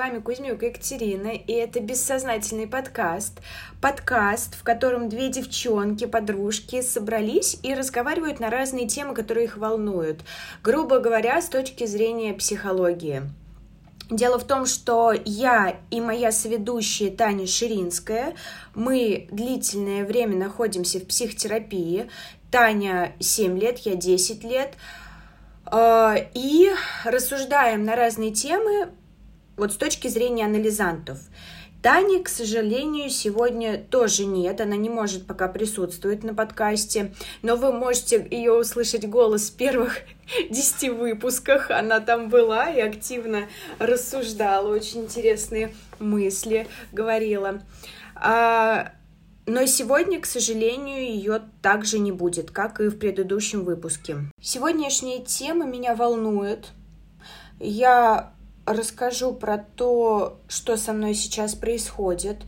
вами 0.00 0.18
Кузьмюк 0.18 0.62
Екатерина, 0.62 1.28
и 1.28 1.52
это 1.52 1.78
бессознательный 1.78 2.66
подкаст. 2.66 3.42
Подкаст, 3.82 4.54
в 4.54 4.62
котором 4.62 5.10
две 5.10 5.28
девчонки, 5.28 6.06
подружки 6.06 6.80
собрались 6.80 7.58
и 7.62 7.74
разговаривают 7.74 8.40
на 8.40 8.48
разные 8.48 8.88
темы, 8.88 9.14
которые 9.14 9.44
их 9.44 9.58
волнуют. 9.58 10.20
Грубо 10.62 11.00
говоря, 11.00 11.42
с 11.42 11.50
точки 11.50 11.84
зрения 11.84 12.32
психологии. 12.32 13.24
Дело 14.08 14.38
в 14.38 14.44
том, 14.44 14.64
что 14.64 15.12
я 15.26 15.76
и 15.90 16.00
моя 16.00 16.32
соведущая 16.32 17.10
Таня 17.10 17.46
Ширинская, 17.46 18.34
мы 18.74 19.28
длительное 19.30 20.06
время 20.06 20.34
находимся 20.38 20.98
в 20.98 21.06
психотерапии. 21.06 22.08
Таня 22.50 23.12
7 23.20 23.58
лет, 23.58 23.80
я 23.80 23.96
10 23.96 24.44
лет. 24.44 24.76
А, 25.66 26.16
и 26.32 26.70
рассуждаем 27.04 27.84
на 27.84 27.96
разные 27.96 28.30
темы 28.32 28.88
вот 29.60 29.72
с 29.72 29.76
точки 29.76 30.08
зрения 30.08 30.46
анализантов. 30.46 31.18
Тани, 31.82 32.22
к 32.22 32.28
сожалению, 32.28 33.08
сегодня 33.08 33.78
тоже 33.78 34.26
нет, 34.26 34.60
она 34.60 34.76
не 34.76 34.90
может 34.90 35.26
пока 35.26 35.48
присутствовать 35.48 36.22
на 36.22 36.34
подкасте, 36.34 37.14
но 37.42 37.56
вы 37.56 37.72
можете 37.72 38.26
ее 38.30 38.52
услышать 38.52 39.08
голос 39.08 39.48
в 39.48 39.56
первых 39.56 39.98
десяти 40.50 40.90
выпусках, 40.90 41.70
она 41.70 42.00
там 42.00 42.28
была 42.28 42.70
и 42.70 42.80
активно 42.80 43.48
рассуждала, 43.78 44.68
очень 44.68 45.02
интересные 45.02 45.74
мысли 45.98 46.66
говорила. 46.92 47.62
А, 48.14 48.92
но 49.46 49.64
сегодня, 49.64 50.20
к 50.20 50.26
сожалению, 50.26 51.02
ее 51.02 51.40
также 51.62 51.98
не 51.98 52.12
будет, 52.12 52.50
как 52.50 52.80
и 52.80 52.88
в 52.88 52.98
предыдущем 52.98 53.64
выпуске. 53.64 54.18
Сегодняшняя 54.40 55.20
тема 55.20 55.64
меня 55.64 55.94
волнует. 55.94 56.68
Я 57.58 58.32
расскажу 58.66 59.32
про 59.32 59.58
то, 59.58 60.38
что 60.48 60.76
со 60.76 60.92
мной 60.92 61.14
сейчас 61.14 61.54
происходит. 61.54 62.38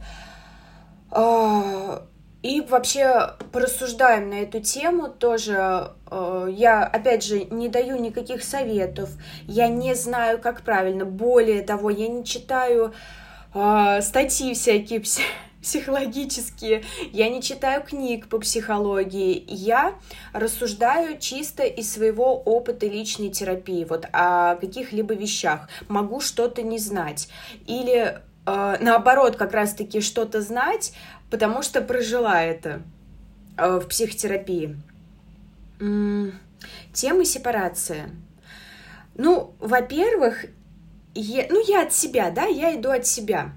А, 1.10 2.06
и 2.42 2.60
вообще 2.60 3.34
порассуждаем 3.52 4.30
на 4.30 4.42
эту 4.42 4.60
тему 4.60 5.08
тоже. 5.08 5.92
А, 6.06 6.46
я, 6.46 6.84
опять 6.84 7.24
же, 7.24 7.44
не 7.44 7.68
даю 7.68 7.96
никаких 7.96 8.42
советов. 8.42 9.10
Я 9.46 9.68
не 9.68 9.94
знаю, 9.94 10.38
как 10.40 10.62
правильно. 10.62 11.04
Более 11.04 11.62
того, 11.62 11.90
я 11.90 12.08
не 12.08 12.24
читаю 12.24 12.92
а, 13.54 14.00
статьи 14.00 14.54
всякие 14.54 15.02
психологические, 15.62 16.84
я 17.12 17.28
не 17.30 17.40
читаю 17.40 17.82
книг 17.82 18.28
по 18.28 18.38
психологии, 18.38 19.44
я 19.46 19.94
рассуждаю 20.32 21.18
чисто 21.18 21.62
из 21.62 21.92
своего 21.92 22.36
опыта 22.36 22.86
личной 22.86 23.30
терапии, 23.30 23.84
вот 23.84 24.06
о 24.12 24.56
каких-либо 24.56 25.14
вещах, 25.14 25.68
могу 25.88 26.20
что-то 26.20 26.62
не 26.62 26.78
знать, 26.78 27.28
или 27.66 28.20
э, 28.46 28.76
наоборот 28.80 29.36
как 29.36 29.52
раз-таки 29.52 30.00
что-то 30.00 30.42
знать, 30.42 30.92
потому 31.30 31.62
что 31.62 31.80
прожила 31.80 32.42
это 32.42 32.82
э, 33.56 33.78
в 33.78 33.86
психотерапии. 33.86 34.76
М-м, 35.80 36.38
темы 36.92 37.24
сепарации. 37.24 38.10
Ну, 39.14 39.54
во-первых, 39.58 40.46
я, 41.14 41.46
ну, 41.50 41.62
я 41.66 41.82
от 41.82 41.92
себя, 41.92 42.30
да, 42.30 42.46
я 42.46 42.74
иду 42.74 42.90
от 42.90 43.06
себя. 43.06 43.52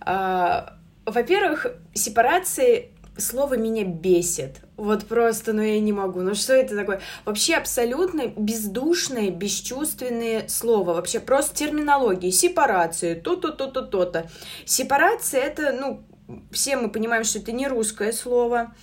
А, 0.00 0.77
во-первых, 1.10 1.66
сепарации 1.94 2.92
слово 3.18 3.54
меня 3.56 3.84
бесит. 3.84 4.60
Вот 4.76 5.06
просто, 5.06 5.52
ну 5.52 5.62
я 5.62 5.80
не 5.80 5.92
могу. 5.92 6.20
Ну 6.20 6.34
что 6.34 6.54
это 6.54 6.76
такое? 6.76 7.00
Вообще 7.24 7.54
абсолютно 7.54 8.28
бездушное, 8.28 9.30
бесчувственное 9.30 10.48
слово. 10.48 10.94
Вообще 10.94 11.20
просто 11.20 11.54
терминология. 11.56 12.30
Сепарация, 12.30 13.16
то-то, 13.16 13.52
то-то, 13.52 13.82
то-то. 13.82 14.30
Сепарация 14.64 15.42
это, 15.42 15.72
ну, 15.72 16.04
все 16.52 16.76
мы 16.76 16.90
понимаем, 16.90 17.24
что 17.24 17.38
это 17.38 17.52
не 17.52 17.66
русское 17.66 18.12
слово. 18.12 18.74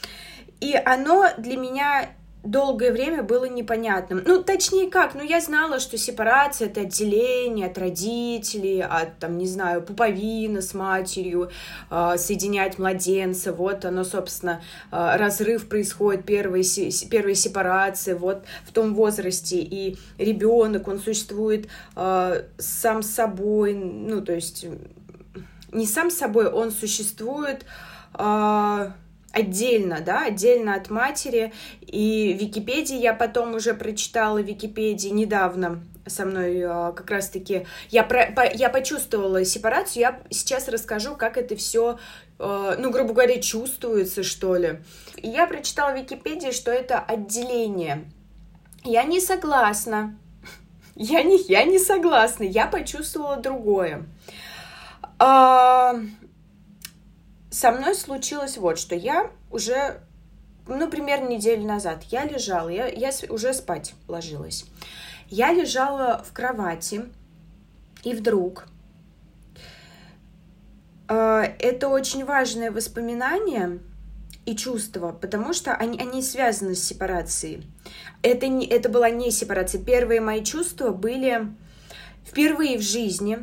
И 0.59 0.75
оно 0.75 1.29
для 1.37 1.57
меня 1.57 2.09
долгое 2.45 2.91
время 2.91 3.23
было 3.23 3.45
непонятным. 3.45 4.21
Ну, 4.25 4.43
точнее 4.43 4.89
как, 4.89 5.15
ну, 5.15 5.23
я 5.23 5.41
знала, 5.41 5.79
что 5.79 5.97
сепарация— 5.97 6.67
это 6.69 6.81
отделение 6.81 7.67
от 7.67 7.77
родителей, 7.77 8.81
от, 8.81 9.17
там, 9.19 9.37
не 9.37 9.47
знаю, 9.47 9.81
пуповина 9.81 10.61
с 10.61 10.73
матерью, 10.73 11.49
э, 11.89 12.15
соединять 12.17 12.77
младенца, 12.77 13.51
вот 13.51 13.85
оно, 13.85 14.03
собственно, 14.03 14.61
э, 14.91 15.15
разрыв 15.17 15.67
происходит, 15.67 16.25
первая, 16.25 16.63
первая 17.09 17.35
сепарация, 17.35 18.15
вот 18.15 18.43
в 18.65 18.71
том 18.71 18.93
возрасте, 18.93 19.57
и 19.57 19.97
ребенок, 20.17 20.87
он 20.87 20.99
существует 20.99 21.67
э, 21.95 22.43
сам 22.57 23.01
собой, 23.03 23.73
ну, 23.73 24.21
то 24.21 24.33
есть 24.33 24.65
не 25.71 25.85
сам 25.85 26.09
собой, 26.11 26.47
он 26.47 26.71
существует... 26.71 27.65
Э, 28.17 28.91
отдельно, 29.35 30.01
да, 30.01 30.25
отдельно 30.25 30.75
от 30.75 30.89
матери. 30.89 31.53
И 31.81 32.33
Википедии 32.33 32.97
я 32.97 33.13
потом 33.13 33.55
уже 33.55 33.73
прочитала 33.73 34.39
Википедии 34.39 35.09
недавно 35.09 35.83
со 36.07 36.25
мной 36.25 36.57
э, 36.57 36.93
как 36.95 37.09
раз-таки 37.09 37.65
я 37.89 38.03
про, 38.03 38.27
по, 38.27 38.41
я 38.45 38.69
почувствовала 38.69 39.43
сепарацию. 39.43 40.01
Я 40.01 40.19
сейчас 40.29 40.67
расскажу, 40.67 41.15
как 41.15 41.37
это 41.37 41.55
все, 41.55 41.97
э, 42.39 42.75
ну 42.77 42.91
грубо 42.91 43.13
говоря, 43.13 43.41
чувствуется 43.41 44.23
что 44.23 44.55
ли. 44.55 44.81
И 45.17 45.29
я 45.29 45.47
прочитала 45.47 45.93
в 45.93 45.97
Википедии, 45.97 46.51
что 46.51 46.71
это 46.71 46.99
отделение. 46.99 48.05
Я 48.83 49.03
не 49.03 49.19
согласна. 49.19 50.15
Я 50.95 51.23
не, 51.23 51.41
я 51.49 51.65
не 51.65 51.77
согласна. 51.77 52.43
Я 52.43 52.67
почувствовала 52.67 53.35
другое. 53.35 54.05
А, 57.55 57.57
со 57.57 57.71
мной 57.71 57.95
случилось 57.95 58.57
вот 58.57 58.77
что. 58.77 58.95
Я 58.95 59.31
уже, 59.51 60.01
ну, 60.67 60.89
примерно 60.89 61.29
неделю 61.29 61.65
назад 61.65 62.03
я 62.11 62.25
лежала, 62.25 62.69
я, 62.69 62.87
я 62.87 63.11
уже 63.29 63.53
спать 63.53 63.93
ложилась. 64.07 64.65
Я 65.29 65.53
лежала 65.53 66.23
в 66.27 66.33
кровати, 66.33 67.05
и 68.03 68.13
вдруг 68.13 68.67
э, 71.07 71.43
это 71.59 71.87
очень 71.87 72.25
важное 72.25 72.71
воспоминание 72.71 73.79
и 74.45 74.55
чувство, 74.55 75.11
потому 75.11 75.53
что 75.53 75.73
они, 75.73 75.99
они 75.99 76.21
связаны 76.21 76.75
с 76.75 76.83
сепарацией. 76.83 77.65
Это, 78.21 78.47
не, 78.47 78.67
это 78.67 78.89
была 78.89 79.09
не 79.09 79.31
сепарация. 79.31 79.83
Первые 79.83 80.21
мои 80.21 80.43
чувства 80.43 80.91
были 80.91 81.47
впервые 82.23 82.77
в 82.77 82.81
жизни. 82.81 83.39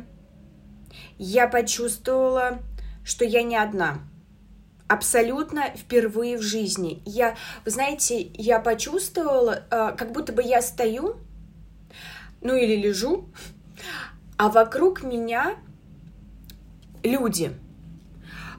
Я 1.17 1.47
почувствовала 1.47 2.59
что 3.03 3.25
я 3.25 3.43
не 3.43 3.55
одна. 3.55 3.99
Абсолютно 4.87 5.71
впервые 5.75 6.37
в 6.37 6.41
жизни. 6.41 7.01
Я, 7.05 7.35
вы 7.65 7.71
знаете, 7.71 8.29
я 8.33 8.59
почувствовала, 8.59 9.63
э, 9.71 9.95
как 9.97 10.11
будто 10.11 10.33
бы 10.33 10.43
я 10.43 10.61
стою, 10.61 11.17
ну 12.41 12.55
или 12.55 12.75
лежу, 12.75 13.29
а 14.37 14.49
вокруг 14.49 15.03
меня 15.03 15.55
люди. 17.03 17.51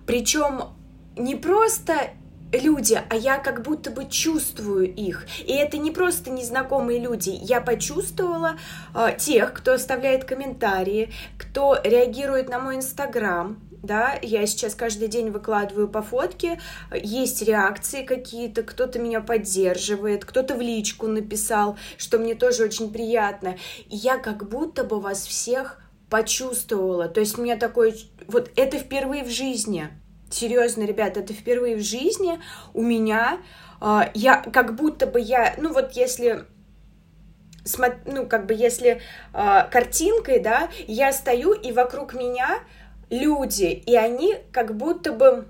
Причем 0.07 0.75
не 1.17 1.37
просто 1.37 2.11
люди, 2.53 3.01
а 3.09 3.17
я 3.17 3.39
как 3.39 3.63
будто 3.63 3.91
бы 3.91 4.07
чувствую 4.09 4.93
их. 4.93 5.27
И 5.45 5.53
это 5.53 5.79
не 5.79 5.91
просто 5.91 6.31
незнакомые 6.31 7.01
люди. 7.01 7.31
Я 7.31 7.61
почувствовала 7.61 8.57
э, 8.95 9.17
тех, 9.19 9.53
кто 9.53 9.75
оставляет 9.75 10.25
комментарии, 10.25 11.13
кто 11.39 11.77
реагирует 11.83 12.49
на 12.49 12.59
мой 12.59 12.77
инстаграм, 12.77 13.59
да, 13.85 14.19
я 14.23 14.47
сейчас 14.47 14.75
каждый 14.75 15.09
день 15.09 15.31
выкладываю 15.31 15.89
по 15.89 16.03
фотке, 16.03 16.61
есть 16.93 17.43
реакции 17.43 18.05
какие-то, 18.05 18.63
кто-то 18.63 18.99
меня 18.99 19.21
поддерживает, 19.21 20.25
кто-то 20.25 20.55
в 20.55 20.61
личку 20.61 21.07
написал, 21.07 21.79
что 21.97 22.19
мне 22.19 22.35
тоже 22.35 22.65
очень 22.65 22.93
приятно. 22.93 23.57
И 23.89 23.97
я 23.97 24.19
как 24.19 24.49
будто 24.49 24.85
бы 24.85 25.01
вас 25.01 25.27
всех 25.27 25.81
почувствовала. 26.11 27.09
То 27.09 27.21
есть 27.21 27.39
у 27.39 27.43
меня 27.43 27.57
такое, 27.57 27.95
вот 28.27 28.51
это 28.57 28.79
впервые 28.79 29.25
в 29.25 29.31
жизни. 29.31 29.89
Серьезно, 30.31 30.85
ребят, 30.85 31.17
это 31.17 31.33
впервые 31.33 31.77
в 31.77 31.83
жизни 31.83 32.41
у 32.73 32.83
меня. 32.83 33.39
А, 33.81 34.11
я 34.15 34.37
как 34.37 34.75
будто 34.75 35.07
бы 35.07 35.21
я, 35.21 35.55
ну 35.59 35.73
вот 35.73 35.93
если 35.93 36.47
ну, 38.07 38.27
как 38.27 38.47
бы 38.47 38.55
если 38.55 39.01
э, 39.33 39.69
картинкой, 39.71 40.41
да, 40.41 40.69
я 40.87 41.13
стою, 41.13 41.53
и 41.53 41.73
вокруг 41.73 42.13
меня 42.13 42.59
люди, 43.11 43.65
и 43.65 43.97
они 43.97 44.37
как 44.53 44.77
будто 44.77 45.13
бы 45.13 45.47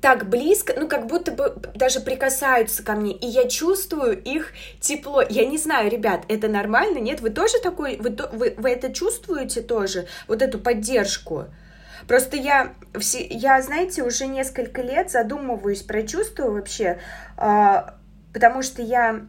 так 0.00 0.28
близко, 0.28 0.74
ну, 0.76 0.88
как 0.88 1.06
будто 1.06 1.32
бы 1.32 1.56
даже 1.74 2.00
прикасаются 2.00 2.84
ко 2.84 2.92
мне, 2.92 3.12
и 3.12 3.26
я 3.26 3.48
чувствую 3.48 4.20
их 4.22 4.52
тепло. 4.80 5.22
Я 5.28 5.44
не 5.44 5.58
знаю, 5.58 5.90
ребят, 5.90 6.24
это 6.28 6.48
нормально, 6.48 6.98
нет? 6.98 7.20
Вы 7.20 7.30
тоже 7.30 7.58
такой, 7.60 7.96
вы, 7.96 8.16
вы, 8.32 8.54
вы 8.56 8.70
это 8.70 8.92
чувствуете 8.92 9.62
тоже, 9.62 10.06
вот 10.28 10.40
эту 10.40 10.58
поддержку? 10.58 11.46
Просто 12.06 12.36
я, 12.36 12.74
все, 12.98 13.26
я, 13.26 13.60
знаете, 13.60 14.04
уже 14.04 14.26
несколько 14.26 14.82
лет 14.82 15.10
задумываюсь 15.10 15.82
про 15.82 16.02
чувства 16.04 16.50
вообще, 16.50 17.00
э, 17.36 17.82
потому 18.32 18.62
что 18.62 18.82
я, 18.82 19.26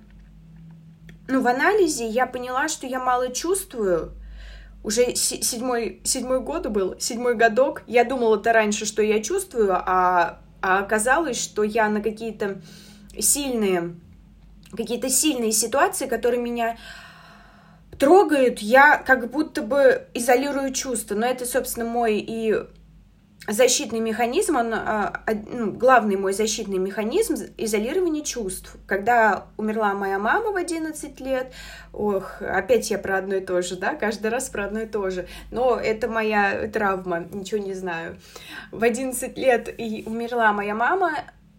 ну, 1.27 1.41
в 1.41 1.47
анализе 1.47 2.05
я 2.05 2.27
поняла, 2.27 2.67
что 2.67 2.85
я 2.85 2.99
мало 2.99 3.29
чувствую, 3.33 4.11
уже 4.87 5.15
седьмой, 5.15 5.99
седьмой 6.05 6.39
год 6.39 6.67
был, 6.67 6.95
седьмой 6.97 7.35
годок. 7.35 7.83
Я 7.87 8.05
думала 8.05 8.39
это 8.39 8.53
раньше, 8.53 8.85
что 8.85 9.01
я 9.01 9.21
чувствую, 9.21 9.73
а, 9.73 10.39
а 10.61 10.79
оказалось, 10.79 11.37
что 11.43 11.63
я 11.63 11.89
на 11.89 11.99
какие-то 11.99 12.61
сильные, 13.19 13.95
какие-то 14.71 15.09
сильные 15.09 15.51
ситуации, 15.51 16.07
которые 16.07 16.41
меня 16.41 16.77
трогают, 17.99 18.59
я 18.59 18.95
как 18.95 19.29
будто 19.29 19.61
бы 19.61 20.07
изолирую 20.13 20.71
чувства. 20.73 21.15
Но 21.15 21.25
это, 21.25 21.45
собственно, 21.45 21.85
мой 21.85 22.19
и 22.19 22.55
защитный 23.47 23.99
механизм, 23.99 24.57
он, 24.57 24.73
а, 24.73 25.23
ну, 25.49 25.71
главный 25.71 26.17
мой 26.17 26.33
защитный 26.33 26.77
механизм 26.77 27.35
изолирование 27.57 28.23
чувств. 28.23 28.75
Когда 28.85 29.45
умерла 29.55 29.93
моя 29.93 30.19
мама 30.19 30.51
в 30.51 30.55
11 30.57 31.19
лет, 31.21 31.53
ох, 31.93 32.41
опять 32.41 32.91
я 32.91 32.99
про 32.99 33.17
одно 33.17 33.35
и 33.35 33.39
то 33.39 33.61
же, 33.61 33.77
да, 33.77 33.95
каждый 33.95 34.31
раз 34.31 34.49
про 34.49 34.65
одно 34.65 34.81
и 34.81 34.85
то 34.85 35.09
же, 35.09 35.27
но 35.51 35.77
это 35.77 36.09
моя 36.09 36.67
травма, 36.67 37.25
ничего 37.31 37.63
не 37.63 37.73
знаю. 37.73 38.17
В 38.71 38.83
11 38.83 39.37
лет 39.37 39.73
и 39.77 40.03
умерла 40.05 40.51
моя 40.51 40.75
мама, 40.75 41.11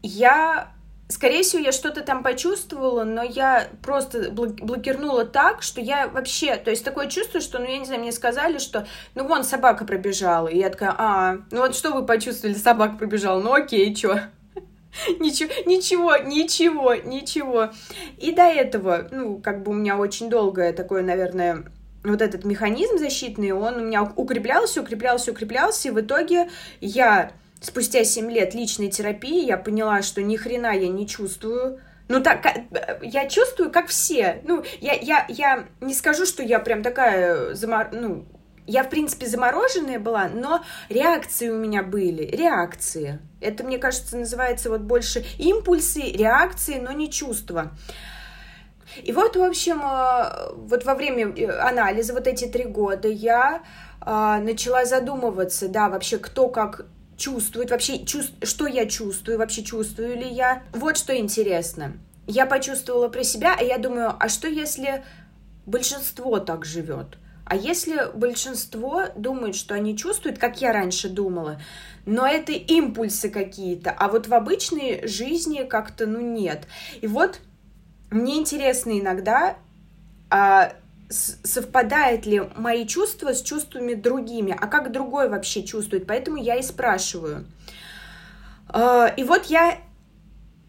я 0.03 0.73
Скорее 1.11 1.43
всего, 1.43 1.63
я 1.63 1.73
что-то 1.73 2.03
там 2.03 2.23
почувствовала, 2.23 3.03
но 3.05 3.23
я 3.23 3.69
просто 3.83 4.31
блокирнула 4.31 5.25
так, 5.25 5.63
что 5.63 5.81
я 5.81 6.07
вообще... 6.07 6.57
То 6.57 6.71
есть 6.71 6.85
такое 6.85 7.07
чувство, 7.09 7.41
что, 7.41 7.59
ну, 7.59 7.65
я 7.65 7.79
не 7.79 7.87
знаю, 7.87 8.03
мне 8.03 8.13
сказали, 8.13 8.59
что, 8.59 8.87
ну, 9.15 9.27
вон, 9.27 9.43
собака 9.43 9.87
пробежала. 9.87 10.49
И 10.49 10.59
я 10.59 10.69
такая, 10.69 10.95
а, 10.99 11.39
ну 11.51 11.61
вот 11.61 11.75
что 11.75 11.93
вы 11.93 12.05
почувствовали, 12.05 12.55
собака 12.55 12.97
пробежала, 12.99 13.41
ну 13.41 13.55
окей, 13.55 13.95
чё? 13.95 14.21
Ничего, 15.19 15.51
ничего, 15.65 16.17
ничего, 16.17 16.95
ничего. 16.95 17.71
И 18.19 18.33
до 18.33 18.43
этого, 18.43 19.09
ну, 19.11 19.39
как 19.39 19.63
бы 19.63 19.73
у 19.73 19.75
меня 19.75 19.97
очень 19.97 20.29
долгое 20.29 20.73
такое, 20.75 21.03
наверное, 21.03 21.65
вот 22.05 22.21
этот 22.21 22.45
механизм 22.45 22.99
защитный, 22.99 23.53
он 23.53 23.77
у 23.77 23.81
меня 23.81 24.03
укреплялся, 24.03 24.83
укреплялся, 24.83 25.33
укреплялся, 25.33 25.89
и 25.89 25.91
в 25.91 26.01
итоге 26.01 26.49
я 26.81 27.33
спустя 27.61 28.05
7 28.05 28.31
лет 28.31 28.55
личной 28.55 28.89
терапии 28.89 29.45
я 29.45 29.57
поняла, 29.57 30.03
что 30.03 30.23
ни 30.23 30.37
хрена 30.37 30.77
я 30.77 30.89
не 30.89 31.07
чувствую. 31.07 31.81
Ну, 32.09 32.23
так, 32.23 32.47
я 33.03 33.29
чувствую, 33.29 33.71
как 33.71 33.89
все. 33.89 34.41
Ну, 34.45 34.65
я, 34.81 34.95
я, 34.95 35.27
я 35.29 35.67
не 35.81 35.93
скажу, 35.93 36.25
что 36.25 36.43
я 36.43 36.59
прям 36.59 36.83
такая, 36.83 37.55
замор... 37.55 37.89
ну, 37.93 38.25
я, 38.67 38.83
в 38.83 38.89
принципе, 38.89 39.27
замороженная 39.27 39.99
была, 39.99 40.29
но 40.29 40.63
реакции 40.89 41.51
у 41.51 41.59
меня 41.59 41.83
были, 41.83 42.23
реакции. 42.25 43.19
Это, 43.41 43.63
мне 43.65 43.79
кажется, 43.79 44.17
называется 44.17 44.71
вот 44.71 44.83
больше 44.83 45.25
импульсы, 45.39 46.01
реакции, 46.01 46.79
но 46.79 46.93
не 46.93 47.11
чувства. 47.11 47.73
И 49.03 49.13
вот, 49.13 49.37
в 49.37 49.43
общем, 49.43 49.83
э, 49.83 50.53
вот 50.55 50.85
во 50.85 50.95
время 50.95 51.35
э, 51.35 51.47
анализа, 51.61 52.15
вот 52.15 52.27
эти 52.27 52.47
три 52.47 52.65
года, 52.65 53.09
я 53.09 53.63
начала 54.01 54.87
задумываться, 54.87 55.69
да, 55.69 55.91
вообще, 55.91 56.17
кто 56.19 56.49
как 56.49 56.87
чувствует, 57.19 57.71
вообще 57.71 58.07
чувств, 58.07 58.33
что 58.43 58.67
я 58.67 58.87
чувствую, 58.87 59.37
вообще 59.37 59.63
чувствую 59.63 60.17
ли 60.17 60.29
я. 60.29 60.63
Вот 60.73 60.97
что 60.97 61.15
интересно. 61.15 61.93
Я 62.27 62.47
почувствовала 62.47 63.09
про 63.09 63.25
себя, 63.25 63.55
а 63.59 63.63
я 63.63 63.77
думаю, 63.77 64.15
а 64.19 64.29
что 64.29 64.49
если 64.49 65.05
большинство 65.67 66.39
так 66.39 66.65
живет? 66.65 67.19
А 67.45 67.57
если 67.57 68.11
большинство 68.15 69.07
думает, 69.17 69.57
что 69.57 69.75
они 69.75 69.97
чувствуют, 69.97 70.39
как 70.39 70.61
я 70.61 70.73
раньше 70.73 71.09
думала, 71.09 71.61
но 72.05 72.27
это 72.27 72.53
импульсы 72.53 73.31
какие-то, 73.31 73.91
а 73.91 74.09
вот 74.09 74.29
в 74.29 74.35
обычной 74.35 75.07
жизни 75.09 75.65
как-то, 75.65 76.07
ну, 76.07 76.21
нет. 76.21 76.67
И 77.01 77.07
вот 77.07 77.41
мне 78.11 78.37
интересно 78.37 78.99
иногда, 78.99 79.57
а, 80.29 80.75
совпадает 81.11 82.27
ли 82.27 82.43
мои 82.57 82.87
чувства 82.87 83.33
с 83.33 83.43
чувствами 83.43 83.95
другими, 83.95 84.57
а 84.59 84.67
как 84.67 84.93
другой 84.93 85.29
вообще 85.29 85.63
чувствует, 85.63 86.07
поэтому 86.07 86.37
я 86.37 86.57
и 86.57 86.63
спрашиваю. 86.63 87.47
А, 88.69 89.07
и 89.07 89.25
вот 89.25 89.47
я, 89.47 89.79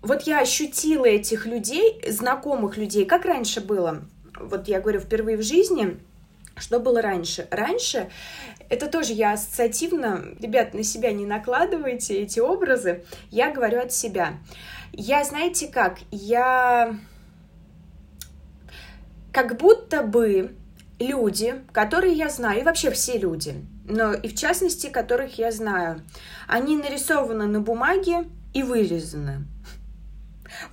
вот 0.01 0.23
я 0.23 0.39
ощутила 0.39 1.05
этих 1.05 1.45
людей, 1.45 2.01
знакомых 2.07 2.77
людей, 2.77 3.05
как 3.05 3.25
раньше 3.25 3.61
было. 3.61 4.01
Вот 4.39 4.67
я 4.67 4.79
говорю, 4.79 5.01
впервые 5.01 5.37
в 5.37 5.43
жизни, 5.43 5.99
что 6.55 6.79
было 6.79 7.01
раньше? 7.01 7.47
Раньше, 7.51 8.09
это 8.69 8.87
тоже 8.87 9.13
я 9.13 9.33
ассоциативно, 9.33 10.23
ребят, 10.39 10.73
на 10.73 10.83
себя 10.83 11.11
не 11.11 11.25
накладывайте 11.25 12.19
эти 12.19 12.39
образы, 12.39 13.03
я 13.29 13.51
говорю 13.51 13.81
от 13.81 13.91
себя. 13.91 14.37
Я, 14.93 15.23
знаете 15.23 15.67
как, 15.67 15.99
я 16.11 16.95
как 19.31 19.57
будто 19.57 20.03
бы 20.03 20.55
люди, 20.99 21.61
которые 21.71 22.13
я 22.13 22.29
знаю, 22.29 22.61
и 22.61 22.63
вообще 22.63 22.91
все 22.91 23.17
люди, 23.17 23.55
но 23.85 24.13
и 24.13 24.27
в 24.27 24.35
частности, 24.35 24.87
которых 24.87 25.37
я 25.37 25.51
знаю, 25.51 26.01
они 26.47 26.75
нарисованы 26.75 27.45
на 27.45 27.61
бумаге 27.61 28.25
и 28.53 28.63
вырезаны. 28.63 29.45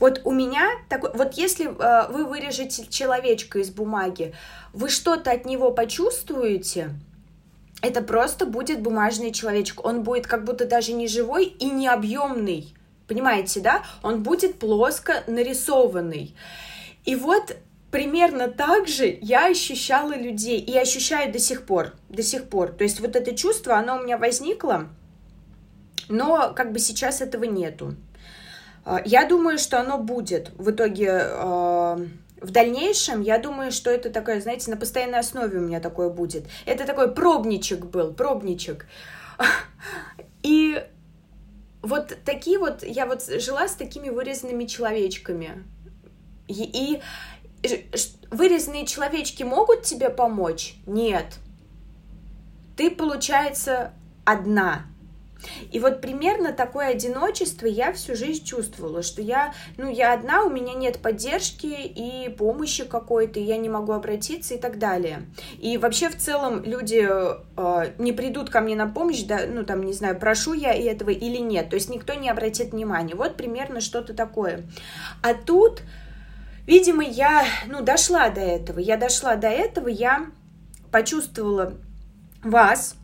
Вот 0.01 0.23
у 0.25 0.33
меня 0.33 0.69
такой, 0.89 1.11
вот 1.13 1.35
если 1.35 1.67
э, 1.67 2.11
вы 2.11 2.25
вырежете 2.25 2.87
человечка 2.87 3.59
из 3.59 3.71
бумаги, 3.71 4.35
вы 4.73 4.89
что-то 4.89 5.31
от 5.31 5.45
него 5.45 5.71
почувствуете, 5.71 6.91
это 7.83 8.03
просто 8.03 8.47
будет 8.47 8.81
бумажный 8.81 9.33
человечек. 9.33 9.85
Он 9.85 10.03
будет 10.03 10.27
как 10.27 10.45
будто 10.45 10.67
даже 10.67 10.93
не 10.93 11.07
живой 11.09 11.45
и 11.45 11.67
не 11.67 11.89
объемный. 11.89 12.75
Понимаете, 13.07 13.61
да? 13.61 13.83
Он 14.03 14.23
будет 14.23 14.59
плоско 14.59 15.23
нарисованный. 15.27 16.35
И 17.05 17.15
вот 17.15 17.57
примерно 17.91 18.49
так 18.49 18.89
же 18.89 19.19
я 19.21 19.47
ощущала 19.47 20.17
людей 20.17 20.61
и 20.61 20.77
ощущаю 20.77 21.33
до 21.33 21.39
сих 21.39 21.65
пор, 21.65 21.93
до 22.09 22.23
сих 22.23 22.49
пор. 22.49 22.73
То 22.73 22.85
есть 22.85 23.01
вот 23.01 23.17
это 23.17 23.35
чувство, 23.35 23.77
оно 23.77 23.97
у 23.97 24.03
меня 24.03 24.19
возникло, 24.19 24.89
но 26.09 26.53
как 26.55 26.73
бы 26.73 26.79
сейчас 26.79 27.21
этого 27.21 27.45
нету. 27.45 27.95
А, 28.85 29.01
я 29.05 29.27
думаю, 29.27 29.59
что 29.59 29.81
оно 29.81 29.99
будет 29.99 30.51
в 30.57 30.71
итоге 30.71 31.11
а, 31.13 31.99
в 32.41 32.51
дальнейшем. 32.51 33.23
Я 33.23 33.39
думаю, 33.39 33.73
что 33.73 33.91
это 33.91 34.11
такое, 34.11 34.41
знаете, 34.41 34.71
на 34.71 34.77
постоянной 34.77 35.19
основе 35.19 35.59
у 35.59 35.63
меня 35.63 35.81
такое 35.81 36.09
будет. 36.09 36.45
Это 36.65 36.87
такой 36.87 37.13
пробничек 37.13 37.87
был, 37.87 38.15
пробничек. 38.15 38.87
И 40.43 40.83
вот 41.83 42.17
такие 42.25 42.59
вот, 42.59 42.83
я 42.83 43.07
вот 43.07 43.25
жила 43.25 43.69
с 43.69 43.75
такими 43.75 44.09
вырезанными 44.09 44.65
человечками. 44.65 45.65
И, 46.49 46.63
и 46.63 47.03
вырезанные 48.31 48.87
человечки 48.87 49.43
могут 49.43 49.83
тебе 49.83 50.11
помочь? 50.11 50.77
Нет. 50.87 51.39
Ты, 52.77 52.91
получается, 52.91 53.93
одна. 54.25 54.87
И 55.71 55.79
вот 55.79 56.01
примерно 56.01 56.53
такое 56.53 56.89
одиночество 56.89 57.67
я 57.67 57.93
всю 57.93 58.15
жизнь 58.15 58.45
чувствовала, 58.45 59.03
что 59.03 59.23
я, 59.23 59.55
ну, 59.77 59.91
я 59.91 60.13
одна, 60.13 60.43
у 60.43 60.51
меня 60.51 60.75
нет 60.75 60.99
поддержки 60.99 61.67
и 61.67 62.29
помощи 62.31 62.85
какой-то, 62.85 63.39
я 63.39 63.57
не 63.57 63.69
могу 63.69 63.93
обратиться 63.93 64.55
и 64.55 64.59
так 64.59 64.79
далее. 64.79 65.27
И 65.59 65.79
вообще 65.79 66.09
в 66.09 66.17
целом 66.17 66.63
люди 66.65 67.07
э, 67.09 67.93
не 67.99 68.13
придут 68.13 68.51
ко 68.51 68.61
мне 68.61 68.77
на 68.77 68.87
помощь, 68.87 69.23
да, 69.23 69.41
ну, 69.47 69.65
там, 69.65 69.83
не 69.83 69.93
знаю, 69.93 70.19
прошу 70.19 70.53
я 70.55 70.73
этого 70.73 71.11
или 71.11 71.39
нет, 71.39 71.71
то 71.71 71.77
есть 71.77 71.91
никто 71.91 72.15
не 72.15 72.29
обратит 72.29 72.73
внимания. 72.73 73.15
Вот 73.15 73.37
примерно 73.37 73.81
что-то 73.81 74.15
такое. 74.15 74.65
А 75.23 75.35
тут 75.35 75.83
Видимо, 76.67 77.05
я, 77.05 77.45
ну, 77.67 77.81
дошла 77.81 78.29
до 78.31 78.41
этого. 78.41 78.79
Я 78.81 78.97
дошла 78.97 79.37
до 79.37 79.49
этого, 79.49 79.89
я 79.89 80.27
почувствовала 80.91 81.75
вас, 82.43 82.97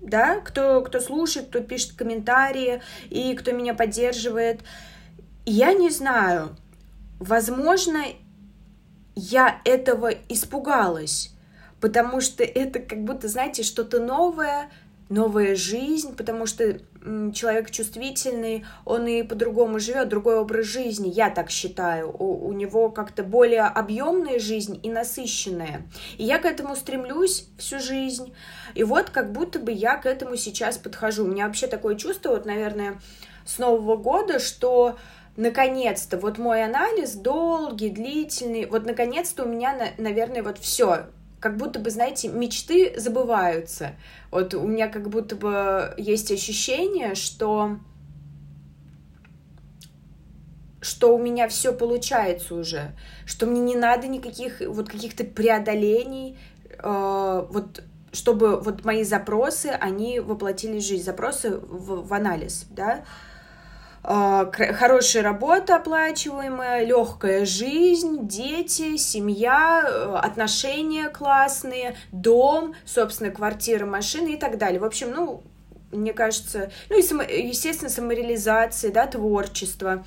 да, 0.00 0.40
кто, 0.40 0.80
кто 0.82 1.00
слушает, 1.00 1.48
кто 1.48 1.60
пишет 1.60 1.94
комментарии 1.94 2.82
и 3.08 3.34
кто 3.34 3.52
меня 3.52 3.74
поддерживает. 3.74 4.60
Я 5.44 5.74
не 5.74 5.90
знаю, 5.90 6.56
возможно, 7.18 8.04
я 9.16 9.60
этого 9.64 10.10
испугалась, 10.28 11.34
потому 11.80 12.20
что 12.20 12.44
это 12.44 12.78
как 12.78 13.02
будто, 13.04 13.28
знаете, 13.28 13.62
что-то 13.62 14.00
новое, 14.00 14.70
новая 15.08 15.56
жизнь, 15.56 16.14
потому 16.14 16.46
что 16.46 16.78
человек 17.34 17.70
чувствительный, 17.70 18.64
он 18.84 19.06
и 19.06 19.22
по-другому 19.22 19.78
живет, 19.78 20.08
другой 20.08 20.38
образ 20.38 20.66
жизни, 20.66 21.08
я 21.08 21.30
так 21.30 21.50
считаю. 21.50 22.10
У, 22.10 22.46
у 22.46 22.52
него 22.52 22.90
как-то 22.90 23.22
более 23.22 23.62
объемная 23.62 24.38
жизнь 24.38 24.78
и 24.82 24.90
насыщенная. 24.90 25.82
И 26.18 26.24
я 26.24 26.38
к 26.38 26.44
этому 26.44 26.76
стремлюсь 26.76 27.48
всю 27.58 27.78
жизнь. 27.78 28.34
И 28.74 28.84
вот 28.84 29.10
как 29.10 29.32
будто 29.32 29.58
бы 29.58 29.72
я 29.72 29.96
к 29.96 30.06
этому 30.06 30.36
сейчас 30.36 30.78
подхожу. 30.78 31.24
У 31.24 31.28
меня 31.28 31.46
вообще 31.46 31.66
такое 31.66 31.96
чувство, 31.96 32.30
вот, 32.30 32.44
наверное, 32.44 33.00
с 33.44 33.58
Нового 33.58 33.96
года, 33.96 34.38
что 34.38 34.96
наконец-то 35.36 36.18
вот 36.18 36.38
мой 36.38 36.62
анализ 36.64 37.14
долгий, 37.14 37.88
длительный, 37.88 38.66
вот 38.66 38.84
наконец-то 38.84 39.44
у 39.44 39.48
меня, 39.48 39.94
наверное, 39.96 40.42
вот 40.42 40.58
все, 40.58 41.06
как 41.40 41.56
будто 41.56 41.80
бы, 41.80 41.90
знаете, 41.90 42.28
мечты 42.28 42.92
забываются. 43.00 43.92
Вот 44.30 44.54
у 44.54 44.66
меня 44.66 44.88
как 44.88 45.08
будто 45.08 45.34
бы 45.34 45.94
есть 45.96 46.30
ощущение, 46.30 47.14
что 47.14 47.78
что 50.82 51.14
у 51.14 51.18
меня 51.18 51.46
все 51.48 51.74
получается 51.74 52.54
уже, 52.54 52.92
что 53.26 53.44
мне 53.44 53.60
не 53.60 53.76
надо 53.76 54.06
никаких 54.06 54.62
вот 54.66 54.88
каких-то 54.88 55.24
преодолений, 55.24 56.38
э, 56.78 57.46
вот 57.50 57.82
чтобы 58.12 58.58
вот 58.58 58.82
мои 58.84 59.04
запросы, 59.04 59.66
они 59.66 60.20
воплотились 60.20 60.84
в 60.84 60.88
жизнь, 60.88 61.04
запросы 61.04 61.58
в, 61.58 62.06
в 62.06 62.14
анализ, 62.14 62.66
да, 62.70 62.92
а, 62.92 63.04
хорошая 64.02 65.22
работа 65.22 65.76
оплачиваемая, 65.76 66.84
легкая 66.84 67.44
жизнь, 67.44 68.26
дети, 68.26 68.96
семья, 68.96 69.84
э, 69.84 70.14
отношения 70.16 71.08
классные, 71.08 71.96
дом, 72.10 72.74
собственно, 72.86 73.30
квартира, 73.30 73.84
машина 73.84 74.28
и 74.28 74.36
так 74.36 74.56
далее. 74.58 74.80
В 74.80 74.84
общем, 74.84 75.10
ну, 75.10 75.42
мне 75.92 76.12
кажется, 76.12 76.70
ну 76.88 76.98
и, 76.98 77.02
само, 77.02 77.22
естественно, 77.22 77.90
самореализация, 77.90 78.90
да, 78.90 79.06
творчество. 79.06 80.04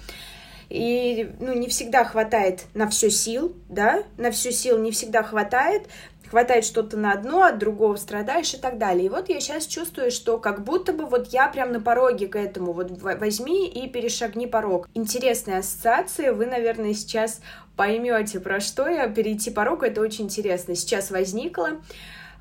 И, 0.70 1.30
ну, 1.40 1.54
не 1.54 1.68
всегда 1.68 2.04
хватает 2.04 2.66
на 2.74 2.90
все 2.90 3.12
сил, 3.12 3.56
да, 3.70 4.04
на 4.18 4.32
все 4.32 4.52
сил 4.52 4.80
не 4.80 4.92
всегда 4.92 5.22
хватает, 5.22 5.88
хватает 6.34 6.66
что-то 6.66 6.98
на 6.98 7.12
одно, 7.12 7.44
от 7.44 7.60
другого 7.60 7.96
страдаешь 7.96 8.56
и 8.56 8.58
так 8.58 8.80
далее. 8.80 9.06
И 9.06 9.10
вот 9.10 9.30
я 9.30 9.40
сейчас 9.40 9.68
чувствую, 9.68 10.10
что 10.10 10.40
как 10.40 10.64
будто 10.64 10.92
бы 10.92 11.06
вот 11.06 11.28
я 11.28 11.48
прям 11.48 11.72
на 11.72 11.80
пороге 11.80 12.26
к 12.26 12.36
этому, 12.36 12.74
вот 12.74 12.90
возьми 13.04 13.68
и 13.70 13.88
перешагни 13.88 14.48
порог. 14.48 14.90
Интересная 14.96 15.60
ассоциация, 15.60 16.34
вы, 16.34 16.48
наверное, 16.48 16.96
сейчас 16.96 17.40
поймете, 17.76 18.40
про 18.40 18.60
что 18.60 18.90
я. 18.90 19.08
Перейти 19.08 19.52
порог, 19.52 19.84
это 19.84 20.02
очень 20.02 20.26
интересно. 20.26 20.74
Сейчас 20.74 21.12
возникло. 21.12 21.84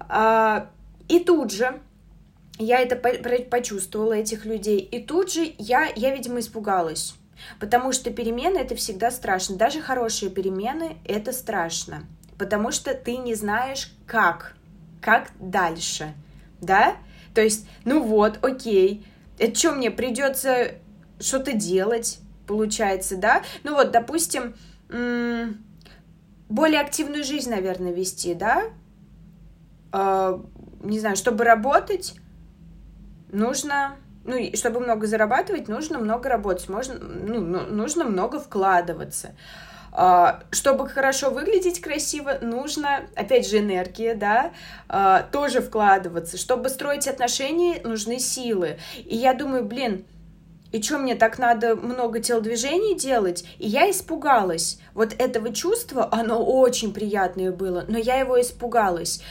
А, 0.09 0.71
и 1.09 1.19
тут 1.19 1.53
же 1.53 1.79
я 2.59 2.81
это 2.81 2.97
почувствовала, 2.97 4.15
этих 4.15 4.47
людей, 4.47 4.79
и 4.79 5.01
тут 5.01 5.31
же 5.31 5.53
я, 5.59 5.87
я 5.97 6.15
видимо, 6.15 6.41
испугалась. 6.41 7.15
Потому 7.61 7.93
что 7.93 8.11
перемены 8.11 8.57
это 8.57 8.75
всегда 8.75 9.11
страшно. 9.11 9.57
Даже 9.57 9.83
хорошие 9.83 10.31
перемены 10.31 10.97
это 11.05 11.31
страшно 11.33 12.07
потому 12.43 12.73
что 12.73 12.93
ты 12.93 13.19
не 13.19 13.37
знаешь, 13.37 13.95
как, 14.05 14.57
как 15.01 15.31
дальше, 15.39 16.13
да? 16.61 16.97
То 17.35 17.41
есть, 17.41 17.69
ну 17.85 18.03
вот, 18.03 18.45
окей, 18.45 19.07
это 19.39 19.57
что 19.57 19.71
мне 19.71 19.93
придется 19.93 20.73
что-то 21.21 21.53
делать, 21.53 22.19
получается, 22.49 23.17
да? 23.17 23.45
Ну 23.63 23.77
вот, 23.77 23.93
допустим, 23.93 24.57
более 24.89 26.81
активную 26.81 27.23
жизнь, 27.23 27.49
наверное, 27.49 27.93
вести, 27.93 28.35
да? 28.35 28.65
Э, 29.93 30.37
не 30.83 30.99
знаю, 30.99 31.15
чтобы 31.15 31.45
работать, 31.45 32.17
нужно, 33.31 33.95
ну, 34.25 34.37
чтобы 34.55 34.81
много 34.81 35.07
зарабатывать, 35.07 35.69
нужно 35.69 36.01
много 36.01 36.29
работать, 36.29 36.69
можно, 36.69 36.97
ну, 36.99 37.41
нужно 37.71 38.03
много 38.03 38.41
вкладываться. 38.41 39.29
А, 39.29 39.72
чтобы 40.51 40.89
хорошо 40.89 41.31
выглядеть 41.31 41.81
красиво, 41.83 42.39
нужно, 42.41 43.03
опять 43.15 43.47
же, 43.47 43.59
энергия, 43.59 44.15
да, 44.15 44.53
а, 44.89 45.23
тоже 45.23 45.61
вкладываться. 45.61 46.39
Чтобы 46.39 46.71
строить 46.71 47.07
отношения, 47.07 47.81
нужны 47.85 48.19
силы. 48.19 48.79
И 49.05 49.15
я 49.15 49.35
думаю, 49.35 49.65
блин, 49.65 50.07
и 50.73 50.81
что 50.81 50.97
мне 50.97 51.15
так 51.15 51.39
надо 51.39 51.77
много 51.77 52.21
телодвижений 52.21 52.97
делать? 52.97 53.45
И 53.59 53.69
я 53.69 53.91
испугалась. 53.91 54.81
Вот 54.95 55.15
этого 55.19 55.53
чувства, 55.53 56.09
оно 56.11 56.43
очень 56.43 56.95
приятное 56.95 57.53
было, 57.53 57.85
но 57.87 57.99
я 57.99 58.17
его 58.17 58.41
испугалась. 58.41 59.23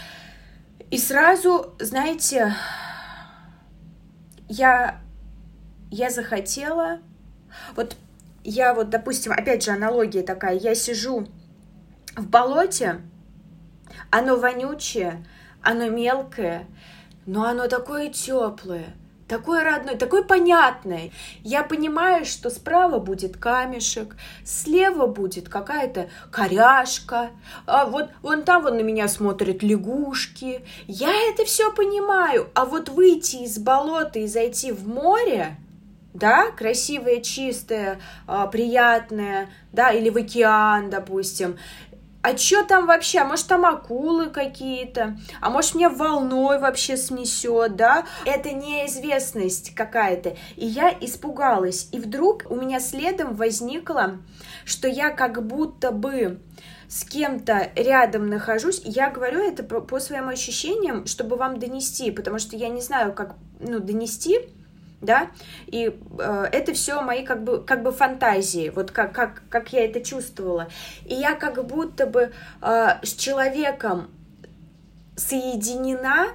И 0.92 1.00
сразу, 1.00 1.74
знаете, 1.80 2.54
я, 4.48 5.00
я 5.90 6.10
захотела... 6.12 7.00
Вот 7.76 7.98
я 8.44 8.74
вот, 8.74 8.90
допустим, 8.90 9.32
опять 9.32 9.64
же 9.64 9.72
аналогия 9.72 10.24
такая, 10.24 10.56
я 10.56 10.76
сижу 10.76 11.28
в 12.16 12.28
болоте, 12.28 13.02
оно 14.10 14.36
вонючее, 14.38 15.26
оно 15.62 15.90
мелкое, 15.90 16.68
но 17.26 17.46
оно 17.46 17.68
такое 17.68 18.10
теплое, 18.10 18.96
такое 19.28 19.64
родное, 19.64 19.96
такое 19.96 20.24
понятное. 20.24 21.12
Я 21.44 21.64
понимаю, 21.64 22.26
что 22.26 22.50
справа 22.50 23.00
будет 23.00 23.38
камешек, 23.38 24.16
слева 24.44 25.06
будет 25.06 25.48
какая-то 25.48 26.10
коряшка, 26.32 27.30
а 27.66 27.86
вот 27.86 28.10
вон 28.22 28.44
там 28.44 28.64
вон 28.64 28.78
на 28.78 28.82
меня 28.82 29.08
смотрят 29.08 29.62
лягушки. 29.62 30.66
Я 30.88 31.14
это 31.30 31.46
все 31.46 31.72
понимаю, 31.72 32.50
а 32.56 32.66
вот 32.66 32.90
выйти 32.90 33.38
из 33.38 33.60
болота 33.60 34.20
и 34.20 34.28
зайти 34.28 34.72
в 34.72 34.88
море– 34.88 35.58
да, 36.14 36.52
красивое, 36.52 37.22
чистое, 37.22 38.00
а, 38.28 38.48
приятное, 38.48 39.50
да, 39.72 39.92
или 39.92 40.10
в 40.10 40.18
океан, 40.18 40.90
допустим. 40.90 41.58
А 42.24 42.38
что 42.38 42.64
там 42.64 42.86
вообще? 42.86 43.20
А 43.20 43.26
может, 43.26 43.48
там 43.48 43.66
акулы 43.66 44.30
какие-то? 44.30 45.18
А 45.40 45.50
может, 45.50 45.74
меня 45.74 45.90
волной 45.90 46.60
вообще 46.60 46.96
снесет, 46.96 47.76
да? 47.76 48.06
Это 48.26 48.52
неизвестность 48.52 49.74
какая-то. 49.74 50.38
И 50.56 50.68
я 50.68 50.96
испугалась. 51.02 51.90
И 51.92 52.00
вдруг 52.00 52.46
у 52.50 52.56
меня 52.56 52.80
следом 52.80 53.36
возникло, 53.36 54.20
что 54.66 54.88
я 54.88 55.10
как 55.10 55.46
будто 55.46 55.92
бы 55.92 56.40
с 56.88 57.06
кем-то 57.06 57.72
рядом 57.76 58.30
нахожусь, 58.30 58.82
я 58.84 59.10
говорю 59.10 59.40
это 59.40 59.64
по 59.64 60.00
своим 60.00 60.28
ощущениям, 60.28 61.08
чтобы 61.08 61.38
вам 61.38 61.58
донести, 61.58 62.12
потому 62.12 62.38
что 62.38 62.56
я 62.56 62.68
не 62.68 62.82
знаю, 62.82 63.14
как 63.14 63.36
ну, 63.62 63.80
донести, 63.80 64.50
да, 65.02 65.32
и 65.68 65.98
э, 66.20 66.48
это 66.52 66.74
все 66.74 67.02
мои 67.02 67.24
как 67.24 67.44
бы, 67.44 67.64
как 67.64 67.84
бы 67.84 67.92
фантазии, 67.92 68.72
вот 68.74 68.92
как, 68.92 69.14
как, 69.14 69.44
как 69.50 69.74
я 69.74 69.86
это 69.86 70.02
чувствовала. 70.02 70.68
И 71.06 71.16
я 71.16 71.34
как 71.34 71.66
будто 71.66 72.06
бы 72.06 72.32
э, 72.62 72.88
с 73.04 73.14
человеком 73.14 74.10
соединена, 75.16 76.28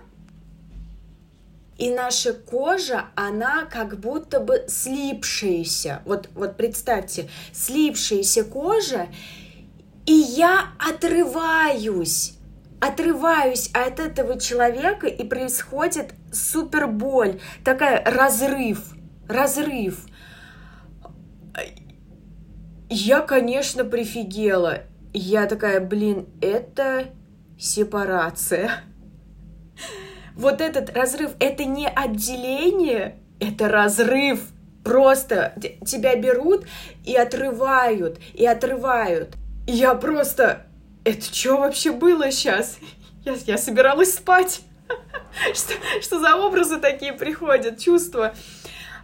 и 1.79 1.91
наша 1.91 2.33
кожа, 2.33 3.05
она 3.15 3.67
как 3.67 4.01
будто 4.01 4.41
бы 4.41 4.65
слипшаяся. 4.67 6.01
Вот, 6.07 6.29
вот 6.35 6.57
представьте, 6.57 7.29
слипшаяся 7.53 8.45
кожа, 8.45 9.09
и 10.07 10.13
я 10.13 10.69
отрываюсь 10.79 12.36
отрываюсь 12.89 13.71
от 13.73 14.01
этого 14.01 14.39
человека, 14.41 15.07
и 15.07 15.25
происходит 15.25 16.15
супер 16.33 16.87
боль, 16.87 17.41
такая 17.65 18.05
разрыв, 18.05 18.95
разрыв. 19.29 20.07
Я, 22.89 23.21
конечно, 23.21 23.85
прифигела. 23.85 24.83
Я 25.13 25.47
такая, 25.47 25.81
блин, 25.81 26.29
это 26.41 27.07
сепарация. 27.59 28.71
Вот 30.35 30.61
этот 30.61 30.95
разрыв, 30.97 31.33
это 31.41 31.65
не 31.65 31.89
отделение, 31.89 33.19
это 33.41 33.69
разрыв. 33.69 34.41
Просто 34.85 35.55
тебя 35.85 36.15
берут 36.15 36.67
и 37.05 37.17
отрывают, 37.17 38.21
и 38.35 38.47
отрывают. 38.47 39.35
Я 39.67 39.95
просто 39.95 40.67
это 41.07 41.25
что 41.33 41.57
вообще 41.57 41.93
было 41.93 42.33
сейчас? 42.33 42.79
Я, 43.25 43.35
я 43.47 43.59
собиралась 43.59 44.15
спать. 44.15 44.63
Что, 45.55 45.75
что 46.01 46.19
за 46.21 46.37
образы 46.37 46.79
такие 46.79 47.13
приходят, 47.13 47.79
чувства? 47.79 48.35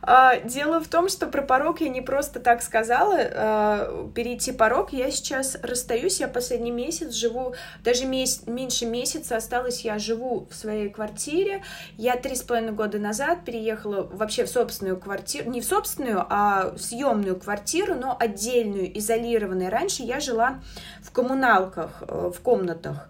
А, 0.05 0.39
дело 0.41 0.81
в 0.81 0.89
том, 0.89 1.09
что 1.09 1.29
про 1.29 1.43
порог 1.43 1.81
я 1.81 1.89
не 1.89 2.01
просто 2.01 2.41
так 2.41 2.61
сказала. 2.63 3.19
А, 3.21 4.11
перейти 4.15 4.51
порог 4.51 4.93
я 4.93 5.11
сейчас 5.13 5.57
расстаюсь. 5.63 6.19
Я 6.19 6.27
последний 6.27 6.73
месяц 6.73 7.13
живу, 7.13 7.55
даже 7.85 8.05
месяц, 8.05 8.47
меньше 8.47 8.85
месяца 8.85 9.37
осталось, 9.37 9.85
я 9.85 9.99
живу 9.99 10.49
в 10.51 10.55
своей 10.55 10.89
квартире. 10.89 11.63
Я 11.97 12.17
три 12.17 12.35
с 12.35 12.43
половиной 12.43 12.73
года 12.73 12.99
назад 12.99 13.45
переехала 13.45 14.03
вообще 14.03 14.45
в 14.45 14.49
собственную 14.49 14.99
квартиру, 14.99 15.49
не 15.49 15.61
в 15.61 15.65
собственную, 15.65 16.27
а 16.29 16.73
в 16.75 16.79
съемную 16.79 17.39
квартиру, 17.39 17.95
но 17.95 18.17
отдельную, 18.19 18.99
изолированную. 18.99 19.71
Раньше 19.71 20.03
я 20.03 20.19
жила 20.19 20.61
в 21.03 21.13
коммуналках, 21.13 22.03
э, 22.09 22.33
в 22.35 22.41
комнатах. 22.41 23.09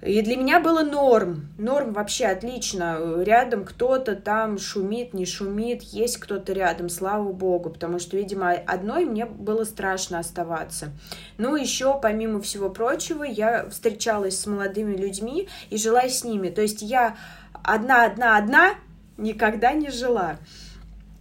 И 0.00 0.22
для 0.22 0.36
меня 0.36 0.60
было 0.60 0.82
норм. 0.82 1.48
Норм 1.58 1.92
вообще 1.92 2.26
отлично. 2.26 3.20
Рядом 3.22 3.64
кто-то 3.64 4.14
там 4.14 4.56
шумит, 4.58 5.12
не 5.12 5.26
шумит, 5.26 5.82
есть 5.82 6.18
кто-то 6.18 6.52
рядом, 6.52 6.88
слава 6.88 7.32
богу, 7.32 7.70
потому 7.70 7.98
что, 7.98 8.16
видимо, 8.16 8.52
одной 8.52 9.04
мне 9.04 9.26
было 9.26 9.64
страшно 9.64 10.20
оставаться. 10.20 10.90
Ну, 11.36 11.56
еще, 11.56 11.98
помимо 12.00 12.40
всего 12.40 12.70
прочего, 12.70 13.24
я 13.24 13.68
встречалась 13.70 14.38
с 14.38 14.46
молодыми 14.46 14.96
людьми 14.96 15.48
и 15.68 15.76
жила 15.76 16.08
с 16.08 16.22
ними. 16.22 16.48
То 16.50 16.62
есть 16.62 16.80
я 16.80 17.16
одна-одна-одна 17.64 18.74
никогда 19.16 19.72
не 19.72 19.90
жила. 19.90 20.36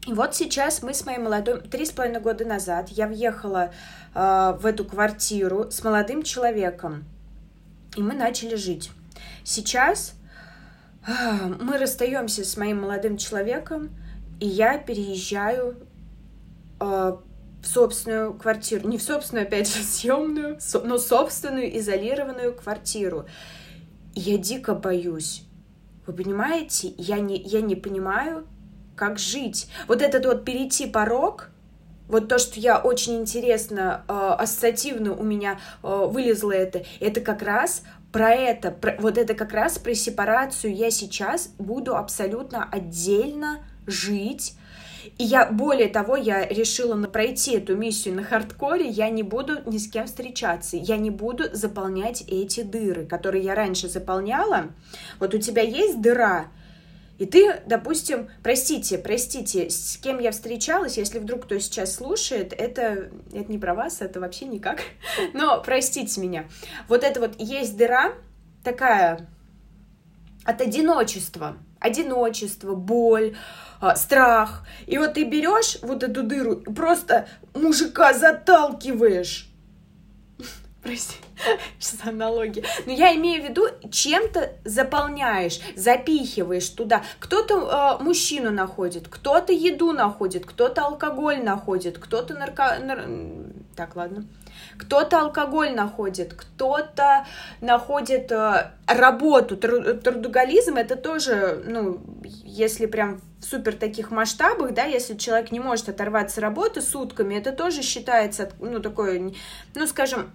И 0.05 0.13
вот 0.13 0.35
сейчас 0.35 0.83
мы 0.83 0.93
с 0.93 1.03
моей 1.03 1.17
молодой... 1.17 1.61
Три 1.61 1.83
с 1.83 1.91
половиной 1.91 2.21
года 2.21 2.45
назад 2.45 2.89
я 2.89 3.07
въехала 3.07 3.71
э, 4.13 4.57
в 4.61 4.67
эту 4.67 4.85
квартиру 4.85 5.71
с 5.71 5.83
молодым 5.83 6.21
человеком 6.21 7.05
и 7.97 8.01
мы 8.01 8.13
начали 8.13 8.55
жить. 8.55 8.91
Сейчас 9.43 10.13
а, 11.05 11.47
мы 11.59 11.77
расстаемся 11.77 12.45
с 12.45 12.55
моим 12.55 12.81
молодым 12.81 13.17
человеком, 13.17 13.89
и 14.39 14.47
я 14.47 14.77
переезжаю 14.77 15.75
э, 16.79 16.85
в 16.85 17.67
собственную 17.67 18.35
квартиру. 18.35 18.87
Не 18.87 18.99
в 18.99 19.01
собственную, 19.01 19.47
опять 19.47 19.73
же, 19.73 19.83
съемную, 19.83 20.59
но 20.83 20.97
собственную 20.99 21.75
изолированную 21.79 22.53
квартиру. 22.53 23.25
И 24.13 24.19
я 24.19 24.37
дико 24.37 24.75
боюсь. 24.75 25.43
Вы 26.05 26.13
понимаете, 26.13 26.93
я 26.97 27.19
не, 27.19 27.41
я 27.41 27.61
не 27.61 27.75
понимаю, 27.75 28.45
как 28.95 29.17
жить. 29.17 29.69
Вот 29.87 30.03
этот 30.03 30.25
вот 30.25 30.45
перейти 30.45 30.85
порог, 30.85 31.49
вот 32.07 32.27
то, 32.27 32.37
что 32.37 32.59
я 32.59 32.79
очень 32.79 33.17
интересно, 33.17 34.03
э, 34.07 34.13
ассоциативно 34.13 35.13
у 35.13 35.23
меня 35.23 35.59
э, 35.83 36.07
вылезло 36.09 36.51
это, 36.51 36.83
это 36.99 37.21
как 37.21 37.41
раз 37.41 37.83
про 38.11 38.31
это, 38.31 38.71
про, 38.71 38.95
вот 38.99 39.17
это 39.17 39.33
как 39.33 39.51
раз 39.51 39.77
про 39.77 39.93
сепарацию 39.93 40.73
я 40.73 40.89
сейчас 40.89 41.51
буду 41.57 41.95
абсолютно 41.95 42.67
отдельно 42.71 43.59
жить. 43.85 44.55
И 45.17 45.23
я, 45.23 45.49
более 45.49 45.87
того, 45.87 46.15
я 46.15 46.45
решила 46.45 47.01
пройти 47.07 47.55
эту 47.55 47.75
миссию 47.75 48.15
на 48.15 48.23
хардкоре, 48.23 48.87
я 48.87 49.09
не 49.09 49.23
буду 49.23 49.59
ни 49.65 49.77
с 49.77 49.89
кем 49.89 50.05
встречаться, 50.05 50.77
я 50.77 50.97
не 50.97 51.09
буду 51.09 51.45
заполнять 51.53 52.23
эти 52.27 52.61
дыры, 52.61 53.05
которые 53.05 53.43
я 53.43 53.55
раньше 53.55 53.87
заполняла. 53.87 54.65
Вот 55.19 55.33
у 55.33 55.39
тебя 55.39 55.61
есть 55.61 56.01
дыра, 56.01 56.47
и 57.17 57.25
ты, 57.25 57.61
допустим, 57.65 58.29
простите, 58.43 58.97
простите, 58.97 59.69
с 59.69 59.97
кем 59.97 60.19
я 60.19 60.31
встречалась, 60.31 60.97
если 60.97 61.19
вдруг 61.19 61.45
кто 61.45 61.57
сейчас 61.59 61.95
слушает, 61.95 62.53
это, 62.53 63.09
это 63.33 63.51
не 63.51 63.57
про 63.57 63.73
вас, 63.73 64.01
это 64.01 64.19
вообще 64.19 64.45
никак, 64.45 64.81
но 65.33 65.61
простите 65.61 66.21
меня. 66.21 66.45
Вот 66.87 67.03
это 67.03 67.19
вот 67.19 67.35
есть 67.39 67.75
дыра 67.75 68.13
такая 68.63 69.27
от 70.43 70.61
одиночества, 70.61 71.57
одиночество, 71.79 72.75
боль, 72.75 73.35
а, 73.79 73.95
страх. 73.95 74.65
И 74.85 74.97
вот 74.97 75.15
ты 75.15 75.23
берешь 75.23 75.77
вот 75.81 76.03
эту 76.03 76.23
дыру 76.23 76.57
просто 76.57 77.27
мужика 77.53 78.13
заталкиваешь. 78.13 79.46
Прости, 80.87 81.15
что 81.79 81.97
за 81.97 82.09
аналогия. 82.11 82.63
Но 82.85 82.93
я 82.93 83.13
имею 83.15 83.43
в 83.43 83.49
виду, 83.49 83.63
чем-то 83.91 84.53
заполняешь, 84.63 85.59
запихиваешь 85.75 86.69
туда. 86.69 87.03
Кто-то 87.19 87.97
э, 87.99 88.03
мужчину 88.03 88.51
находит, 88.51 89.09
кто-то 89.09 89.51
еду 89.51 89.91
находит, 89.91 90.45
кто-то 90.45 90.85
алкоголь 90.85 91.43
находит, 91.43 91.97
кто-то 91.97 92.35
нарко... 92.35 92.79
Нар... 92.79 93.05
Так, 93.75 93.97
ладно. 93.97 94.25
Кто-то 94.77 95.19
алкоголь 95.19 95.73
находит, 95.73 96.33
кто-то 96.33 97.25
находит 97.59 98.31
э, 98.31 98.71
работу. 98.87 99.57
Трудоголизм 99.57 100.75
это 100.75 100.95
тоже, 100.95 101.63
ну, 101.67 101.99
если 102.23 102.85
прям 102.85 103.19
в 103.41 103.43
супер 103.43 103.75
таких 103.75 104.09
масштабах, 104.09 104.73
да, 104.73 104.85
если 104.85 105.17
человек 105.17 105.51
не 105.51 105.59
может 105.59 105.89
оторваться 105.89 106.39
работы 106.39 106.81
сутками, 106.81 107.35
это 107.35 107.51
тоже 107.51 107.81
считается, 107.81 108.49
ну, 108.61 108.79
такое, 108.79 109.33
ну, 109.75 109.85
скажем, 109.85 110.31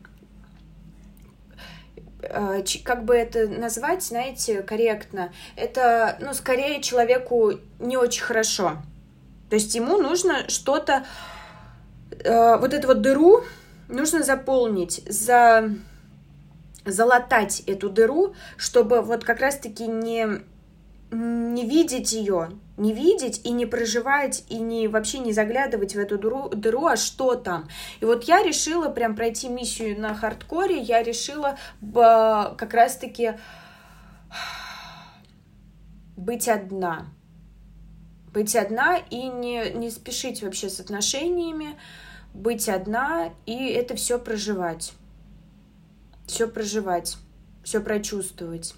как 2.85 3.05
бы 3.05 3.15
это 3.15 3.49
назвать, 3.49 4.03
знаете, 4.03 4.63
корректно, 4.63 5.33
это, 5.57 6.17
ну, 6.21 6.35
скорее 6.35 6.81
человеку 6.81 7.53
не 7.79 7.97
очень 7.97 8.23
хорошо. 8.23 8.79
То 9.51 9.57
есть 9.57 9.75
ему 9.75 9.99
нужно 9.99 10.49
что-то, 10.49 11.05
э, 12.11 12.57
вот 12.57 12.73
эту 12.73 12.87
вот 12.87 13.03
дыру, 13.03 13.43
нужно 13.89 14.23
заполнить, 14.23 15.03
за, 15.07 15.71
залатать 16.85 17.61
эту 17.67 17.91
дыру, 17.91 18.35
чтобы 18.57 19.03
вот 19.03 19.25
как 19.25 19.41
раз-таки 19.41 19.87
не, 19.87 20.43
не 21.11 21.69
видеть 21.69 22.13
ее, 22.13 22.51
не 22.77 22.93
видеть 22.93 23.41
и 23.45 23.51
не 23.51 23.67
проживать, 23.67 24.45
и 24.49 24.59
не 24.59 24.89
вообще 24.89 25.19
не 25.19 25.33
заглядывать 25.33 25.95
в 25.95 25.99
эту 25.99 26.19
дыру, 26.19 26.49
дыру, 26.49 26.87
а 26.87 26.97
что 26.97 27.35
там. 27.35 27.69
И 28.01 28.05
вот 28.05 28.25
я 28.25 28.43
решила 28.43 28.89
прям 28.89 29.15
пройти 29.15 29.49
миссию 29.49 30.01
на 30.01 30.15
хардкоре, 30.15 30.79
я 30.79 31.03
решила 31.03 31.59
как 31.93 32.73
раз-таки 32.73 33.35
быть 36.17 36.49
одна. 36.49 37.07
Быть 38.33 38.57
одна 38.57 38.97
и 38.97 39.29
не, 39.29 39.71
не 39.73 39.91
спешить 39.91 40.43
вообще 40.43 40.71
с 40.71 40.81
отношениями, 40.81 41.77
быть 42.33 42.69
одна 42.69 43.35
и 43.45 43.69
это 43.69 43.95
все 43.95 44.19
проживать. 44.19 44.95
Все 46.27 46.49
проживать, 46.49 47.19
все 47.63 47.81
прочувствовать. 47.81 48.75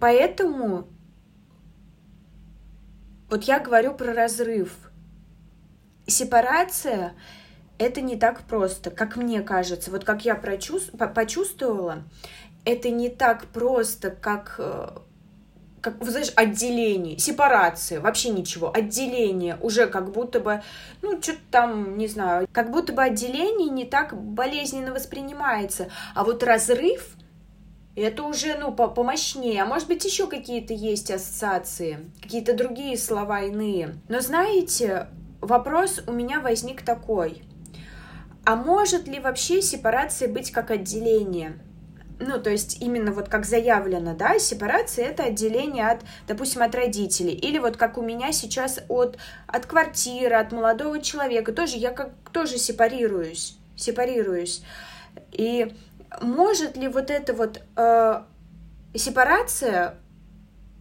Поэтому 0.00 0.88
вот 3.28 3.44
я 3.44 3.60
говорю 3.60 3.94
про 3.94 4.12
разрыв. 4.12 4.90
Сепарация 6.06 7.14
это 7.78 8.00
не 8.00 8.16
так 8.16 8.42
просто, 8.42 8.90
как 8.90 9.16
мне 9.16 9.42
кажется. 9.42 9.90
Вот 9.90 10.04
как 10.04 10.24
я 10.24 10.34
почувствовала, 10.34 12.02
это 12.64 12.90
не 12.90 13.08
так 13.08 13.46
просто, 13.46 14.10
как 14.10 14.56
э, 14.58 14.88
как, 15.80 16.04
знаешь, 16.04 16.32
отделение, 16.36 17.18
сепарация, 17.18 18.00
вообще 18.00 18.30
ничего, 18.30 18.70
отделение 18.74 19.56
уже 19.62 19.86
как 19.86 20.12
будто 20.12 20.40
бы, 20.40 20.62
ну, 21.00 21.20
что-то 21.22 21.40
там, 21.50 21.96
не 21.96 22.06
знаю, 22.06 22.46
как 22.52 22.70
будто 22.70 22.92
бы 22.92 23.02
отделение 23.02 23.70
не 23.70 23.84
так 23.84 24.14
болезненно 24.14 24.92
воспринимается, 24.92 25.88
а 26.14 26.24
вот 26.24 26.42
разрыв, 26.42 27.16
это 28.00 28.22
уже, 28.24 28.56
ну, 28.56 28.72
по 28.72 28.88
помощнее. 28.88 29.62
А 29.62 29.66
может 29.66 29.88
быть, 29.88 30.04
еще 30.04 30.26
какие-то 30.26 30.72
есть 30.72 31.10
ассоциации, 31.10 32.10
какие-то 32.20 32.54
другие 32.54 32.96
слова 32.96 33.42
иные. 33.42 33.96
Но 34.08 34.20
знаете, 34.20 35.08
вопрос 35.40 36.02
у 36.06 36.12
меня 36.12 36.40
возник 36.40 36.82
такой. 36.82 37.42
А 38.44 38.56
может 38.56 39.06
ли 39.06 39.20
вообще 39.20 39.60
сепарация 39.62 40.28
быть 40.28 40.50
как 40.50 40.70
отделение? 40.70 41.60
ну, 42.20 42.38
то 42.40 42.50
есть 42.50 42.80
именно 42.80 43.12
вот 43.12 43.28
как 43.28 43.46
заявлено, 43.46 44.14
да, 44.14 44.38
сепарация 44.38 45.06
это 45.06 45.24
отделение 45.24 45.88
от, 45.88 46.02
допустим, 46.28 46.62
от 46.62 46.74
родителей, 46.74 47.32
или 47.32 47.58
вот 47.58 47.76
как 47.76 47.96
у 47.98 48.02
меня 48.02 48.30
сейчас 48.32 48.80
от, 48.88 49.16
от 49.46 49.66
квартиры, 49.66 50.36
от 50.36 50.52
молодого 50.52 51.00
человека, 51.00 51.52
тоже 51.52 51.76
я 51.76 51.90
как 51.90 52.10
тоже 52.30 52.58
сепарируюсь, 52.58 53.56
сепарируюсь. 53.74 54.62
И 55.32 55.74
может 56.20 56.76
ли 56.76 56.88
вот 56.88 57.10
эта 57.10 57.32
вот 57.32 57.62
э, 57.76 58.22
сепарация, 58.94 59.96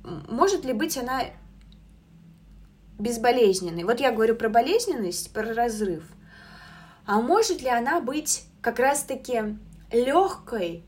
может 0.04 0.66
ли 0.66 0.74
быть 0.74 0.98
она 0.98 1.22
безболезненной? 2.98 3.84
Вот 3.84 4.00
я 4.00 4.12
говорю 4.12 4.36
про 4.36 4.50
болезненность, 4.50 5.34
про 5.34 5.54
разрыв. 5.54 6.04
А 7.06 7.22
может 7.22 7.62
ли 7.62 7.70
она 7.70 8.00
быть 8.00 8.46
как 8.62 8.80
раз-таки 8.80 9.58
легкой, 9.92 10.84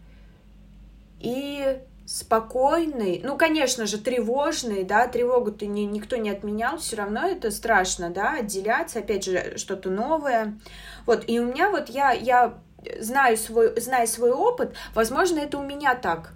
и 1.22 1.80
спокойный, 2.06 3.22
ну, 3.24 3.38
конечно 3.38 3.86
же, 3.86 3.98
тревожный, 3.98 4.84
да, 4.84 5.08
тревогу-то 5.08 5.66
не, 5.66 5.86
никто 5.86 6.18
не 6.18 6.30
отменял, 6.30 6.78
все 6.78 6.98
равно 6.98 7.28
это 7.28 7.52
страшно, 7.52 8.10
да, 8.10 8.34
отделяться, 8.40 9.00
опять 9.00 9.24
же, 9.24 9.58
что-то 9.58 9.90
новое. 9.90 10.60
Вот, 11.06 11.24
и 11.28 11.40
у 11.40 11.46
меня 11.46 11.70
вот 11.70 11.90
я, 11.90 12.12
я 12.12 12.58
знаю 13.00 13.38
свой, 13.38 13.80
знаю 13.80 14.08
свой 14.08 14.32
опыт, 14.32 14.74
возможно, 14.94 15.40
это 15.40 15.58
у 15.58 15.64
меня 15.64 15.96
так, 15.96 16.34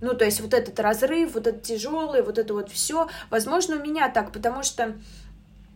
ну, 0.00 0.14
то 0.14 0.24
есть 0.24 0.40
вот 0.40 0.54
этот 0.54 0.78
разрыв, 0.80 1.34
вот 1.34 1.46
этот 1.46 1.62
тяжелый, 1.62 2.22
вот 2.22 2.38
это 2.38 2.54
вот 2.54 2.70
все, 2.70 3.08
возможно, 3.30 3.76
у 3.76 3.80
меня 3.80 4.08
так, 4.08 4.32
потому 4.32 4.62
что 4.62 4.96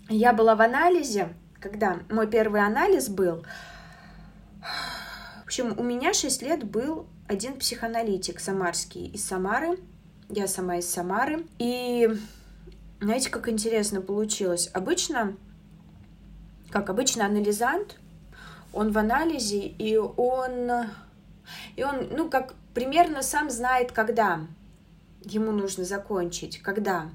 я 0.08 0.32
была 0.32 0.54
в 0.54 0.60
анализе, 0.60 1.28
когда 1.60 1.98
мой 2.10 2.26
первый 2.26 2.60
анализ 2.60 3.08
был, 3.08 3.44
в 4.60 5.44
общем, 5.44 5.74
у 5.78 5.82
меня 5.82 6.12
6 6.12 6.42
лет 6.42 6.64
был 6.64 7.06
один 7.26 7.56
психоаналитик 7.58 8.40
самарский 8.40 9.06
из 9.06 9.24
Самары. 9.24 9.78
Я 10.28 10.48
сама 10.48 10.78
из 10.78 10.88
Самары. 10.88 11.46
И 11.58 12.08
знаете, 13.00 13.30
как 13.30 13.48
интересно 13.48 14.00
получилось? 14.00 14.68
Обычно, 14.72 15.36
как 16.70 16.90
обычно, 16.90 17.24
анализант, 17.24 17.99
он 18.72 18.92
в 18.92 18.98
анализе, 18.98 19.66
и 19.66 19.96
он, 19.96 20.70
и 21.76 21.84
он, 21.84 22.08
ну, 22.10 22.28
как 22.28 22.54
примерно 22.74 23.22
сам 23.22 23.50
знает, 23.50 23.92
когда 23.92 24.40
ему 25.24 25.52
нужно 25.52 25.84
закончить, 25.84 26.62
когда. 26.62 27.10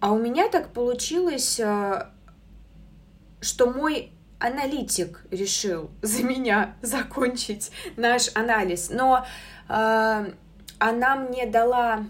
А 0.00 0.12
у 0.12 0.18
меня 0.18 0.48
так 0.48 0.72
получилось, 0.72 1.60
э, 1.60 2.06
что 3.40 3.70
мой 3.70 4.10
аналитик 4.38 5.24
решил 5.30 5.90
за 6.02 6.24
меня 6.24 6.74
закончить 6.82 7.70
наш 7.96 8.34
анализ, 8.34 8.90
но 8.90 9.24
э, 9.68 10.32
она 10.78 11.16
мне 11.16 11.46
дала 11.46 12.04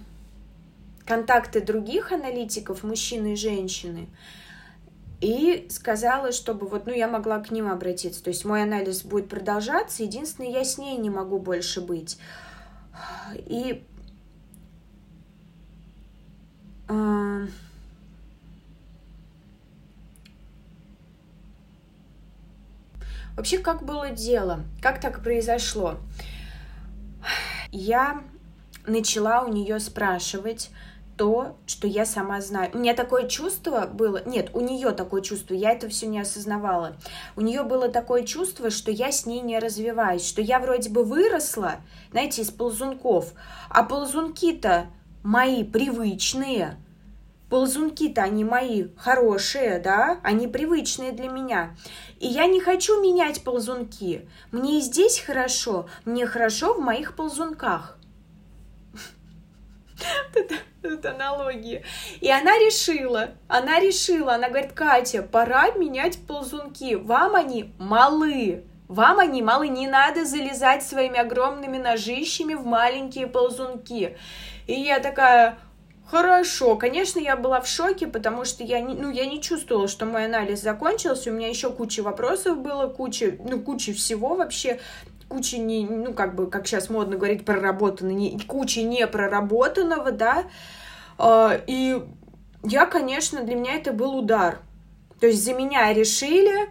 контакты 1.04 1.60
других 1.60 2.12
аналитиков, 2.12 2.82
мужчины 2.82 3.34
и 3.34 3.36
женщины, 3.36 4.08
и 5.22 5.68
сказала, 5.70 6.32
чтобы 6.32 6.66
вот, 6.66 6.86
ну, 6.86 6.92
я 6.92 7.06
могла 7.06 7.38
к 7.38 7.52
ним 7.52 7.70
обратиться. 7.70 8.22
То 8.24 8.30
есть 8.30 8.44
мой 8.44 8.64
анализ 8.64 9.04
будет 9.04 9.28
продолжаться, 9.28 10.02
единственное, 10.02 10.50
я 10.50 10.64
с 10.64 10.78
ней 10.78 10.96
не 10.96 11.10
могу 11.10 11.38
больше 11.38 11.80
быть. 11.80 12.18
И 13.36 13.84
э, 16.88 17.46
Вообще, 23.36 23.58
как 23.58 23.84
было 23.84 24.10
дело? 24.10 24.64
Как 24.82 25.00
так 25.00 25.22
произошло? 25.22 25.98
Я 27.70 28.24
начала 28.86 29.42
у 29.42 29.52
нее 29.52 29.78
спрашивать, 29.78 30.70
то, 31.22 31.56
что 31.66 31.86
я 31.86 32.04
сама 32.04 32.40
знаю. 32.40 32.72
У 32.74 32.78
меня 32.78 32.94
такое 32.94 33.28
чувство 33.28 33.86
было, 33.86 34.24
нет, 34.26 34.50
у 34.54 34.60
нее 34.60 34.90
такое 34.90 35.22
чувство, 35.22 35.54
я 35.54 35.70
это 35.70 35.88
все 35.88 36.08
не 36.08 36.18
осознавала. 36.18 36.96
У 37.36 37.42
нее 37.42 37.62
было 37.62 37.88
такое 37.88 38.24
чувство, 38.24 38.70
что 38.70 38.90
я 38.90 39.12
с 39.12 39.24
ней 39.24 39.40
не 39.40 39.60
развиваюсь, 39.60 40.26
что 40.26 40.42
я 40.42 40.58
вроде 40.58 40.90
бы 40.90 41.04
выросла, 41.04 41.76
знаете, 42.10 42.42
из 42.42 42.50
ползунков, 42.50 43.34
а 43.70 43.84
ползунки-то 43.84 44.86
мои 45.22 45.62
привычные, 45.62 46.76
ползунки-то 47.50 48.24
они 48.24 48.42
мои 48.42 48.86
хорошие, 48.96 49.78
да, 49.78 50.18
они 50.24 50.48
привычные 50.48 51.12
для 51.12 51.28
меня. 51.28 51.76
И 52.18 52.26
я 52.26 52.46
не 52.46 52.60
хочу 52.60 53.00
менять 53.00 53.44
ползунки. 53.44 54.28
Мне 54.50 54.78
и 54.78 54.80
здесь 54.80 55.20
хорошо, 55.20 55.86
мне 56.04 56.26
хорошо 56.26 56.74
в 56.74 56.80
моих 56.80 57.14
ползунках. 57.14 57.96
Это 60.82 61.10
аналогия. 61.10 61.84
И 62.20 62.30
она 62.30 62.58
решила, 62.58 63.30
она 63.48 63.80
решила, 63.80 64.34
она 64.34 64.48
говорит, 64.48 64.72
Катя, 64.72 65.22
пора 65.22 65.70
менять 65.72 66.18
ползунки, 66.26 66.94
вам 66.94 67.34
они 67.34 67.72
малы. 67.78 68.64
Вам 68.88 69.20
они 69.20 69.42
малы, 69.42 69.68
не 69.68 69.86
надо 69.86 70.24
залезать 70.24 70.82
своими 70.82 71.18
огромными 71.18 71.78
ножищами 71.78 72.54
в 72.54 72.66
маленькие 72.66 73.26
ползунки. 73.26 74.18
И 74.66 74.74
я 74.74 75.00
такая, 75.00 75.58
Хорошо, 76.12 76.76
конечно, 76.76 77.18
я 77.18 77.36
была 77.36 77.62
в 77.62 77.66
шоке, 77.66 78.06
потому 78.06 78.44
что 78.44 78.62
я 78.62 78.80
не, 78.80 78.94
ну, 78.94 79.10
я 79.10 79.24
не 79.24 79.40
чувствовала, 79.40 79.88
что 79.88 80.04
мой 80.04 80.26
анализ 80.26 80.60
закончился, 80.60 81.30
у 81.30 81.32
меня 81.32 81.48
еще 81.48 81.70
куча 81.70 82.02
вопросов 82.02 82.58
было, 82.58 82.86
куча, 82.86 83.38
ну, 83.42 83.58
куча 83.58 83.94
всего 83.94 84.34
вообще, 84.34 84.78
куча 85.32 85.56
не, 85.56 85.86
ну, 85.86 86.12
как 86.12 86.34
бы, 86.34 86.50
как 86.50 86.66
сейчас 86.66 86.90
модно 86.90 87.16
говорить, 87.16 87.46
проработанного, 87.46 88.14
не, 88.14 88.38
куча 88.40 88.82
непроработанного, 88.82 90.12
да, 90.12 90.44
а, 91.16 91.58
и 91.66 92.02
я, 92.62 92.84
конечно, 92.84 93.42
для 93.42 93.56
меня 93.56 93.76
это 93.76 93.92
был 93.94 94.14
удар. 94.14 94.58
То 95.20 95.26
есть 95.26 95.42
за 95.42 95.54
меня 95.54 95.90
решили, 95.94 96.68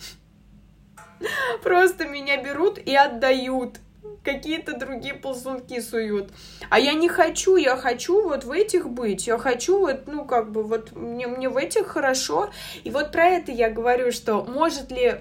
просто 1.62 2.06
меня 2.06 2.42
берут 2.42 2.78
и 2.78 2.96
отдают 2.96 3.78
какие-то 4.24 4.78
другие 4.78 5.14
ползунки 5.14 5.80
суют. 5.80 6.30
А 6.70 6.78
я 6.78 6.94
не 6.94 7.08
хочу, 7.08 7.56
я 7.56 7.76
хочу 7.76 8.22
вот 8.22 8.44
в 8.44 8.50
этих 8.50 8.88
быть, 8.88 9.26
я 9.26 9.38
хочу 9.38 9.78
вот, 9.78 10.06
ну, 10.06 10.24
как 10.24 10.52
бы, 10.52 10.62
вот 10.62 10.94
мне, 10.94 11.26
мне 11.26 11.48
в 11.48 11.56
этих 11.56 11.86
хорошо. 11.86 12.50
И 12.84 12.90
вот 12.90 13.12
про 13.12 13.24
это 13.24 13.52
я 13.52 13.70
говорю, 13.70 14.12
что 14.12 14.44
может 14.44 14.90
ли... 14.90 15.16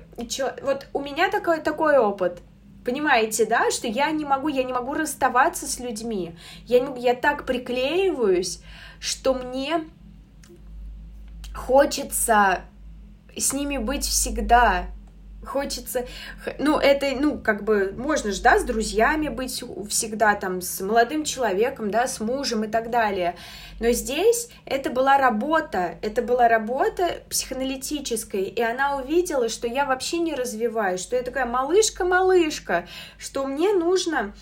Вот 0.62 0.88
у 0.93 1.02
меня 1.02 1.30
такой, 1.30 1.60
такой 1.60 1.97
опыт. 1.97 2.39
Понимаете, 2.84 3.45
да, 3.45 3.69
что 3.69 3.88
я 3.88 4.12
не 4.12 4.23
могу, 4.23 4.47
я 4.47 4.63
не 4.63 4.71
могу 4.71 4.93
расставаться 4.93 5.67
с 5.67 5.80
людьми. 5.80 6.36
Я, 6.65 6.80
не 6.80 7.02
я 7.02 7.15
так 7.15 7.45
приклеиваюсь, 7.45 8.62
что 9.00 9.34
мне 9.34 9.86
хочется 11.54 12.62
с 13.36 13.52
ними 13.54 13.78
быть 13.78 14.06
всегда 14.06 14.88
хочется, 15.47 16.05
ну, 16.60 16.77
это, 16.77 17.07
ну, 17.19 17.39
как 17.39 17.63
бы, 17.63 17.93
можно 17.97 18.31
же, 18.31 18.41
да, 18.41 18.60
с 18.60 18.63
друзьями 18.63 19.29
быть 19.29 19.63
всегда, 19.89 20.36
там, 20.36 20.62
с 20.62 20.81
молодым 20.81 21.23
человеком, 21.23 21.89
да, 21.89 22.07
с 22.07 22.19
мужем 22.19 22.63
и 22.63 22.67
так 22.67 22.89
далее. 22.89 23.36
Но 23.79 23.91
здесь 23.91 24.49
это 24.65 24.89
была 24.89 25.17
работа, 25.17 25.97
это 26.01 26.21
была 26.21 26.47
работа 26.47 27.21
психоаналитическая, 27.29 28.41
и 28.41 28.62
она 28.62 28.97
увидела, 28.97 29.49
что 29.49 29.67
я 29.67 29.86
вообще 29.86 30.17
не 30.17 30.33
развиваюсь, 30.33 31.01
что 31.01 31.15
я 31.15 31.23
такая 31.23 31.45
малышка-малышка, 31.45 32.88
что 33.17 33.45
мне 33.45 33.73
нужно 33.73 34.33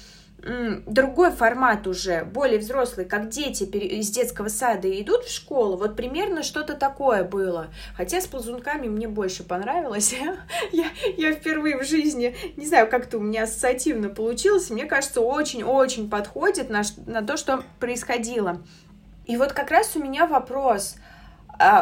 другой 0.85 1.31
формат 1.31 1.87
уже, 1.87 2.23
более 2.23 2.59
взрослый, 2.59 3.05
как 3.05 3.29
дети 3.29 3.63
из 3.63 4.09
детского 4.11 4.47
сада 4.47 4.89
идут 5.01 5.25
в 5.25 5.31
школу, 5.31 5.75
вот 5.75 5.95
примерно 5.95 6.43
что-то 6.43 6.75
такое 6.75 7.23
было. 7.23 7.67
Хотя 7.97 8.21
с 8.21 8.27
ползунками 8.27 8.87
мне 8.87 9.07
больше 9.07 9.43
понравилось. 9.43 10.13
я, 10.71 10.85
я 11.17 11.33
впервые 11.33 11.77
в 11.77 11.83
жизни, 11.83 12.35
не 12.57 12.67
знаю, 12.67 12.87
как-то 12.87 13.17
у 13.17 13.21
меня 13.21 13.43
ассоциативно 13.43 14.09
получилось, 14.09 14.69
мне 14.69 14.85
кажется, 14.85 15.21
очень-очень 15.21 16.09
подходит 16.09 16.69
на, 16.69 16.83
на 17.07 17.25
то, 17.25 17.37
что 17.37 17.63
происходило. 17.79 18.61
И 19.25 19.37
вот 19.37 19.53
как 19.53 19.71
раз 19.71 19.95
у 19.95 19.99
меня 19.99 20.27
вопрос– 20.27 20.95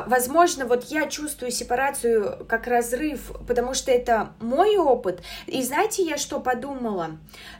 возможно, 0.07 0.65
вот 0.65 0.85
я 0.85 1.07
чувствую 1.07 1.51
сепарацию 1.51 2.45
как 2.47 2.67
разрыв, 2.67 3.31
потому 3.47 3.73
что 3.73 3.91
это 3.91 4.33
мой 4.39 4.77
опыт. 4.77 5.21
И 5.47 5.61
знаете, 5.63 6.03
я 6.03 6.17
что 6.17 6.39
подумала? 6.39 7.11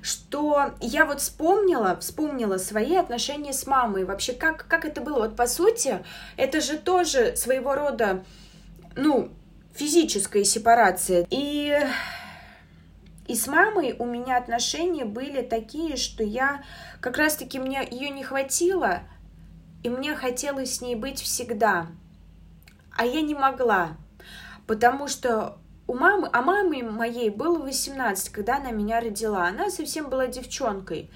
Что 0.02 0.72
я 0.80 1.06
вот 1.06 1.22
вспомнила, 1.22 1.98
вспомнила 2.00 2.58
свои 2.58 2.96
отношения 2.96 3.54
с 3.54 3.66
мамой. 3.66 4.06
Вообще, 4.06 4.34
как, 4.34 4.68
как 4.68 4.86
это 4.86 5.02
было? 5.02 5.20
Вот 5.20 5.36
по 5.36 5.48
сути, 5.48 6.04
это 6.38 6.62
же 6.62 6.78
тоже 6.78 7.36
своего 7.36 7.76
рода, 7.76 8.24
ну, 8.96 9.30
физическая 9.74 10.44
сепарация. 10.44 11.26
И 11.30 11.78
и 13.28 13.36
с 13.36 13.48
мамой 13.48 13.96
у 13.98 14.06
меня 14.06 14.38
отношения 14.38 15.06
были 15.06 15.42
такие, 15.42 15.96
что 15.96 16.24
я 16.24 16.64
как 17.00 17.18
раз-таки 17.18 17.58
мне 17.58 17.88
ее 17.90 18.10
не 18.10 18.24
хватило, 18.24 19.00
и 19.82 19.90
мне 19.90 20.14
хотелось 20.14 20.76
с 20.76 20.82
ней 20.82 20.96
быть 20.96 21.22
всегда. 21.22 21.88
А 22.96 23.06
я 23.06 23.22
не 23.22 23.34
могла, 23.34 23.98
потому 24.68 25.08
что 25.08 25.58
у 25.88 25.96
мамы, 25.96 26.30
а 26.32 26.42
маме 26.42 26.84
моей 26.84 27.30
было 27.30 27.60
18, 27.60 28.30
когда 28.30 28.58
она 28.58 28.72
меня 28.72 29.00
родила. 29.00 29.48
Она 29.48 29.70
совсем 29.70 30.10
была 30.10 30.28
девчонкой. 30.28 31.10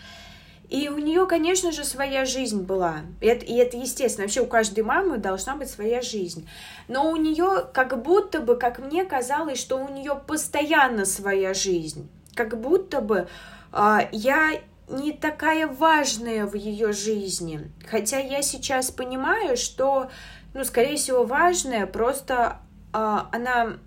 И 0.70 0.90
у 0.90 0.98
нее, 0.98 1.26
конечно 1.28 1.72
же, 1.72 1.86
своя 1.86 2.26
жизнь 2.26 2.64
была. 2.64 2.98
И 3.22 3.28
это, 3.28 3.46
и 3.46 3.54
это 3.54 3.78
естественно. 3.78 4.26
Вообще 4.26 4.42
у 4.42 4.48
каждой 4.48 4.84
мамы 4.84 5.18
должна 5.18 5.56
быть 5.56 5.70
своя 5.70 6.02
жизнь. 6.02 6.50
Но 6.90 7.10
у 7.10 7.16
нее 7.16 7.66
как 7.74 8.02
будто 8.04 8.42
бы, 8.42 8.58
как 8.58 8.80
мне 8.80 9.06
казалось, 9.06 9.60
что 9.60 9.78
у 9.78 9.88
нее 9.88 10.22
постоянно 10.28 11.06
своя 11.06 11.54
жизнь. 11.54 12.10
Как 12.36 12.60
будто 12.60 13.00
бы 13.00 13.30
э, 13.72 13.98
я 14.12 14.60
не 14.90 15.14
такая 15.14 15.68
важная 15.68 16.46
в 16.46 16.56
ее 16.56 16.92
жизни. 16.92 17.72
Хотя 17.90 18.20
я 18.20 18.42
сейчас 18.42 18.92
понимаю, 18.92 19.56
что 19.56 20.10
ну, 20.58 20.64
скорее 20.64 20.98
всего, 20.98 21.24
важная, 21.24 21.86
просто 21.86 22.58
а, 22.92 23.30
она... 23.32 23.78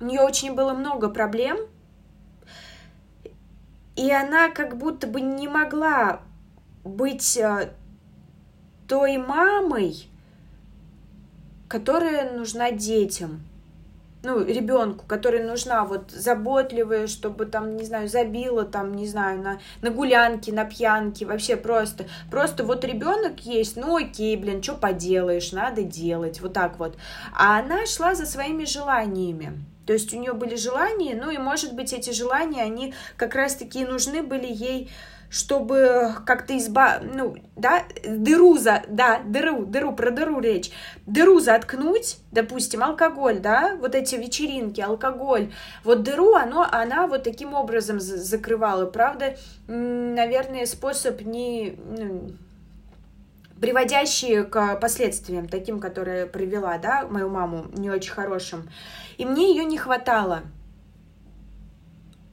У 0.00 0.04
нее 0.04 0.20
очень 0.20 0.54
было 0.54 0.72
много 0.72 1.10
проблем, 1.10 1.58
и 3.96 4.12
она 4.12 4.50
как 4.50 4.76
будто 4.76 5.08
бы 5.08 5.20
не 5.20 5.48
могла 5.48 6.20
быть 6.84 7.36
а, 7.38 7.70
той 8.86 9.18
мамой, 9.18 10.08
которая 11.66 12.32
нужна 12.38 12.70
детям 12.70 13.40
ну, 14.22 14.44
ребенку, 14.44 15.04
которой 15.06 15.44
нужна 15.44 15.84
вот 15.84 16.10
заботливая, 16.10 17.06
чтобы 17.06 17.46
там, 17.46 17.76
не 17.76 17.84
знаю, 17.84 18.08
забила 18.08 18.64
там, 18.64 18.94
не 18.94 19.06
знаю, 19.06 19.40
на, 19.40 19.60
на 19.80 19.90
гулянки, 19.90 20.50
на 20.50 20.64
пьянки, 20.64 21.24
вообще 21.24 21.56
просто, 21.56 22.06
просто 22.30 22.64
вот 22.64 22.84
ребенок 22.84 23.40
есть, 23.40 23.76
ну 23.76 23.96
окей, 23.96 24.36
блин, 24.36 24.62
что 24.62 24.74
поделаешь, 24.74 25.52
надо 25.52 25.82
делать, 25.82 26.40
вот 26.40 26.52
так 26.52 26.78
вот. 26.78 26.96
А 27.36 27.58
она 27.60 27.86
шла 27.86 28.14
за 28.14 28.26
своими 28.26 28.64
желаниями. 28.64 29.64
То 29.88 29.94
есть 29.94 30.12
у 30.12 30.18
нее 30.18 30.34
были 30.34 30.54
желания, 30.54 31.18
ну 31.18 31.30
и, 31.30 31.38
может 31.38 31.72
быть, 31.72 31.94
эти 31.94 32.10
желания, 32.10 32.62
они 32.62 32.92
как 33.16 33.34
раз-таки 33.34 33.86
нужны 33.86 34.22
были 34.22 34.46
ей 34.46 34.90
чтобы 35.30 36.14
как-то 36.24 36.56
изба... 36.56 37.00
ну, 37.02 37.36
да, 37.56 37.84
дыру 38.06 38.56
за... 38.56 38.82
да, 38.88 39.20
дыру, 39.26 39.66
дыру, 39.66 39.94
про 39.94 40.10
дыру 40.10 40.40
речь, 40.40 40.70
дыру 41.06 41.38
заткнуть, 41.38 42.16
допустим, 42.32 42.82
алкоголь, 42.82 43.38
да, 43.38 43.76
вот 43.78 43.94
эти 43.94 44.14
вечеринки, 44.14 44.80
алкоголь, 44.80 45.52
вот 45.84 46.02
дыру, 46.02 46.34
оно, 46.34 46.66
она 46.70 47.06
вот 47.06 47.24
таким 47.24 47.52
образом 47.52 48.00
закрывала, 48.00 48.86
правда, 48.86 49.36
наверное, 49.66 50.64
способ 50.64 51.20
не... 51.20 51.78
Ну, 51.78 52.30
приводящий 53.60 54.44
к 54.44 54.76
последствиям, 54.76 55.48
таким, 55.48 55.80
которые 55.80 56.26
привела, 56.26 56.78
да, 56.78 57.06
мою 57.08 57.28
маму, 57.28 57.66
не 57.72 57.90
очень 57.90 58.12
хорошим. 58.12 58.68
И 59.16 59.24
мне 59.24 59.50
ее 59.50 59.64
не 59.64 59.78
хватало. 59.78 60.42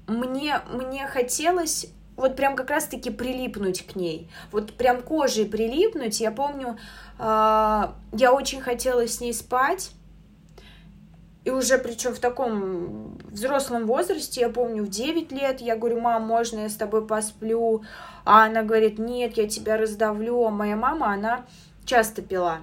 Мне, 0.08 0.62
мне 0.72 1.08
хотелось 1.08 1.88
вот 2.16 2.36
прям 2.36 2.56
как 2.56 2.70
раз-таки 2.70 3.10
прилипнуть 3.10 3.86
к 3.86 3.96
ней, 3.96 4.30
вот 4.52 4.74
прям 4.74 5.02
кожей 5.02 5.46
прилипнуть. 5.46 6.20
Я 6.22 6.32
помню, 6.32 6.78
э, 7.20 7.22
я 8.14 8.34
очень 8.34 8.62
хотела 8.62 9.08
с 9.08 9.20
ней 9.20 9.34
спать, 9.34 9.92
и 11.46 11.52
уже 11.52 11.78
причем 11.78 12.14
в 12.14 12.20
таком 12.20 13.18
взрослом 13.30 13.86
возрасте, 13.86 14.42
я 14.42 14.50
помню, 14.50 14.84
в 14.84 14.90
9 14.90 15.32
лет, 15.32 15.62
я 15.62 15.76
говорю, 15.76 16.02
мам, 16.02 16.24
можно 16.24 16.62
я 16.62 16.70
с 16.70 16.76
тобой 16.76 17.06
посплю? 17.06 17.84
А 18.26 18.46
она 18.46 18.64
говорит, 18.64 18.98
нет, 18.98 19.38
я 19.38 19.48
тебя 19.48 19.78
раздавлю. 19.78 20.44
А 20.44 20.50
моя 20.50 20.76
мама, 20.76 21.14
она 21.14 21.46
часто 21.86 22.24
пила, 22.24 22.62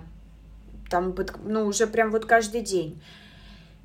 там, 0.90 1.14
ну, 1.45 1.66
уже 1.66 1.87
прям 1.87 2.11
вот 2.11 2.27
каждый 2.27 2.62
день. 2.62 3.01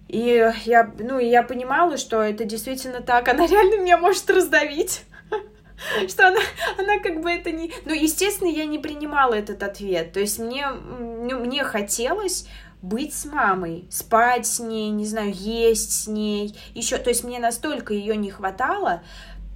И 0.07 0.43
я, 0.65 0.91
ну, 0.97 1.19
я 1.19 1.43
понимала, 1.43 1.97
что 1.97 2.23
это 2.23 2.43
действительно 2.43 3.01
так, 3.01 3.27
она 3.27 3.45
реально 3.47 3.83
меня 3.83 3.99
может 3.99 4.27
раздавить. 4.31 5.03
Что 6.07 6.29
она, 6.29 6.39
она 6.79 6.97
как 6.97 7.21
бы 7.21 7.29
это 7.29 7.51
не... 7.51 7.71
Ну, 7.85 7.93
естественно, 7.93 8.49
я 8.49 8.65
не 8.65 8.79
принимала 8.79 9.35
этот 9.35 9.61
ответ. 9.61 10.11
То 10.11 10.19
есть 10.19 10.39
мне, 10.39 10.67
ну, 10.71 11.39
мне 11.39 11.63
хотелось 11.63 12.47
быть 12.81 13.13
с 13.13 13.25
мамой, 13.25 13.87
спать 13.89 14.45
с 14.45 14.59
ней, 14.59 14.89
не 14.91 15.05
знаю, 15.05 15.33
есть 15.33 16.03
с 16.03 16.07
ней, 16.07 16.55
еще, 16.73 16.97
то 16.97 17.09
есть 17.09 17.23
мне 17.23 17.39
настолько 17.39 17.93
ее 17.93 18.15
не 18.15 18.29
хватало, 18.29 19.01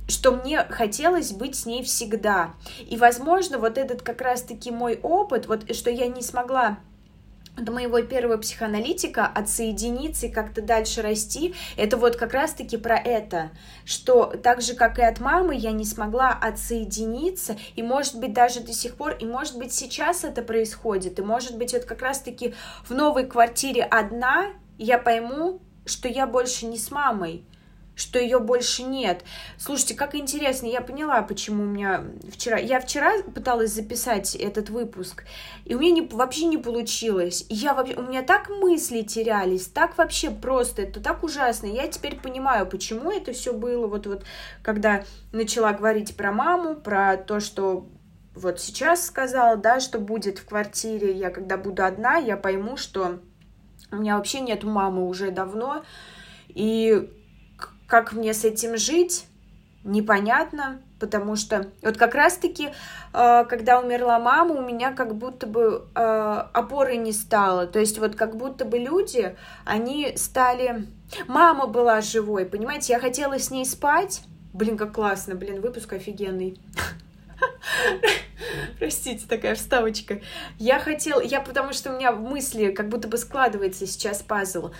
что 0.08 0.32
мне 0.32 0.64
хотелось 0.66 1.32
быть 1.32 1.56
с 1.56 1.66
ней 1.66 1.84
всегда. 1.84 2.54
И, 2.88 2.98
возможно, 2.98 3.58
вот 3.58 3.78
этот 3.78 4.02
как 4.02 4.22
раз-таки 4.22 4.72
мой 4.72 5.00
опыт, 5.02 5.48
вот 5.48 5.74
что 5.76 5.90
я 5.90 6.08
не 6.08 6.22
смогла 6.22 6.80
до 7.58 7.72
моего 7.72 8.02
первого 8.02 8.38
психоаналитика 8.38 9.26
отсоединиться 9.26 10.28
и 10.28 10.32
как-то 10.32 10.62
дальше 10.62 11.02
расти, 11.02 11.54
это 11.78 11.98
вот 11.98 12.16
как 12.16 12.34
раз-таки 12.34 12.78
про 12.78 12.98
это, 12.98 13.52
что 13.86 14.26
так 14.26 14.62
же, 14.62 14.74
как 14.74 15.00
и 15.00 15.04
от 15.04 15.20
мамы, 15.20 15.56
я 15.56 15.72
не 15.72 15.86
смогла 15.86 16.32
отсоединиться, 16.32 17.58
и 17.76 17.84
может 17.84 18.20
быть 18.20 18.34
даже 18.34 18.62
до 18.62 18.74
сих 18.74 18.96
пор, 18.96 19.14
и 19.20 19.26
может 19.26 19.58
быть 19.58 19.74
сейчас 19.74 20.24
это 20.24 20.42
происходит, 20.42 21.20
и 21.20 21.24
может 21.24 21.58
быть 21.58 21.74
вот 21.74 21.86
как 21.86 22.02
раз-таки 22.02 22.56
в 22.84 22.92
новой 22.92 23.26
квартире 23.26 23.84
одна 23.84 24.48
я 24.78 24.98
пойму, 24.98 25.62
что 25.86 26.08
я 26.08 26.28
больше 26.28 26.66
не 26.66 26.78
с 26.78 26.90
мамой, 26.90 27.46
что 28.02 28.20
ее 28.20 28.40
больше 28.40 28.84
нет. 28.84 29.24
Слушайте, 29.58 29.96
как 29.96 30.16
интересно, 30.16 30.66
я 30.66 30.82
поняла, 30.82 31.22
почему 31.22 31.64
у 31.64 31.68
меня 31.68 32.04
вчера... 32.32 32.58
Я 32.58 32.80
вчера 32.80 33.22
пыталась 33.24 33.72
записать 33.72 34.36
этот 34.36 34.70
выпуск, 34.70 35.24
и 35.66 35.76
у 35.76 35.80
меня 35.80 35.92
не, 35.92 36.02
вообще 36.02 36.46
не 36.46 36.58
получилось. 36.58 37.46
я 37.50 37.74
вообще... 37.74 37.96
У 37.96 38.04
меня 38.04 38.24
так 38.24 38.50
мысли 38.50 39.02
терялись, 39.02 39.68
так 39.68 39.98
вообще 39.98 40.32
просто, 40.32 40.82
это 40.82 41.02
так 41.02 41.24
ужасно. 41.24 41.68
Я 41.68 41.88
теперь 41.88 42.20
понимаю, 42.20 42.66
почему 42.66 43.12
это 43.12 43.34
все 43.34 43.54
было, 43.54 43.88
вот, 43.88 44.08
вот, 44.08 44.24
когда 44.64 45.04
начала 45.32 45.74
говорить 45.74 46.16
про 46.16 46.32
маму, 46.32 46.76
про 46.76 47.18
то, 47.18 47.40
что 47.40 47.88
вот 48.34 48.60
сейчас 48.60 49.06
сказала, 49.06 49.58
да, 49.58 49.80
что 49.80 50.00
будет 50.00 50.40
в 50.40 50.46
квартире, 50.46 51.14
я 51.14 51.30
когда 51.30 51.58
буду 51.58 51.84
одна, 51.84 52.18
я 52.18 52.38
пойму, 52.38 52.78
что 52.78 53.20
у 53.92 53.98
меня 53.98 54.18
вообще 54.18 54.40
нет 54.40 54.64
мамы 54.64 55.08
уже 55.08 55.32
давно, 55.32 55.84
и 56.48 57.10
как 57.92 58.14
мне 58.14 58.34
с 58.34 58.46
этим 58.46 58.78
жить, 58.78 59.26
непонятно, 59.84 60.80
потому 60.98 61.36
что 61.36 61.68
вот 61.82 61.98
как 61.98 62.16
раз-таки, 62.16 62.70
э, 63.14 63.46
когда 63.50 63.82
умерла 63.82 64.18
мама, 64.18 64.56
у 64.56 64.62
меня 64.62 64.94
как 64.94 65.14
будто 65.14 65.46
бы 65.46 65.86
э, 65.94 66.44
опоры 66.54 66.96
не 66.96 67.12
стало. 67.12 67.68
То 67.68 67.80
есть 67.80 68.00
вот 68.00 68.16
как 68.16 68.38
будто 68.38 68.64
бы 68.64 68.80
люди, 68.80 69.36
они 69.66 70.14
стали... 70.16 70.88
Мама 71.28 71.68
была 71.68 72.00
живой, 72.00 72.46
понимаете, 72.46 72.94
я 72.94 73.00
хотела 73.02 73.38
с 73.38 73.52
ней 73.52 73.66
спать. 73.66 74.22
Блин, 74.54 74.78
как 74.78 74.94
классно, 74.94 75.36
блин, 75.36 75.60
выпуск 75.60 75.92
офигенный. 75.92 76.62
Простите, 78.80 79.26
такая 79.28 79.56
вставочка. 79.56 80.22
Я 80.58 80.80
хотела, 80.80 81.20
я 81.20 81.42
потому 81.42 81.74
что 81.74 81.92
у 81.92 81.98
меня 81.98 82.14
мысли 82.14 82.72
как 82.72 82.88
будто 82.88 83.10
бы 83.10 83.18
складывается 83.18 83.86
сейчас 83.86 84.22
пазл 84.22 84.72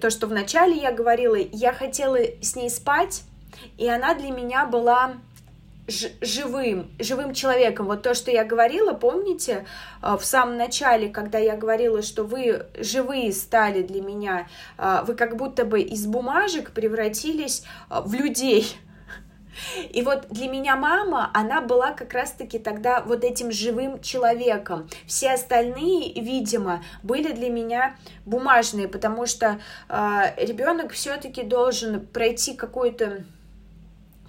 то, 0.00 0.10
что 0.10 0.26
вначале 0.26 0.76
я 0.76 0.92
говорила, 0.92 1.36
я 1.36 1.72
хотела 1.72 2.18
с 2.40 2.56
ней 2.56 2.70
спать, 2.70 3.22
и 3.78 3.88
она 3.88 4.14
для 4.14 4.30
меня 4.30 4.66
была 4.66 5.14
живым, 5.88 6.90
живым 6.98 7.32
человеком. 7.32 7.86
Вот 7.86 8.02
то, 8.02 8.14
что 8.14 8.30
я 8.30 8.44
говорила, 8.44 8.92
помните, 8.92 9.66
э, 10.02 10.16
в 10.18 10.24
самом 10.24 10.56
начале, 10.56 11.08
когда 11.08 11.38
я 11.38 11.56
говорила, 11.56 12.02
что 12.02 12.24
вы 12.24 12.66
живые 12.78 13.32
стали 13.32 13.82
для 13.82 14.02
меня, 14.02 14.48
э, 14.78 15.04
вы 15.06 15.14
как 15.14 15.36
будто 15.36 15.64
бы 15.64 15.80
из 15.80 16.06
бумажек 16.06 16.72
превратились 16.72 17.64
э, 17.88 18.00
в 18.04 18.14
людей. 18.14 18.76
И 19.90 20.02
вот 20.02 20.28
для 20.28 20.48
меня 20.48 20.76
мама, 20.76 21.30
она 21.34 21.60
была 21.60 21.92
как 21.92 22.12
раз-таки 22.12 22.58
тогда 22.58 23.02
вот 23.02 23.24
этим 23.24 23.50
живым 23.50 24.00
человеком. 24.00 24.88
Все 25.06 25.32
остальные, 25.32 26.20
видимо, 26.20 26.82
были 27.02 27.32
для 27.32 27.50
меня 27.50 27.96
бумажные, 28.24 28.88
потому 28.88 29.26
что 29.26 29.60
э, 29.88 30.44
ребенок 30.44 30.92
все-таки 30.92 31.42
должен 31.42 32.06
пройти 32.06 32.54
какой-то 32.54 33.24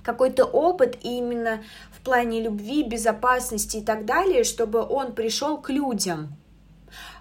какой-то 0.04 0.46
опыт 0.46 0.98
именно 1.02 1.62
в 1.92 2.00
плане 2.00 2.42
любви, 2.42 2.84
безопасности 2.84 3.78
и 3.78 3.84
так 3.84 4.06
далее, 4.06 4.46
чтобы 4.46 4.82
он 4.82 5.13
пришел 5.13 5.58
к 5.58 5.70
людям. 5.70 6.34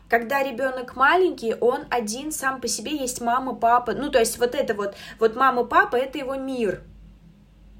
Когда 0.08 0.44
ребенок 0.44 0.94
маленький, 0.94 1.56
он 1.60 1.86
один 1.90 2.30
сам 2.30 2.60
по 2.60 2.68
себе 2.68 2.96
есть 2.96 3.20
мама, 3.20 3.56
папа. 3.56 3.92
Ну, 3.92 4.08
то 4.08 4.20
есть 4.20 4.38
вот 4.38 4.54
это 4.54 4.74
вот, 4.74 4.94
вот 5.18 5.34
мама, 5.34 5.64
папа, 5.64 5.96
это 5.96 6.18
его 6.18 6.36
мир– 6.36 6.82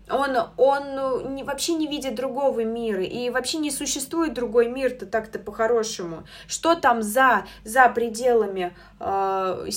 он, 0.09 0.37
он 0.57 0.95
ну, 0.95 1.29
не, 1.31 1.43
вообще 1.43 1.75
не 1.75 1.87
видит 1.87 2.15
другого 2.15 2.61
мира, 2.65 3.03
и 3.03 3.29
вообще 3.31 3.59
не 3.59 3.71
существует 3.71 4.35
другой 4.35 4.69
мир-то 4.69 5.07
так-то 5.07 5.39
по-хорошему. 5.39 6.25
Что 6.47 6.75
там 6.75 7.03
за, 7.03 7.45
за 7.65 7.89
пределами, 7.89 8.77
э, 9.01 9.69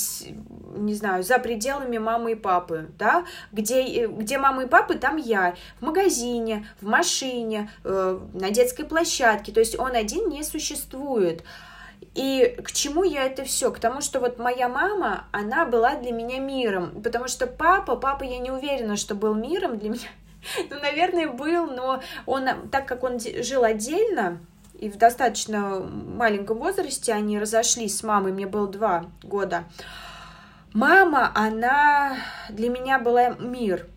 не 0.75 0.93
знаю, 0.93 1.23
за 1.23 1.39
пределами 1.39 1.97
мамы 1.97 2.33
и 2.33 2.35
папы, 2.35 2.89
да? 2.99 3.25
Где, 3.51 4.07
где 4.07 4.37
мама 4.37 4.63
и 4.63 4.67
папа, 4.67 4.95
там 4.95 5.17
я. 5.17 5.55
В 5.79 5.85
магазине, 5.85 6.67
в 6.79 6.85
машине, 6.85 7.71
э, 7.83 8.19
на 8.33 8.51
детской 8.51 8.83
площадке. 8.83 9.51
То 9.51 9.59
есть 9.59 9.79
он 9.79 9.95
один 9.95 10.29
не 10.29 10.43
существует. 10.43 11.43
И 12.15 12.57
к 12.63 12.71
чему 12.71 13.03
я 13.03 13.25
это 13.25 13.43
все? 13.43 13.71
К 13.71 13.79
тому, 13.79 14.01
что 14.01 14.19
вот 14.19 14.39
моя 14.39 14.67
мама, 14.67 15.25
она 15.31 15.65
была 15.65 15.95
для 15.95 16.11
меня 16.11 16.39
миром, 16.39 17.01
потому 17.01 17.27
что 17.27 17.47
папа, 17.47 17.95
папа, 17.95 18.23
я 18.23 18.39
не 18.39 18.51
уверена, 18.51 18.95
что 18.95 19.15
был 19.15 19.33
миром 19.33 19.77
для 19.77 19.89
меня. 19.89 20.09
Ну, 20.69 20.79
наверное, 20.79 21.27
был, 21.27 21.67
но 21.67 22.01
он, 22.25 22.47
так 22.71 22.87
как 22.87 23.03
он 23.03 23.19
жил 23.19 23.65
отдельно, 23.65 24.39
и 24.79 24.89
в 24.89 24.97
достаточно 24.97 25.79
маленьком 25.81 26.59
возрасте 26.59 27.11
они 27.11 27.37
разошлись 27.37 27.97
с 27.97 28.03
мамой, 28.03 28.31
мне 28.31 28.47
было 28.47 28.65
два 28.67 29.07
года. 29.21 29.65
Мама, 30.73 31.31
она 31.35 32.15
для 32.49 32.69
меня 32.69 32.99
была 32.99 33.29
мир. 33.31 33.87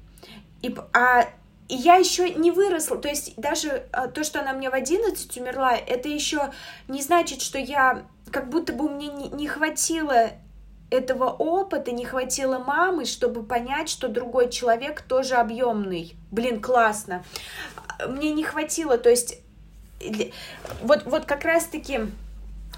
И, 0.63 0.75
а 0.93 1.29
и 1.69 1.77
я 1.77 1.97
еще 1.97 2.31
не 2.35 2.51
выросла, 2.51 2.99
то 2.99 3.09
есть 3.09 3.35
даже 3.37 3.87
а, 3.93 4.09
то, 4.09 4.25
что 4.25 4.41
она 4.41 4.53
мне 4.53 4.69
в 4.71 4.75
11 4.75 5.37
умерла, 5.39 5.75
это 5.75 6.09
еще 6.09 6.53
не 6.89 7.03
значит, 7.03 7.41
что 7.41 7.59
я, 7.59 8.05
как 8.31 8.49
будто 8.51 8.73
бы 8.73 8.89
мне 8.91 9.09
не, 9.09 9.29
не 9.29 9.47
хватило 9.47 10.31
этого 10.91 11.31
опыта, 11.31 11.93
не 11.93 12.05
хватило 12.05 12.59
мамы, 12.59 13.07
чтобы 13.07 13.43
понять, 13.43 13.89
что 13.89 14.09
другой 14.09 14.51
человек 14.51 15.01
тоже 15.01 15.37
объемный. 15.37 16.15
Блин, 16.31 16.61
классно. 16.61 17.25
Мне 18.07 18.31
не 18.31 18.45
хватило, 18.45 18.99
то 18.99 19.09
есть 19.09 19.41
вот, 20.83 21.05
вот 21.05 21.25
как 21.25 21.45
раз-таки 21.45 22.01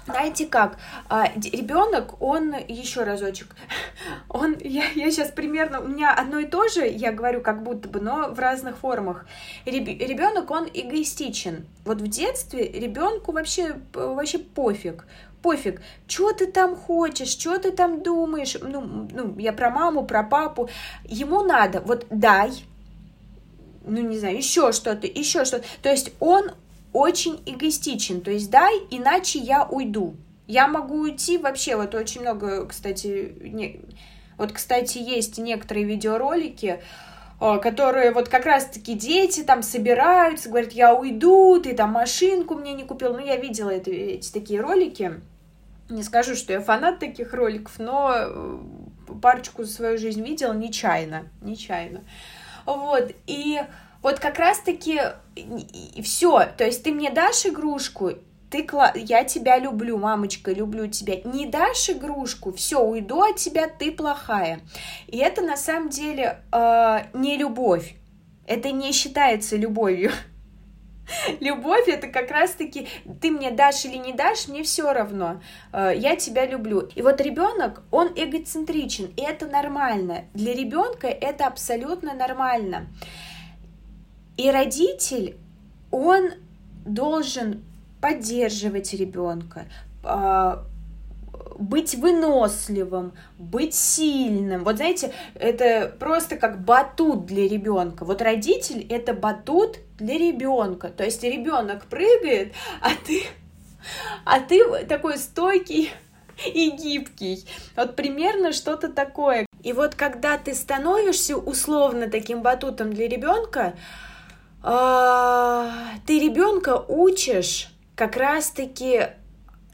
знаете 0.05 0.45
как, 0.45 0.77
а, 1.09 1.27
ребенок, 1.35 2.21
он 2.21 2.53
еще 2.67 3.03
разочек, 3.03 3.55
он, 4.29 4.55
я, 4.59 4.85
я 4.95 5.11
сейчас 5.11 5.31
примерно, 5.31 5.81
у 5.81 5.87
меня 5.87 6.13
одно 6.13 6.39
и 6.39 6.45
то 6.45 6.67
же, 6.67 6.85
я 6.87 7.11
говорю 7.11 7.41
как 7.41 7.63
будто 7.63 7.89
бы, 7.89 7.99
но 7.99 8.29
в 8.29 8.39
разных 8.39 8.77
формах. 8.77 9.25
Ребенок, 9.65 10.51
он 10.51 10.69
эгоистичен. 10.71 11.65
Вот 11.85 12.01
в 12.01 12.07
детстве 12.07 12.67
ребенку 12.67 13.31
вообще, 13.31 13.75
вообще 13.93 14.39
пофиг. 14.39 15.05
Пофиг, 15.41 15.81
что 16.07 16.31
ты 16.31 16.47
там 16.47 16.75
хочешь, 16.75 17.29
что 17.29 17.57
ты 17.59 17.71
там 17.71 18.01
думаешь, 18.01 18.57
ну, 18.61 19.07
ну, 19.11 19.37
я 19.37 19.53
про 19.53 19.69
маму, 19.69 20.05
про 20.05 20.23
папу, 20.23 20.69
ему 21.03 21.43
надо, 21.43 21.81
вот 21.81 22.07
дай, 22.09 22.51
ну, 23.85 24.01
не 24.01 24.17
знаю, 24.17 24.37
еще 24.37 24.71
что-то, 24.71 25.05
еще 25.05 25.45
что-то, 25.45 25.65
то 25.83 25.89
есть 25.89 26.13
он 26.19 26.51
очень 26.95 27.41
эгоистичен, 27.45 28.21
то 28.21 28.31
есть 28.31 28.49
дай, 28.49 28.73
иначе 28.89 29.39
я 29.39 29.65
уйду. 29.65 30.15
Я 30.47 30.67
могу 30.69 31.01
уйти 31.01 31.37
вообще, 31.37 31.75
вот 31.75 31.93
очень 31.93 32.21
много, 32.21 32.65
кстати, 32.65 33.35
не... 33.41 33.81
вот, 34.37 34.53
кстати, 34.53 34.99
есть 34.99 35.37
некоторые 35.37 35.85
видеоролики, 35.85 36.79
э, 37.41 37.59
которые 37.61 38.11
вот 38.11 38.29
как 38.29 38.45
раз-таки 38.45 38.93
дети 38.93 39.43
там 39.43 39.61
собираются, 39.61 40.47
говорят, 40.47 40.71
я 40.71 40.95
уйду, 40.95 41.59
ты 41.61 41.75
там 41.75 41.91
машинку 41.91 42.55
мне 42.55 42.71
не 42.71 42.85
купил. 42.85 43.11
Ну, 43.11 43.19
я 43.19 43.35
видела 43.35 43.71
это, 43.71 43.91
эти 43.91 44.31
такие 44.31 44.61
ролики. 44.61 45.19
Не 45.89 46.01
скажу, 46.01 46.33
что 46.35 46.53
я 46.53 46.61
фанат 46.61 46.99
таких 46.99 47.33
роликов, 47.33 47.77
но 47.77 48.13
э, 48.15 48.57
парочку 49.21 49.65
за 49.65 49.73
свою 49.73 49.97
жизнь 49.97 50.23
видела 50.23 50.53
нечаянно, 50.53 51.27
нечаянно. 51.41 52.05
Вот, 52.65 53.11
и 53.27 53.59
вот 54.05 54.19
как 54.19 54.37
раз-таки 54.37 55.01
все, 56.03 56.45
то 56.55 56.63
есть 56.63 56.83
ты 56.83 56.91
мне 56.91 57.09
дашь 57.09 57.47
игрушку, 57.47 58.11
ты, 58.51 58.67
я 58.93 59.23
тебя 59.23 59.57
люблю, 59.57 59.97
мамочка, 59.97 60.51
люблю 60.51 60.85
тебя. 60.85 61.21
Не 61.23 61.47
дашь 61.47 61.89
игрушку, 61.89 62.53
все, 62.53 62.83
уйду 62.83 63.23
от 63.23 63.37
тебя, 63.37 63.67
ты 63.67 63.91
плохая. 63.91 64.59
И 65.07 65.17
это 65.17 65.41
на 65.41 65.57
самом 65.57 65.89
деле 65.89 66.37
э, 66.51 66.99
не 67.13 67.35
любовь. 67.35 67.95
Это 68.45 68.71
не 68.71 68.91
считается 68.91 69.55
любовью. 69.55 70.11
Любовь 71.39 71.87
это 71.87 72.05
как 72.07 72.29
раз-таки 72.29 72.87
ты 73.21 73.31
мне 73.31 73.49
дашь 73.49 73.85
или 73.85 73.97
не 73.97 74.13
дашь, 74.13 74.47
мне 74.47 74.61
все 74.61 74.93
равно. 74.93 75.41
Э, 75.73 75.91
я 75.95 76.15
тебя 76.15 76.45
люблю. 76.45 76.81
И 76.93 77.01
вот 77.01 77.19
ребенок, 77.21 77.81
он 77.89 78.13
эгоцентричен, 78.15 79.05
и 79.17 79.23
это 79.23 79.47
нормально. 79.47 80.25
Для 80.35 80.53
ребенка 80.53 81.07
это 81.07 81.47
абсолютно 81.47 82.13
нормально. 82.13 82.85
И 84.37 84.51
родитель, 84.51 85.37
он 85.91 86.31
должен 86.85 87.63
поддерживать 88.01 88.93
ребенка, 88.93 89.65
а, 90.03 90.65
быть 91.57 91.95
выносливым, 91.95 93.13
быть 93.37 93.73
сильным. 93.73 94.63
Вот 94.63 94.75
знаете, 94.75 95.13
это 95.35 95.95
просто 95.99 96.35
как 96.35 96.63
батут 96.63 97.25
для 97.25 97.47
ребенка. 97.47 98.03
Вот 98.03 98.21
родитель 98.21 98.85
это 98.89 99.13
батут 99.13 99.79
для 99.97 100.17
ребенка. 100.17 100.89
То 100.89 101.03
есть 101.03 101.23
ребенок 101.23 101.85
прыгает, 101.85 102.53
а 102.81 102.89
ты, 103.05 103.23
а 104.25 104.39
ты 104.39 104.85
такой 104.85 105.17
стойкий 105.17 105.91
и 106.45 106.71
гибкий. 106.71 107.47
Вот 107.75 107.95
примерно 107.95 108.51
что-то 108.51 108.89
такое. 108.89 109.45
И 109.63 109.73
вот 109.73 109.95
когда 109.95 110.37
ты 110.37 110.53
становишься 110.53 111.37
условно 111.37 112.09
таким 112.09 112.41
батутом 112.41 112.93
для 112.93 113.07
ребенка, 113.07 113.75
ты 114.65 116.19
ребенка 116.19 116.83
учишь 116.87 117.69
как 117.95 118.17
раз-таки 118.17 119.09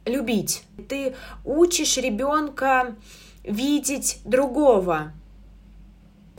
любить. 0.06 0.64
Ты 0.90 1.16
учишь 1.46 1.98
ребенка 1.98 2.96
видеть 3.44 4.20
другого, 4.26 5.14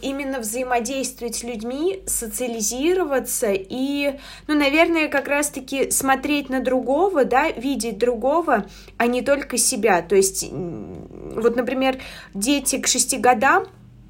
именно 0.02 0.40
взаимодействовать 0.40 1.36
с 1.36 1.42
людьми, 1.44 2.02
социализироваться 2.06 3.52
и, 3.52 4.18
ну, 4.48 4.54
наверное, 4.54 5.08
как 5.08 5.28
раз-таки 5.28 5.90
смотреть 5.90 6.50
на 6.50 6.60
другого, 6.60 7.24
да, 7.24 7.50
видеть 7.50 7.98
другого, 7.98 8.66
а 8.98 9.06
не 9.06 9.22
только 9.22 9.56
себя. 9.56 10.02
То 10.02 10.16
есть, 10.16 10.46
вот, 10.50 11.56
например, 11.56 11.98
дети 12.34 12.78
к 12.78 12.86
шести 12.86 13.16
годам, 13.16 13.66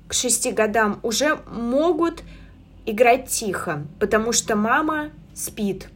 к 0.08 0.14
шести 0.14 0.50
годам 0.50 0.98
уже 1.02 1.38
могут 1.46 2.22
играть 2.86 3.28
тихо, 3.28 3.86
потому 4.00 4.32
что 4.32 4.56
мама 4.56 5.10
спит, 5.34 5.88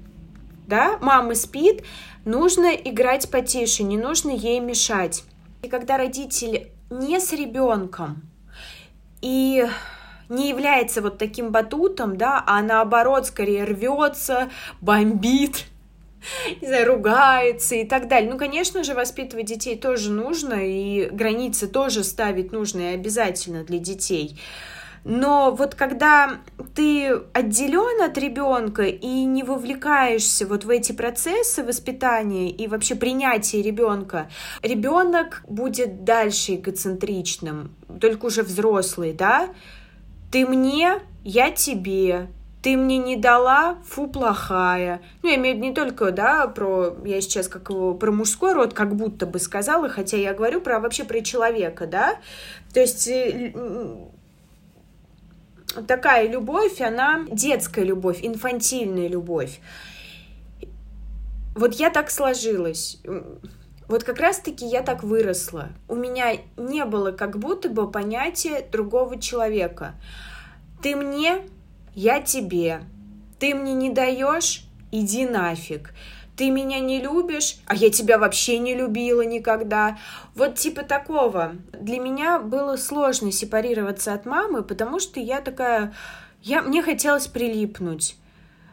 да, 0.66 0.99
мама 1.01 1.35
спит, 1.35 1.85
нужно 2.25 2.68
играть 2.68 3.31
потише, 3.31 3.83
не 3.83 3.96
нужно 3.96 4.31
ей 4.31 4.61
мешать. 4.61 5.25
И 5.62 5.68
когда 5.68 5.96
родитель 5.96 6.68
не 6.90 7.18
с 7.18 7.33
ребенком 7.33 8.22
и 9.20 9.66
не 10.29 10.49
является 10.49 11.03
вот 11.03 11.18
таким 11.18 11.51
батутом, 11.51 12.16
да, 12.16 12.42
а 12.46 12.62
наоборот 12.62 13.27
скорее 13.27 13.64
рвется, 13.64 14.51
бомбит, 14.81 15.66
не 16.61 16.66
знаю, 16.66 16.87
ругается 16.87 17.77
и 17.77 17.85
так 17.85 18.09
далее. 18.09 18.31
Ну, 18.31 18.38
конечно 18.38 18.83
же, 18.85 18.94
воспитывать 18.94 19.46
детей 19.46 19.77
тоже 19.77 20.11
нужно, 20.11 20.55
и 20.55 21.09
границы 21.11 21.66
тоже 21.68 22.05
ставить 22.05 22.53
нужно 22.53 22.92
и 22.92 22.94
обязательно 22.94 23.64
для 23.64 23.79
детей. 23.79 24.38
Но 25.09 25.53
вот 25.53 25.77
когда 25.77 26.40
ты 26.75 27.12
отделен 27.33 28.03
от 28.03 28.19
ребенка 28.19 28.83
и 28.83 29.25
не 29.25 29.45
вовлекаешься 29.45 30.49
вот 30.49 30.64
в 30.64 30.69
эти 30.71 30.90
процессы 30.90 31.62
воспитания 31.62 32.51
и 32.51 32.66
вообще 32.66 32.97
принятия 32.97 33.62
ребенка, 33.62 34.29
ребенок 34.62 35.45
будет 35.47 36.03
дальше 36.03 36.57
эгоцентричным, 36.57 37.71
только 38.01 38.27
уже 38.27 38.42
взрослый, 38.42 39.12
да? 39.12 39.51
Ты 40.33 40.45
мне, 40.45 40.95
я 41.23 41.53
тебе, 41.53 42.27
ты 42.61 42.77
мне 42.77 42.99
не 42.99 43.14
дала, 43.14 43.79
фу, 43.87 44.09
плохая. 44.09 45.01
Ну, 45.23 45.29
я 45.29 45.37
имею 45.37 45.55
в 45.55 45.59
виду 45.59 45.69
не 45.69 45.73
только, 45.73 46.11
да, 46.11 46.49
про, 46.49 46.97
я 47.05 47.21
сейчас 47.21 47.47
как 47.47 47.69
про 47.69 48.11
мужской 48.11 48.55
род 48.55 48.75
как 48.75 48.97
будто 48.97 49.25
бы 49.25 49.38
сказала, 49.38 49.88
хотя 49.88 50.16
я 50.16 50.35
говорю 50.35 50.61
про 50.61 50.81
вообще 50.81 51.05
про 51.05 51.21
человека, 51.21 51.87
да. 51.87 52.16
То 52.75 52.81
есть 52.81 53.07
э, 53.07 53.53
такая 55.86 56.28
любовь, 56.28 56.80
она 56.80 57.24
детская 57.30 57.84
любовь, 57.84 58.20
инфантильная 58.22 59.08
любовь. 59.08 59.60
Вот 61.54 61.74
я 61.74 61.90
так 61.90 62.10
сложилась. 62.10 63.00
Вот 63.88 64.04
как 64.04 64.18
раз-таки 64.18 64.66
я 64.66 64.82
так 64.82 65.02
выросла. 65.02 65.68
У 65.88 65.94
меня 65.94 66.32
не 66.56 66.84
было 66.84 67.12
как 67.12 67.38
будто 67.38 67.68
бы 67.68 67.90
понятия 67.90 68.66
другого 68.70 69.20
человека. 69.20 69.94
Ты 70.82 70.96
мне, 70.96 71.42
я 71.94 72.20
тебе. 72.20 72.80
Ты 73.38 73.54
мне 73.54 73.74
не 73.74 73.90
даешь, 73.90 74.64
иди 74.90 75.26
нафиг 75.26 75.92
ты 76.37 76.51
меня 76.51 76.81
не 76.81 77.01
любишь, 77.01 77.57
а 77.66 77.75
я 77.75 77.90
тебя 77.90 78.18
вообще 78.18 78.59
не 78.59 78.75
любила 78.75 79.22
никогда. 79.22 79.99
Вот 80.35 80.57
типа 80.57 80.83
такого. 80.83 81.57
Для 81.72 81.99
меня 81.99 82.38
было 82.38 82.77
сложно 82.77 83.33
сепарироваться 83.33 84.12
от 84.12 84.27
мамы, 84.27 84.62
потому 84.62 85.01
что 85.01 85.18
я 85.18 85.40
такая... 85.40 85.94
Я, 86.42 86.62
мне 86.62 86.83
хотелось 86.83 87.27
прилипнуть. 87.27 88.16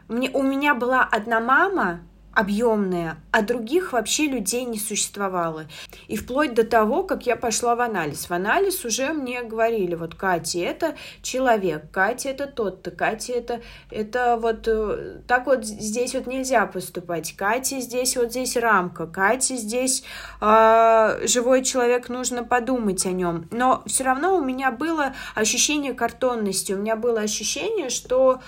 Мне, 0.08 0.30
у 0.30 0.42
меня 0.42 0.74
была 0.74 1.02
одна 1.02 1.40
мама, 1.40 2.00
объемная, 2.34 3.18
а 3.30 3.42
других 3.42 3.92
вообще 3.92 4.26
людей 4.26 4.64
не 4.64 4.78
существовало. 4.78 5.66
И 6.08 6.16
вплоть 6.16 6.54
до 6.54 6.64
того, 6.64 7.02
как 7.02 7.26
я 7.26 7.36
пошла 7.36 7.74
в 7.74 7.80
анализ. 7.80 8.28
В 8.28 8.32
анализ 8.32 8.84
уже 8.84 9.12
мне 9.12 9.42
говорили, 9.42 9.94
вот 9.94 10.14
Катя 10.14 10.58
это 10.58 10.94
человек, 11.22 11.90
Катя 11.90 12.30
это 12.30 12.46
тот-то, 12.46 12.90
Катя 12.90 13.32
это, 13.34 13.60
это 13.90 14.36
вот 14.40 14.66
э, 14.66 15.20
так 15.26 15.46
вот 15.46 15.64
здесь 15.64 16.14
вот 16.14 16.26
нельзя 16.26 16.66
поступать, 16.66 17.34
Катя 17.36 17.80
здесь 17.80 18.16
вот 18.16 18.30
здесь 18.30 18.56
рамка, 18.56 19.06
Катя 19.06 19.56
здесь 19.56 20.04
э, 20.40 21.26
живой 21.26 21.62
человек, 21.62 22.08
нужно 22.08 22.44
подумать 22.44 23.06
о 23.06 23.12
нем. 23.12 23.48
Но 23.50 23.82
все 23.86 24.04
равно 24.04 24.36
у 24.36 24.44
меня 24.44 24.70
было 24.70 25.14
ощущение 25.34 25.94
картонности, 25.94 26.72
у 26.72 26.78
меня 26.78 26.96
было 26.96 27.20
ощущение, 27.20 27.90
что 27.90 28.40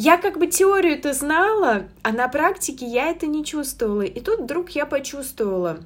я 0.00 0.16
как 0.16 0.38
бы 0.38 0.46
теорию 0.46 0.94
это 0.94 1.12
знала, 1.12 1.82
а 2.02 2.12
на 2.12 2.26
практике 2.28 2.86
я 2.86 3.10
это 3.10 3.26
не 3.26 3.44
чувствовала. 3.44 4.00
И 4.00 4.20
тут 4.20 4.40
вдруг 4.40 4.70
я 4.70 4.86
почувствовала 4.86 5.80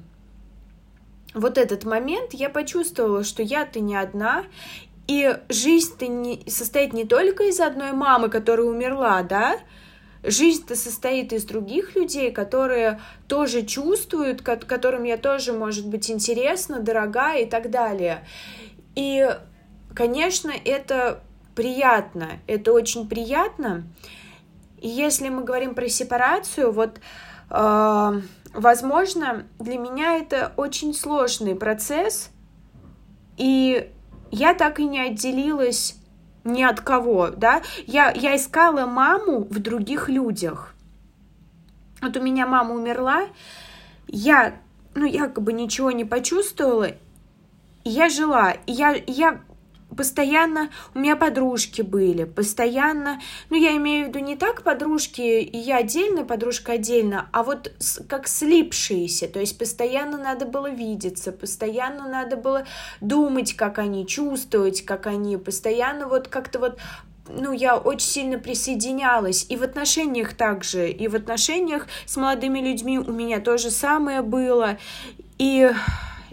вот 1.33 1.57
этот 1.57 1.83
момент, 1.83 2.33
я 2.33 2.49
почувствовала, 2.49 3.25
что 3.25 3.43
я-то 3.43 3.81
не 3.81 3.93
одна, 3.93 4.45
и 5.07 5.37
жизнь-то 5.49 6.07
не, 6.07 6.41
состоит 6.47 6.93
не 6.93 7.03
только 7.03 7.43
из 7.43 7.59
одной 7.59 7.91
мамы, 7.91 8.29
которая 8.29 8.67
умерла, 8.67 9.21
да, 9.21 9.59
жизнь-то 10.23 10.77
состоит 10.77 11.33
из 11.33 11.43
других 11.43 11.97
людей, 11.97 12.31
которые 12.31 13.01
тоже 13.27 13.63
чувствуют, 13.63 14.41
которым 14.41 15.03
я 15.03 15.17
тоже, 15.17 15.51
может 15.51 15.87
быть, 15.87 16.09
интересна, 16.09 16.79
дорога 16.79 17.33
и 17.35 17.45
так 17.45 17.69
далее. 17.69 18.25
И, 18.95 19.27
конечно, 19.93 20.53
это 20.63 21.21
приятно, 21.55 22.39
это 22.47 22.73
очень 22.73 23.07
приятно. 23.07 23.83
И 24.79 24.87
если 24.87 25.29
мы 25.29 25.43
говорим 25.43 25.73
про 25.73 25.87
сепарацию, 25.87 26.71
вот, 26.71 26.99
э, 27.49 28.21
возможно, 28.53 29.45
для 29.59 29.77
меня 29.77 30.17
это 30.17 30.53
очень 30.57 30.93
сложный 30.93 31.55
процесс, 31.55 32.29
и 33.37 33.89
я 34.31 34.53
так 34.53 34.79
и 34.79 34.85
не 34.85 34.99
отделилась 34.99 35.97
ни 36.43 36.61
от 36.61 36.81
кого, 36.81 37.29
да, 37.29 37.61
я, 37.87 38.11
я 38.11 38.35
искала 38.35 38.85
маму 38.85 39.47
в 39.49 39.59
других 39.59 40.09
людях. 40.09 40.73
Вот 42.01 42.15
у 42.17 42.21
меня 42.21 42.45
мама 42.45 42.75
умерла, 42.75 43.23
я, 44.07 44.55
ну, 44.93 45.05
якобы 45.05 45.53
ничего 45.53 45.91
не 45.91 46.05
почувствовала, 46.05 46.89
я 47.83 48.09
жила, 48.09 48.55
я, 48.67 48.95
я 49.07 49.41
постоянно 49.95 50.69
у 50.93 50.99
меня 50.99 51.15
подружки 51.15 51.81
были, 51.81 52.23
постоянно, 52.23 53.19
ну, 53.49 53.57
я 53.57 53.75
имею 53.77 54.05
в 54.05 54.09
виду 54.09 54.19
не 54.19 54.35
так 54.35 54.63
подружки, 54.63 55.21
и 55.21 55.57
я 55.57 55.77
отдельно, 55.77 56.23
подружка 56.23 56.73
отдельно, 56.73 57.27
а 57.31 57.43
вот 57.43 57.71
как 58.07 58.27
слипшиеся, 58.27 59.27
то 59.27 59.39
есть 59.39 59.57
постоянно 59.57 60.17
надо 60.17 60.45
было 60.45 60.69
видеться, 60.69 61.31
постоянно 61.31 62.07
надо 62.07 62.37
было 62.37 62.65
думать, 63.01 63.55
как 63.55 63.79
они, 63.79 64.05
чувствовать, 64.07 64.83
как 64.83 65.07
они, 65.07 65.37
постоянно 65.37 66.07
вот 66.07 66.27
как-то 66.27 66.59
вот 66.59 66.79
ну, 67.27 67.51
я 67.51 67.77
очень 67.77 68.07
сильно 68.07 68.37
присоединялась. 68.37 69.47
И 69.49 69.57
в 69.57 69.63
отношениях 69.63 70.35
также, 70.35 70.89
и 70.89 71.07
в 71.07 71.15
отношениях 71.15 71.87
с 72.05 72.17
молодыми 72.17 72.59
людьми 72.59 72.99
у 72.99 73.11
меня 73.11 73.39
то 73.39 73.57
же 73.57 73.71
самое 73.71 74.21
было. 74.21 74.77
И 75.39 75.71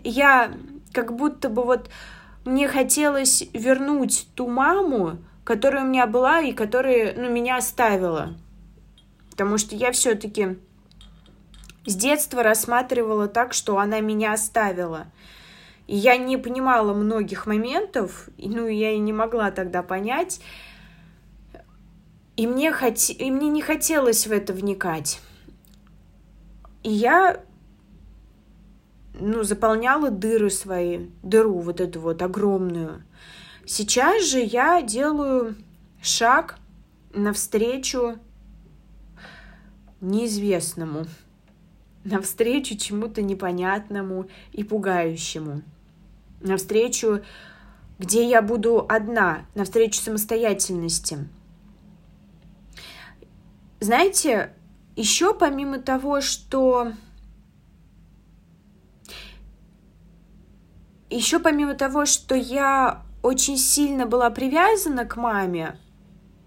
я 0.04 0.52
как 0.92 1.16
будто 1.16 1.48
бы 1.48 1.62
вот 1.62 1.88
мне 2.44 2.68
хотелось 2.68 3.44
вернуть 3.52 4.26
ту 4.34 4.48
маму, 4.48 5.18
которая 5.44 5.84
у 5.84 5.88
меня 5.88 6.06
была 6.06 6.40
и 6.40 6.52
которая 6.52 7.14
ну, 7.16 7.30
меня 7.30 7.56
оставила. 7.56 8.34
Потому 9.30 9.58
что 9.58 9.74
я 9.74 9.92
все-таки 9.92 10.58
с 11.86 11.94
детства 11.94 12.42
рассматривала 12.42 13.28
так, 13.28 13.52
что 13.52 13.78
она 13.78 14.00
меня 14.00 14.32
оставила. 14.32 15.06
И 15.86 15.96
я 15.96 16.16
не 16.16 16.36
понимала 16.36 16.94
многих 16.94 17.46
моментов, 17.46 18.28
ну, 18.38 18.66
я 18.66 18.92
и 18.92 18.98
не 18.98 19.12
могла 19.12 19.50
тогда 19.50 19.82
понять. 19.82 20.40
И 22.36 22.46
мне, 22.46 22.72
хот... 22.72 22.96
и 23.10 23.30
мне 23.30 23.48
не 23.48 23.62
хотелось 23.62 24.26
в 24.26 24.32
это 24.32 24.52
вникать. 24.52 25.20
И 26.82 26.90
я 26.90 27.40
ну, 29.14 29.42
заполняла 29.42 30.10
дыры 30.10 30.50
свои, 30.50 31.06
дыру 31.22 31.58
вот 31.58 31.80
эту 31.80 32.00
вот 32.00 32.22
огромную. 32.22 33.02
Сейчас 33.66 34.24
же 34.24 34.40
я 34.40 34.82
делаю 34.82 35.56
шаг 36.02 36.58
навстречу 37.14 38.18
неизвестному, 40.00 41.06
навстречу 42.04 42.76
чему-то 42.76 43.22
непонятному 43.22 44.28
и 44.52 44.64
пугающему, 44.64 45.62
навстречу, 46.40 47.22
где 47.98 48.28
я 48.28 48.42
буду 48.42 48.84
одна, 48.88 49.46
навстречу 49.54 50.00
самостоятельности. 50.00 51.28
Знаете, 53.78 54.52
еще 54.96 55.34
помимо 55.34 55.78
того, 55.78 56.20
что 56.20 56.92
еще 61.16 61.38
помимо 61.38 61.74
того, 61.74 62.06
что 62.06 62.34
я 62.34 63.02
очень 63.22 63.56
сильно 63.56 64.06
была 64.06 64.30
привязана 64.30 65.04
к 65.04 65.16
маме, 65.16 65.78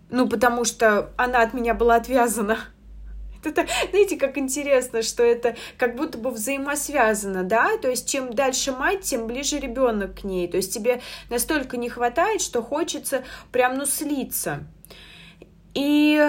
ну, 0.10 0.28
потому 0.28 0.66
что 0.66 1.12
она 1.18 1.42
от 1.42 1.54
меня 1.54 1.74
была 1.74 1.96
отвязана. 1.96 2.58
Это, 3.44 3.68
знаете, 3.92 4.18
как 4.18 4.38
интересно, 4.38 5.04
что 5.04 5.22
это 5.22 5.56
как 5.78 5.96
будто 5.96 6.18
бы 6.18 6.32
взаимосвязано, 6.32 7.44
да? 7.44 7.78
То 7.78 7.90
есть, 7.90 8.10
чем 8.10 8.34
дальше 8.34 8.72
мать, 8.72 9.02
тем 9.02 9.28
ближе 9.28 9.60
ребенок 9.60 10.22
к 10.22 10.24
ней. 10.24 10.48
То 10.48 10.58
есть, 10.58 10.74
тебе 10.74 11.02
настолько 11.30 11.78
не 11.78 11.88
хватает, 11.88 12.42
что 12.42 12.64
хочется 12.64 13.24
прям, 13.52 13.78
ну, 13.78 13.86
слиться. 13.86 14.64
И 15.76 16.28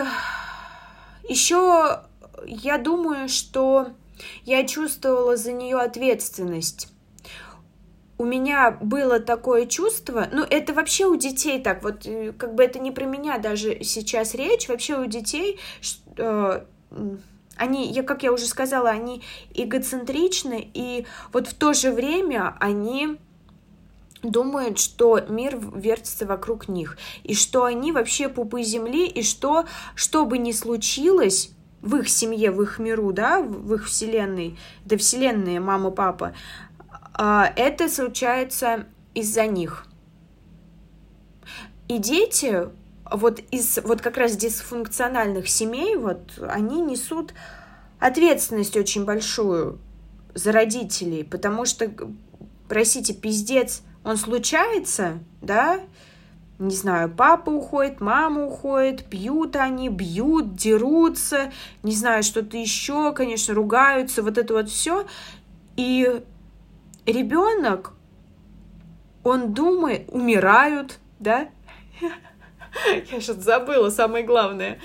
еще 1.26 2.02
я 2.44 2.76
думаю, 2.76 3.30
что 3.30 3.88
я 4.44 4.66
чувствовала 4.66 5.38
за 5.38 5.52
нее 5.52 5.78
ответственность 5.78 6.92
у 8.18 8.24
меня 8.24 8.70
было 8.70 9.20
такое 9.20 9.66
чувство, 9.66 10.28
ну 10.32 10.42
это 10.42 10.72
вообще 10.72 11.06
у 11.06 11.16
детей 11.16 11.60
так, 11.60 11.82
вот 11.82 12.06
э, 12.06 12.32
как 12.32 12.54
бы 12.54 12.64
это 12.64 12.78
не 12.78 12.90
про 12.90 13.04
меня 13.04 13.38
даже 13.38 13.82
сейчас 13.82 14.34
речь, 14.34 14.68
вообще 14.68 14.98
у 14.98 15.06
детей, 15.06 15.58
э, 16.16 16.64
они, 17.56 17.90
я, 17.90 18.02
как 18.02 18.22
я 18.22 18.32
уже 18.32 18.46
сказала, 18.46 18.90
они 18.90 19.22
эгоцентричны, 19.54 20.70
и 20.72 21.06
вот 21.32 21.48
в 21.48 21.54
то 21.54 21.72
же 21.72 21.90
время 21.90 22.56
они 22.60 23.18
думают, 24.22 24.78
что 24.78 25.20
мир 25.28 25.58
вертится 25.74 26.26
вокруг 26.26 26.68
них, 26.68 26.96
и 27.22 27.34
что 27.34 27.64
они 27.64 27.92
вообще 27.92 28.28
пупы 28.28 28.62
земли, 28.62 29.06
и 29.06 29.22
что, 29.22 29.66
что 29.94 30.24
бы 30.24 30.38
ни 30.38 30.52
случилось, 30.52 31.50
в 31.82 31.96
их 31.96 32.08
семье, 32.08 32.50
в 32.50 32.60
их 32.62 32.78
миру, 32.78 33.12
да, 33.12 33.40
в 33.40 33.74
их 33.74 33.86
вселенной, 33.86 34.58
да 34.84 34.96
вселенная, 34.96 35.60
мама, 35.60 35.90
папа, 35.90 36.34
это 37.16 37.88
случается 37.88 38.86
из-за 39.14 39.46
них. 39.46 39.86
И 41.88 41.98
дети 41.98 42.68
вот 43.10 43.40
из 43.50 43.78
вот 43.84 44.00
как 44.00 44.16
раз 44.16 44.36
дисфункциональных 44.36 45.48
семей, 45.48 45.96
вот 45.96 46.32
они 46.48 46.80
несут 46.80 47.32
ответственность 47.98 48.76
очень 48.76 49.04
большую 49.04 49.78
за 50.34 50.52
родителей, 50.52 51.24
потому 51.24 51.64
что, 51.64 51.90
простите, 52.68 53.14
пиздец, 53.14 53.82
он 54.04 54.16
случается, 54.16 55.18
да, 55.40 55.80
не 56.58 56.74
знаю, 56.74 57.10
папа 57.10 57.50
уходит, 57.50 58.00
мама 58.00 58.46
уходит, 58.46 59.04
пьют 59.04 59.56
они, 59.56 59.88
бьют, 59.88 60.56
дерутся, 60.56 61.52
не 61.82 61.94
знаю, 61.94 62.22
что-то 62.22 62.56
еще, 62.56 63.12
конечно, 63.12 63.54
ругаются, 63.54 64.22
вот 64.22 64.38
это 64.38 64.54
вот 64.54 64.68
все. 64.68 65.06
И 65.76 66.22
ребенок, 67.06 67.92
он 69.24 69.54
думает, 69.54 70.08
умирают, 70.10 70.98
да? 71.18 71.48
Я 73.10 73.20
что-то 73.20 73.40
забыла, 73.40 73.90
самое 73.90 74.24
главное. 74.24 74.78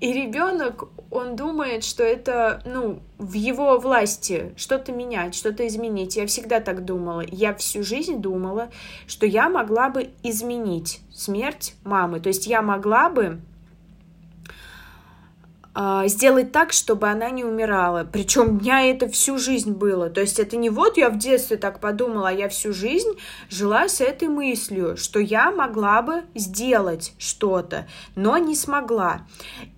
И 0.00 0.12
ребенок, 0.12 0.88
он 1.10 1.36
думает, 1.36 1.84
что 1.84 2.02
это, 2.02 2.62
ну, 2.64 3.00
в 3.18 3.32
его 3.32 3.78
власти 3.78 4.52
что-то 4.56 4.92
менять, 4.92 5.34
что-то 5.34 5.66
изменить. 5.66 6.16
Я 6.16 6.26
всегда 6.26 6.60
так 6.60 6.84
думала. 6.84 7.22
Я 7.26 7.54
всю 7.54 7.82
жизнь 7.82 8.20
думала, 8.20 8.70
что 9.06 9.26
я 9.26 9.48
могла 9.48 9.88
бы 9.88 10.10
изменить 10.22 11.00
смерть 11.14 11.74
мамы. 11.84 12.20
То 12.20 12.28
есть 12.28 12.46
я 12.46 12.62
могла 12.62 13.08
бы 13.08 13.40
сделать 16.06 16.52
так, 16.52 16.72
чтобы 16.72 17.08
она 17.08 17.28
не 17.28 17.44
умирала. 17.44 18.08
Причем 18.10 18.48
у 18.48 18.52
меня 18.52 18.82
это 18.86 19.08
всю 19.08 19.36
жизнь 19.36 19.72
было. 19.72 20.08
То 20.08 20.22
есть 20.22 20.38
это 20.38 20.56
не 20.56 20.70
вот 20.70 20.96
я 20.96 21.10
в 21.10 21.18
детстве 21.18 21.58
так 21.58 21.80
подумала, 21.80 22.30
а 22.30 22.32
я 22.32 22.48
всю 22.48 22.72
жизнь 22.72 23.10
жила 23.50 23.86
с 23.88 24.00
этой 24.00 24.28
мыслью, 24.28 24.96
что 24.96 25.20
я 25.20 25.50
могла 25.50 26.00
бы 26.00 26.24
сделать 26.34 27.12
что-то, 27.18 27.86
но 28.14 28.38
не 28.38 28.54
смогла. 28.54 29.26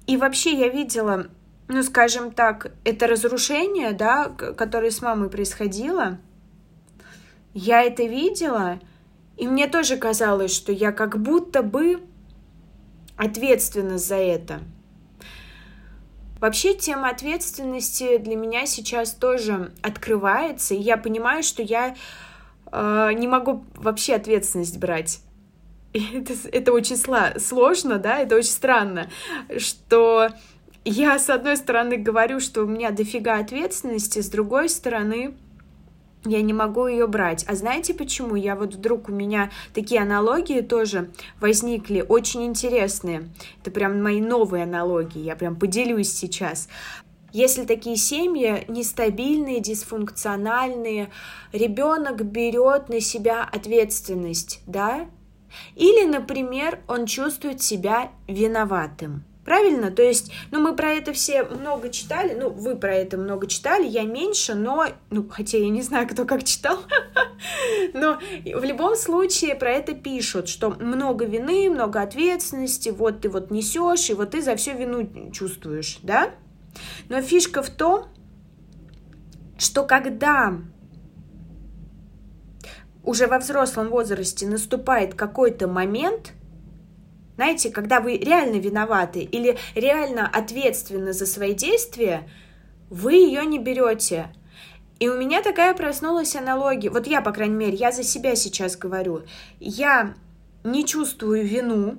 И 0.07 0.17
вообще 0.17 0.53
я 0.53 0.69
видела, 0.69 1.27
ну, 1.67 1.83
скажем 1.83 2.31
так, 2.31 2.71
это 2.85 3.09
разрушение, 3.09 3.91
да, 3.93 4.27
которое 4.27 4.93
с 4.93 5.03
мамой 5.03 5.29
происходило. 5.29 6.19
Я 7.55 7.83
это 7.83 8.05
видела, 8.05 8.79
и 9.37 9.49
мне 9.49 9.67
тоже 9.67 9.97
казалось, 9.97 10.55
что 10.55 10.71
я 10.71 10.93
как 10.93 11.21
будто 11.21 11.63
бы 11.63 12.01
ответственна 13.17 13.99
за 13.99 14.15
это. 14.15 14.61
Вообще 16.41 16.75
тема 16.75 17.09
ответственности 17.11 18.19
для 18.19 18.37
меня 18.37 18.67
сейчас 18.67 19.13
тоже 19.13 19.73
открывается, 19.83 20.75
и 20.75 20.79
я 20.79 20.97
понимаю, 20.97 21.43
что 21.43 21.63
я 21.63 21.97
э, 22.71 23.11
не 23.15 23.27
могу 23.27 23.65
вообще 23.75 24.15
ответственность 24.15 24.79
брать. 24.79 25.21
Это, 25.93 26.35
это 26.53 26.73
очень 26.73 26.97
сложно, 26.97 27.99
да, 27.99 28.19
это 28.19 28.37
очень 28.37 28.51
странно, 28.51 29.11
что 29.57 30.29
я, 30.85 31.19
с 31.19 31.29
одной 31.29 31.57
стороны, 31.57 31.97
говорю, 31.97 32.41
что 32.41 32.63
у 32.63 32.67
меня 32.67 32.91
дофига 32.91 33.39
ответственности, 33.39 34.21
с 34.21 34.29
другой 34.29 34.69
стороны, 34.69 35.35
я 36.25 36.43
не 36.43 36.53
могу 36.53 36.87
ее 36.87 37.07
брать. 37.07 37.45
А 37.49 37.55
знаете 37.55 37.95
почему? 37.95 38.35
Я 38.35 38.57
вот 38.57 38.75
вдруг 38.75 39.09
у 39.09 39.13
меня 39.13 39.51
такие 39.75 40.01
аналогии 40.01 40.61
тоже 40.61 41.11
возникли, 41.41 42.05
очень 42.07 42.45
интересные. 42.45 43.29
Это 43.61 43.71
прям 43.71 44.03
мои 44.03 44.21
новые 44.21 44.65
аналогии, 44.65 45.21
я 45.21 45.37
прям 45.37 45.57
поделюсь 45.57 46.13
сейчас. 46.13 46.69
Если 47.33 47.65
такие 47.67 47.97
семьи 47.97 48.65
нестабильные, 48.69 49.61
дисфункциональные, 49.61 51.11
ребенок 51.53 52.25
берет 52.25 52.89
на 52.89 53.01
себя 53.01 53.45
ответственность, 53.45 54.63
да? 54.67 55.07
Или, 55.77 56.07
например, 56.07 56.81
он 56.89 57.07
чувствует 57.07 57.63
себя 57.63 58.11
виноватым. 58.27 59.25
Правильно? 59.49 59.91
То 59.91 60.03
есть, 60.03 60.31
ну, 60.51 60.61
мы 60.61 60.77
про 60.77 60.91
это 60.91 61.15
все 61.15 61.43
много 61.43 61.89
читали, 61.89 62.37
ну, 62.39 62.51
вы 62.51 62.77
про 62.77 62.95
это 62.95 63.17
много 63.17 63.47
читали, 63.47 63.87
я 63.87 64.03
меньше, 64.03 64.55
но, 64.55 64.85
ну, 65.09 65.27
хотя 65.27 65.57
я 65.57 65.71
не 65.71 65.81
знаю, 65.81 66.07
кто 66.07 66.27
как 66.27 66.45
читал, 66.45 66.81
но 67.95 68.19
в 68.45 68.63
любом 68.63 68.95
случае 68.95 69.55
про 69.55 69.71
это 69.71 69.95
пишут, 69.95 70.51
что 70.51 70.69
много 70.69 71.25
вины, 71.25 71.71
много 71.71 72.03
ответственности, 72.03 72.91
вот 72.91 73.23
ты 73.23 73.31
вот 73.31 73.51
несешь, 73.51 74.11
и 74.11 74.13
вот 74.13 74.33
ты 74.33 74.43
за 74.43 74.55
всю 74.55 74.73
вину 74.73 75.33
чувствуешь, 75.33 76.01
да? 76.03 76.33
Но 77.09 77.23
фишка 77.23 77.63
в 77.63 77.71
том, 77.71 78.05
что 79.57 79.85
когда 79.85 80.59
уже 83.03 83.27
во 83.27 83.39
взрослом 83.39 83.89
возрасте 83.89 84.47
наступает 84.47 85.15
какой-то 85.15 85.69
момент– 85.69 86.33
знаете, 87.39 87.71
когда 87.71 88.01
вы 88.01 88.17
реально 88.17 88.57
виноваты 88.57 89.21
или 89.21 89.57
реально 89.77 90.27
ответственны 90.27 91.13
за 91.13 91.25
свои 91.25 91.55
действия, 91.55 92.29
вы 92.91 93.13
ее 93.13 93.47
не 93.47 93.61
берете. 93.61 94.35
И 94.99 95.09
у 95.09 95.17
меня 95.17 95.41
такая 95.41 95.73
проснулась 95.75 96.35
аналогия. 96.35 96.91
Вот 96.91 97.07
я, 97.07 97.21
по 97.21 97.31
крайней 97.31 97.55
мере, 97.55 97.77
я 97.77 97.93
за 97.93 98.03
себя 98.03 98.35
сейчас 98.35 98.77
говорю. 98.77 99.23
Я 99.61 100.17
не 100.65 100.85
чувствую 100.85 101.47
вину 101.47 101.99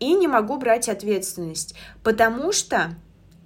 и 0.00 0.12
не 0.14 0.26
могу 0.26 0.56
брать 0.56 0.88
ответственность, 0.88 1.76
потому 2.02 2.50
что 2.50 2.96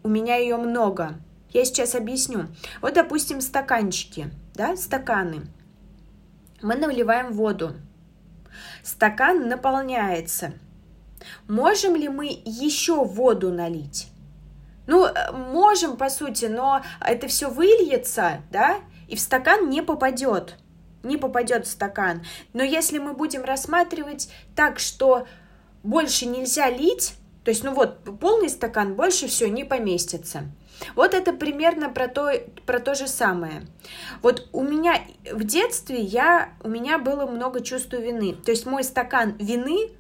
у 0.03 0.09
меня 0.09 0.37
ее 0.37 0.57
много. 0.57 1.17
Я 1.51 1.67
сейчас 1.67 1.95
объясню. 1.95 2.47
Вот, 2.81 2.95
допустим, 2.95 3.43
стаканчики, 3.43 4.31
да, 4.55 4.79
стаканы. 4.79 5.43
Мы 6.63 6.75
наливаем 6.75 7.35
воду. 7.35 7.75
Стакан 8.83 9.47
наполняется– 9.47 10.55
Можем 11.49 11.97
ли 11.97 12.09
мы 12.09 12.27
еще 12.45 13.05
воду 13.05 13.53
налить? 13.53 14.09
Ну, 14.87 15.07
э, 15.07 15.33
можем, 15.33 15.97
по 15.97 16.09
сути, 16.09 16.47
но 16.47 16.83
это 17.01 17.27
все 17.29 17.51
выльется, 17.51 18.43
да, 18.51 18.79
и 19.09 19.17
в 19.17 19.21
стакан 19.21 19.69
не 19.69 19.83
попадет. 19.83 20.57
Не 21.03 21.17
попадет 21.17 21.67
в 21.67 21.71
стакан. 21.71 22.25
Но 22.53 22.63
если 22.63 22.99
мы 22.99 23.13
будем 23.13 23.45
рассматривать 23.45 24.29
так, 24.55 24.79
что 24.79 25.27
больше 25.83 26.27
нельзя 26.27 26.69
лить, 26.69 27.15
То 27.45 27.51
есть, 27.51 27.63
ну 27.63 27.75
вот, 27.75 27.99
полный 28.19 28.49
стакан 28.49 28.95
больше 28.97 29.29
все 29.29 29.49
не 29.49 29.63
поместится. 29.63 30.43
Вот 30.97 31.15
это 31.15 31.33
примерно 31.33 31.89
про 31.89 32.09
то, 32.09 32.33
про 32.67 32.81
то 32.81 32.95
же 32.97 33.07
самое. 33.07 33.63
Вот 34.21 34.49
у 34.53 34.63
меня 34.63 35.01
в 35.33 35.45
детстве 35.45 36.01
я, 36.01 36.51
у 36.65 36.69
меня 36.69 36.99
было 36.99 37.25
много 37.27 37.61
чувства 37.61 37.97
вины. 37.97 38.35
То 38.35 38.51
есть 38.51 38.67
мой 38.67 38.83
стакан 38.83 39.37
вины, 39.39 39.91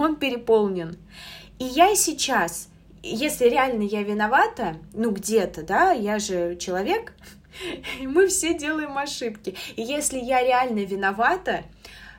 он 0.00 0.16
переполнен. 0.16 0.96
И 1.58 1.64
я 1.64 1.94
сейчас, 1.94 2.68
если 3.02 3.48
реально 3.48 3.82
я 3.82 4.02
виновата, 4.02 4.76
ну 4.92 5.10
где-то, 5.10 5.62
да, 5.62 5.92
я 5.92 6.18
же 6.18 6.56
человек, 6.56 7.12
мы 8.00 8.26
все 8.26 8.54
делаем 8.54 8.96
ошибки. 8.98 9.54
И 9.76 9.82
если 9.82 10.18
я 10.18 10.42
реально 10.42 10.80
виновата, 10.80 11.64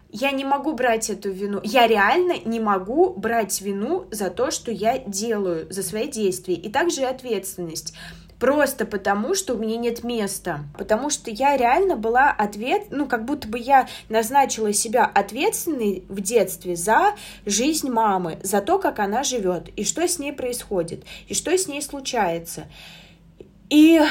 я 0.09 0.31
не 0.31 0.45
могу 0.45 0.73
брать 0.73 1.09
эту 1.09 1.31
вину. 1.31 1.59
Я 1.63 1.87
реально 1.87 2.37
не 2.45 2.59
могу 2.59 3.13
брать 3.13 3.61
вину 3.61 4.07
за 4.11 4.29
то, 4.29 4.51
что 4.51 4.71
я 4.71 4.99
делаю, 4.99 5.67
за 5.69 5.83
свои 5.83 6.07
действия. 6.07 6.55
И 6.55 6.69
также 6.69 7.01
и 7.01 7.05
ответственность. 7.05 7.93
Просто 8.39 8.85
потому, 8.85 9.33
что 9.33 9.55
у 9.55 9.57
меня 9.57 9.77
нет 9.77 10.03
места. 10.03 10.59
Потому 10.77 11.09
что 11.09 11.31
я 11.31 11.57
реально 11.57 11.95
была 11.95 12.29
ответ, 12.29 12.87
ну, 12.91 13.07
как 13.07 13.25
будто 13.25 13.47
бы 13.47 13.57
я 13.57 13.87
назначила 14.09 14.73
себя 14.73 15.05
ответственной 15.05 16.03
в 16.07 16.21
детстве 16.21 16.75
за 16.75 17.15
жизнь 17.45 17.89
мамы, 17.89 18.39
за 18.43 18.61
то, 18.61 18.77
как 18.77 18.99
она 18.99 19.23
живет, 19.23 19.69
и 19.69 19.83
что 19.83 20.07
с 20.07 20.19
ней 20.19 20.33
происходит, 20.33 21.03
и 21.27 21.33
что 21.33 21.57
с 21.57 21.67
ней 21.67 21.81
случается. 21.81 22.65
И, 23.69 24.01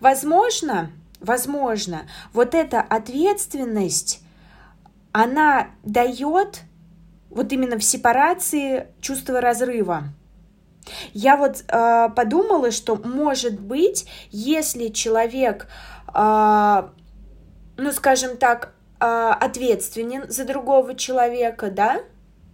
возможно, 0.00 0.92
возможно, 1.20 2.02
вот 2.32 2.54
эта 2.54 2.80
ответственность, 2.80 4.20
она 5.12 5.68
дает 5.82 6.62
вот 7.30 7.52
именно 7.52 7.78
в 7.78 7.84
сепарации 7.84 8.88
чувство 9.00 9.40
разрыва. 9.40 10.04
Я 11.12 11.36
вот 11.36 11.64
э, 11.66 12.08
подумала, 12.14 12.70
что 12.70 12.96
может 12.96 13.60
быть, 13.60 14.06
если 14.30 14.88
человек, 14.88 15.66
э, 16.14 16.82
ну 17.76 17.92
скажем 17.92 18.36
так, 18.36 18.72
э, 19.00 19.04
ответственен 19.04 20.30
за 20.30 20.44
другого 20.44 20.94
человека, 20.94 21.70
да, 21.70 22.00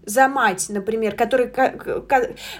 за 0.06 0.28
мать, 0.28 0.66
например, 0.68 1.16
который 1.16 1.50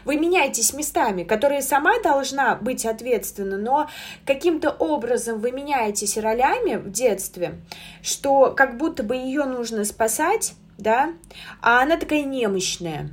вы 0.05 0.16
меняетесь 0.16 0.72
местами, 0.72 1.25
которая 1.25 1.61
сама 1.61 2.01
должна 2.03 2.57
быть 2.57 2.87
ответственна, 2.87 3.59
но 3.59 3.89
каким-то 4.25 4.70
образом 4.70 5.41
вы 5.41 5.53
меняетесь 5.53 6.16
ролями 6.16 6.77
в 6.77 6.91
детстве, 6.91 7.55
что 8.03 8.55
как 8.57 8.79
будто 8.79 9.03
бы 9.03 9.14
ее 9.14 9.45
нужно 9.45 9.85
спасать, 9.85 10.55
да, 10.79 11.12
а 11.61 11.83
она 11.83 11.97
такая 11.97 12.22
немощная 12.22 13.11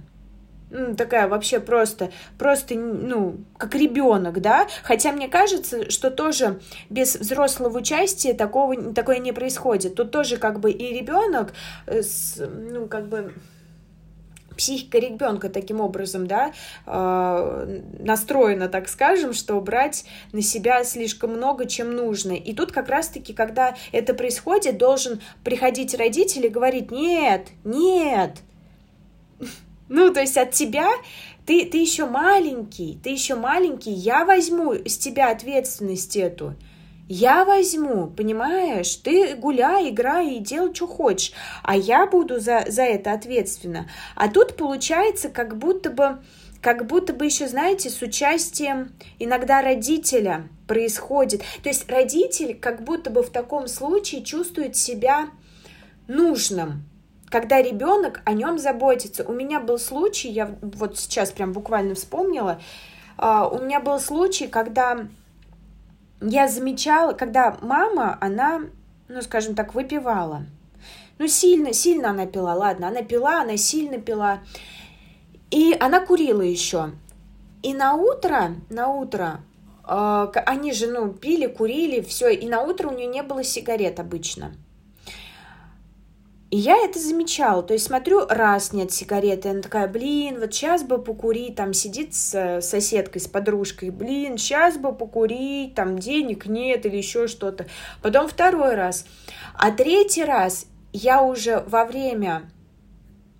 ну, 0.72 0.96
такая 0.96 1.28
вообще 1.28 1.60
просто, 1.60 2.12
просто, 2.38 2.76
ну, 2.76 3.38
как 3.58 3.76
ребенок, 3.76 4.42
да, 4.42 4.68
хотя 4.84 5.12
мне 5.12 5.28
кажется, 5.28 5.92
что 5.92 6.10
тоже 6.10 6.60
без 6.90 7.16
взрослого 7.16 7.78
участия 7.78 8.34
такого, 8.34 8.94
такое 8.94 9.20
не 9.20 9.34
происходит. 9.34 9.96
Тут 9.96 10.12
тоже 10.12 10.38
как 10.38 10.60
бы 10.60 10.72
и 10.72 10.98
ребенок, 10.98 11.54
э, 11.88 12.02
ну, 12.72 12.88
как 12.88 13.08
бы 13.08 13.34
психика 14.56 15.00
ребенка 15.00 15.50
таким 15.50 15.82
образом, 15.82 16.28
да, 16.28 16.54
э, 16.86 17.82
настроена, 18.00 18.70
так 18.70 18.88
скажем, 18.88 19.34
что 19.34 19.60
брать 19.60 20.06
на 20.32 20.42
себя 20.42 20.84
слишком 20.84 21.32
много, 21.32 21.66
чем 21.66 21.96
нужно. 21.96 22.34
И 22.34 22.54
тут 22.54 22.72
как 22.72 22.88
раз-таки, 22.90 23.34
когда 23.34 23.76
это 23.92 24.14
происходит, 24.14 24.78
должен 24.78 25.22
приходить 25.44 25.96
родитель 25.96 26.46
и 26.46 26.50
говорить, 26.50 26.92
нет, 26.92 27.48
нет, 27.64 28.38
ну, 29.92 30.14
то 30.14 30.22
есть 30.22 30.38
от 30.38 30.52
тебя 30.52 30.90
ты, 31.46 31.66
ты 31.66 31.78
еще 31.78 32.06
маленький, 32.06 32.98
ты 33.04 33.10
еще 33.10 33.36
маленький, 33.36 33.92
я 33.92 34.24
возьму 34.24 34.74
с 34.74 34.98
тебя 34.98 35.32
ответственность 35.32 36.16
эту. 36.16 36.56
Я 37.10 37.44
возьму, 37.44 38.08
понимаешь? 38.08 38.96
Ты 38.96 39.36
гуляй, 39.36 39.90
играй 39.90 40.36
и 40.36 40.40
делай, 40.40 40.74
что 40.74 40.88
хочешь. 40.88 41.34
А 41.62 41.76
я 41.76 42.08
буду 42.08 42.40
за, 42.40 42.64
за 42.70 42.84
это 42.84 43.12
ответственна. 43.12 43.90
А 44.16 44.30
тут 44.30 44.56
получается, 44.56 45.28
как 45.28 45.58
будто 45.58 45.90
бы 45.90 46.20
как 46.62 46.86
будто 46.88 47.12
бы 47.12 47.26
еще, 47.26 47.50
знаете, 47.50 47.90
с 47.90 48.02
участием 48.02 48.94
иногда 49.20 49.62
родителя 49.62 50.48
происходит. 50.68 51.42
То 51.64 51.70
есть 51.70 51.90
родитель 51.92 52.58
как 52.58 52.84
будто 52.84 53.10
бы 53.10 53.24
в 53.24 53.30
таком 53.30 53.68
случае 53.68 54.24
чувствует 54.24 54.78
себя 54.78 55.28
нужным, 56.08 56.86
когда 57.32 57.62
ребенок 57.62 58.22
о 58.26 58.34
нем 58.34 58.60
заботится. 58.60 59.24
У 59.24 59.32
меня 59.32 59.60
был 59.62 59.80
случай, 59.80 60.30
я 60.30 60.56
вот 60.62 61.00
сейчас 61.00 61.32
прям 61.32 61.54
буквально 61.54 61.96
вспомнила, 61.96 62.62
а, 63.18 63.48
у 63.48 63.60
меня 63.60 63.80
был 63.80 64.00
случай, 64.00 64.48
когда 64.48 65.08
я 66.20 66.48
замечала, 66.48 67.14
когда 67.14 67.58
мама, 67.62 68.18
она, 68.20 68.64
ну, 69.08 69.22
скажем 69.22 69.56
так, 69.56 69.74
выпивала. 69.74 70.46
Ну, 71.18 71.28
сильно, 71.28 71.72
сильно 71.74 72.10
она 72.10 72.26
пила, 72.26 72.54
ладно, 72.54 72.90
она 72.90 73.02
пила, 73.02 73.42
она 73.42 73.56
сильно 73.56 73.98
пила. 73.98 74.40
И 75.52 75.76
она 75.80 76.06
курила 76.06 76.42
еще. 76.42 76.92
И 77.64 77.74
на 77.74 77.94
утро, 77.94 78.56
на 78.70 78.88
утро, 78.88 79.42
э, 79.88 80.28
они 80.46 80.74
же, 80.74 80.88
ну, 80.88 81.14
пили, 81.14 81.46
курили, 81.46 82.02
все, 82.02 82.30
и 82.30 82.48
на 82.48 82.62
утро 82.62 82.90
у 82.90 82.96
нее 82.96 83.08
не 83.08 83.24
было 83.24 83.44
сигарет 83.44 84.00
обычно. 84.00 84.54
И 86.52 86.58
я 86.58 86.76
это 86.84 87.00
замечала, 87.00 87.64
то 87.64 87.72
есть 87.72 87.86
смотрю, 87.86 88.28
раз 88.28 88.74
нет 88.74 88.92
сигареты, 88.92 89.48
она 89.48 89.62
такая, 89.62 89.88
блин, 89.88 90.38
вот 90.38 90.54
сейчас 90.54 90.84
бы 90.84 91.02
покурить, 91.02 91.56
там 91.56 91.72
сидит 91.74 92.14
с 92.14 92.60
соседкой, 92.62 93.22
с 93.22 93.28
подружкой, 93.28 93.90
блин, 93.90 94.38
сейчас 94.38 94.78
бы 94.78 94.94
покурить, 94.94 95.76
там 95.76 95.98
денег 95.98 96.48
нет 96.48 96.86
или 96.86 96.98
еще 96.98 97.28
что-то. 97.28 97.68
Потом 98.02 98.28
второй 98.28 98.76
раз. 98.76 99.06
А 99.54 99.72
третий 99.72 100.26
раз 100.26 100.66
я 100.92 101.24
уже 101.24 101.64
во 101.68 101.86
время 101.86 102.52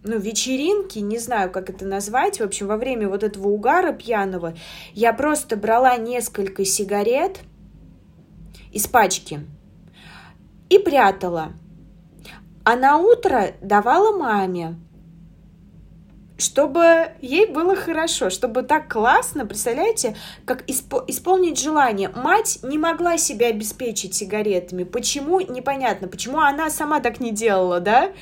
ну, 0.06 0.18
вечеринки, 0.18 1.00
не 1.00 1.20
знаю, 1.20 1.52
как 1.52 1.70
это 1.70 1.86
назвать, 1.86 2.40
в 2.40 2.44
общем, 2.44 2.68
во 2.68 2.78
время 2.78 3.10
вот 3.10 3.24
этого 3.24 3.50
угара 3.50 3.92
пьяного, 3.92 4.56
я 4.94 5.12
просто 5.12 5.58
брала 5.58 5.98
несколько 5.98 6.64
сигарет 6.64 7.42
из 8.72 8.88
пачки 8.88 9.42
и 10.70 10.80
прятала 10.80 11.52
а 12.72 12.78
на 12.78 12.98
утро 13.00 13.52
давала 13.60 14.18
маме, 14.18 14.78
чтобы 16.38 17.12
ей 17.20 17.48
было 17.48 17.76
хорошо, 17.76 18.30
чтобы 18.30 18.64
так 18.64 18.90
классно, 18.90 19.46
представляете, 19.46 20.16
как 20.46 20.66
исп- 20.70 21.04
исполнить 21.08 21.60
желание. 21.60 22.08
Мать 22.16 22.60
не 22.64 22.78
могла 22.78 23.18
себя 23.18 23.48
обеспечить 23.48 24.16
сигаретами. 24.16 24.86
Почему? 24.86 25.42
Непонятно. 25.42 26.08
Почему 26.08 26.40
она 26.40 26.70
сама 26.70 27.02
так 27.02 27.20
не 27.20 27.32
делала, 27.32 27.82
да? 27.82 28.14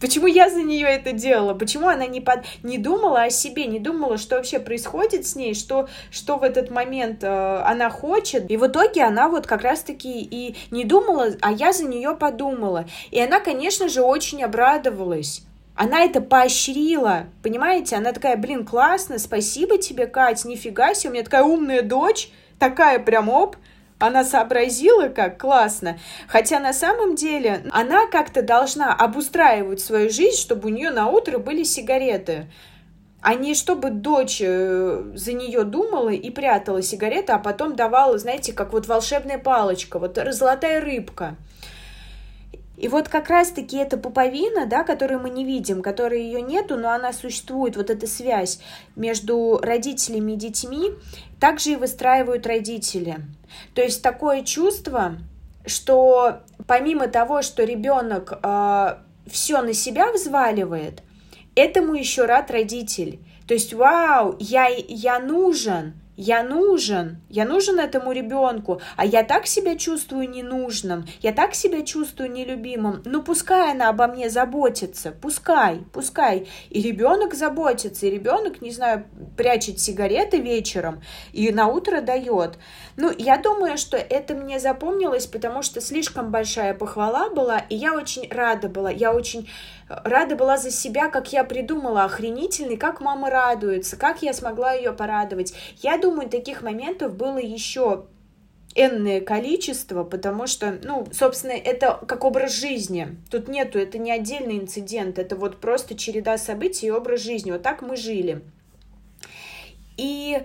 Почему 0.00 0.26
я 0.26 0.48
за 0.48 0.62
нее 0.62 0.86
это 0.86 1.12
делала? 1.12 1.54
Почему 1.54 1.88
она 1.88 2.06
не, 2.06 2.20
под... 2.20 2.40
не 2.62 2.78
думала 2.78 3.22
о 3.22 3.30
себе, 3.30 3.66
не 3.66 3.80
думала, 3.80 4.16
что 4.16 4.36
вообще 4.36 4.60
происходит 4.60 5.26
с 5.26 5.34
ней, 5.34 5.54
что, 5.54 5.88
что 6.10 6.36
в 6.36 6.44
этот 6.44 6.70
момент 6.70 7.24
э, 7.24 7.62
она 7.64 7.90
хочет? 7.90 8.50
И 8.50 8.56
в 8.56 8.66
итоге 8.66 9.02
она 9.02 9.28
вот 9.28 9.46
как 9.46 9.62
раз-таки 9.62 10.22
и 10.22 10.56
не 10.70 10.84
думала, 10.84 11.30
а 11.40 11.52
я 11.52 11.72
за 11.72 11.84
нее 11.84 12.14
подумала. 12.14 12.86
И 13.10 13.20
она, 13.20 13.40
конечно 13.40 13.88
же, 13.88 14.02
очень 14.02 14.42
обрадовалась. 14.42 15.42
Она 15.74 16.02
это 16.02 16.20
поощрила, 16.20 17.26
понимаете? 17.42 17.96
Она 17.96 18.12
такая, 18.12 18.36
блин, 18.36 18.64
классно, 18.64 19.18
спасибо 19.18 19.78
тебе, 19.78 20.06
Кать, 20.06 20.44
нифига 20.44 20.92
себе, 20.94 21.10
у 21.10 21.12
меня 21.14 21.24
такая 21.24 21.44
умная 21.44 21.82
дочь, 21.82 22.30
такая 22.58 22.98
прям 22.98 23.28
оп, 23.28 23.56
она 23.98 24.24
сообразила, 24.24 25.08
как 25.08 25.40
классно. 25.40 25.98
Хотя 26.28 26.60
на 26.60 26.72
самом 26.72 27.14
деле 27.14 27.62
она 27.70 28.06
как-то 28.06 28.42
должна 28.42 28.94
обустраивать 28.94 29.80
свою 29.80 30.10
жизнь, 30.10 30.36
чтобы 30.38 30.68
у 30.68 30.72
нее 30.72 30.90
на 30.90 31.08
утро 31.08 31.38
были 31.38 31.64
сигареты. 31.64 32.46
А 33.20 33.34
не 33.34 33.54
чтобы 33.54 33.90
дочь 33.90 34.40
э, 34.40 35.02
за 35.14 35.32
нее 35.32 35.64
думала 35.64 36.10
и 36.10 36.30
прятала 36.30 36.82
сигареты, 36.82 37.32
а 37.32 37.38
потом 37.38 37.74
давала, 37.74 38.16
знаете, 38.16 38.52
как 38.52 38.72
вот 38.72 38.86
волшебная 38.86 39.38
палочка, 39.38 39.98
вот 39.98 40.18
золотая 40.30 40.80
рыбка. 40.80 41.36
И 42.76 42.86
вот 42.86 43.08
как 43.08 43.28
раз-таки 43.28 43.76
эта 43.76 43.96
пуповина, 43.96 44.66
да, 44.66 44.84
которую 44.84 45.20
мы 45.20 45.30
не 45.30 45.44
видим, 45.44 45.82
которой 45.82 46.22
ее 46.22 46.40
нету, 46.40 46.76
но 46.76 46.90
она 46.90 47.12
существует, 47.12 47.76
вот 47.76 47.90
эта 47.90 48.06
связь 48.06 48.60
между 48.94 49.58
родителями 49.60 50.32
и 50.32 50.36
детьми, 50.36 50.92
также 51.40 51.72
и 51.72 51.76
выстраивают 51.76 52.46
родители. 52.46 53.16
То 53.74 53.82
есть 53.82 54.02
такое 54.02 54.42
чувство, 54.42 55.18
что 55.66 56.40
помимо 56.66 57.08
того, 57.08 57.42
что 57.42 57.64
ребенок 57.64 58.32
э, 58.32 58.36
а, 58.42 58.98
все 59.26 59.62
на 59.62 59.74
себя 59.74 60.12
взваливает, 60.12 61.02
этому 61.54 61.94
еще 61.94 62.24
рад 62.24 62.50
родитель. 62.50 63.20
То 63.46 63.54
есть, 63.54 63.72
вау, 63.72 64.36
я, 64.38 64.68
я 64.68 65.18
нужен, 65.18 65.94
я 66.18 66.42
нужен, 66.42 67.18
я 67.28 67.44
нужен 67.44 67.78
этому 67.78 68.10
ребенку, 68.10 68.80
а 68.96 69.06
я 69.06 69.22
так 69.22 69.46
себя 69.46 69.76
чувствую 69.76 70.28
ненужным, 70.28 71.06
я 71.20 71.32
так 71.32 71.54
себя 71.54 71.82
чувствую 71.82 72.32
нелюбимым, 72.32 73.02
ну 73.04 73.22
пускай 73.22 73.70
она 73.70 73.88
обо 73.88 74.08
мне 74.08 74.28
заботится, 74.28 75.12
пускай, 75.12 75.82
пускай. 75.92 76.48
И 76.70 76.82
ребенок 76.82 77.34
заботится, 77.34 78.06
и 78.06 78.10
ребенок, 78.10 78.60
не 78.60 78.72
знаю, 78.72 79.04
прячет 79.36 79.78
сигареты 79.78 80.38
вечером 80.38 81.02
и 81.32 81.52
на 81.52 81.68
утро 81.68 82.00
дает. 82.00 82.58
Ну, 82.96 83.12
я 83.16 83.36
думаю, 83.36 83.78
что 83.78 83.96
это 83.96 84.34
мне 84.34 84.58
запомнилось, 84.58 85.28
потому 85.28 85.62
что 85.62 85.80
слишком 85.80 86.32
большая 86.32 86.74
похвала 86.74 87.30
была, 87.30 87.60
и 87.60 87.76
я 87.76 87.94
очень 87.94 88.28
рада 88.28 88.68
была, 88.68 88.90
я 88.90 89.12
очень 89.12 89.48
рада 89.88 90.36
была 90.36 90.56
за 90.56 90.70
себя, 90.70 91.08
как 91.08 91.32
я 91.32 91.44
придумала 91.44 92.04
охренительный, 92.04 92.76
как 92.76 93.00
мама 93.00 93.30
радуется, 93.30 93.96
как 93.96 94.22
я 94.22 94.32
смогла 94.32 94.72
ее 94.72 94.92
порадовать. 94.92 95.54
Я 95.82 95.98
думаю, 95.98 96.28
таких 96.28 96.62
моментов 96.62 97.16
было 97.16 97.38
еще 97.38 98.06
энное 98.74 99.20
количество, 99.20 100.04
потому 100.04 100.46
что, 100.46 100.78
ну, 100.82 101.06
собственно, 101.12 101.52
это 101.52 102.00
как 102.06 102.24
образ 102.24 102.52
жизни. 102.52 103.16
Тут 103.30 103.48
нету, 103.48 103.78
это 103.78 103.98
не 103.98 104.12
отдельный 104.12 104.58
инцидент, 104.58 105.18
это 105.18 105.36
вот 105.36 105.60
просто 105.60 105.96
череда 105.96 106.38
событий 106.38 106.86
и 106.86 106.90
образ 106.90 107.20
жизни. 107.22 107.50
Вот 107.50 107.62
так 107.62 107.82
мы 107.82 107.96
жили. 107.96 108.42
И, 109.96 110.42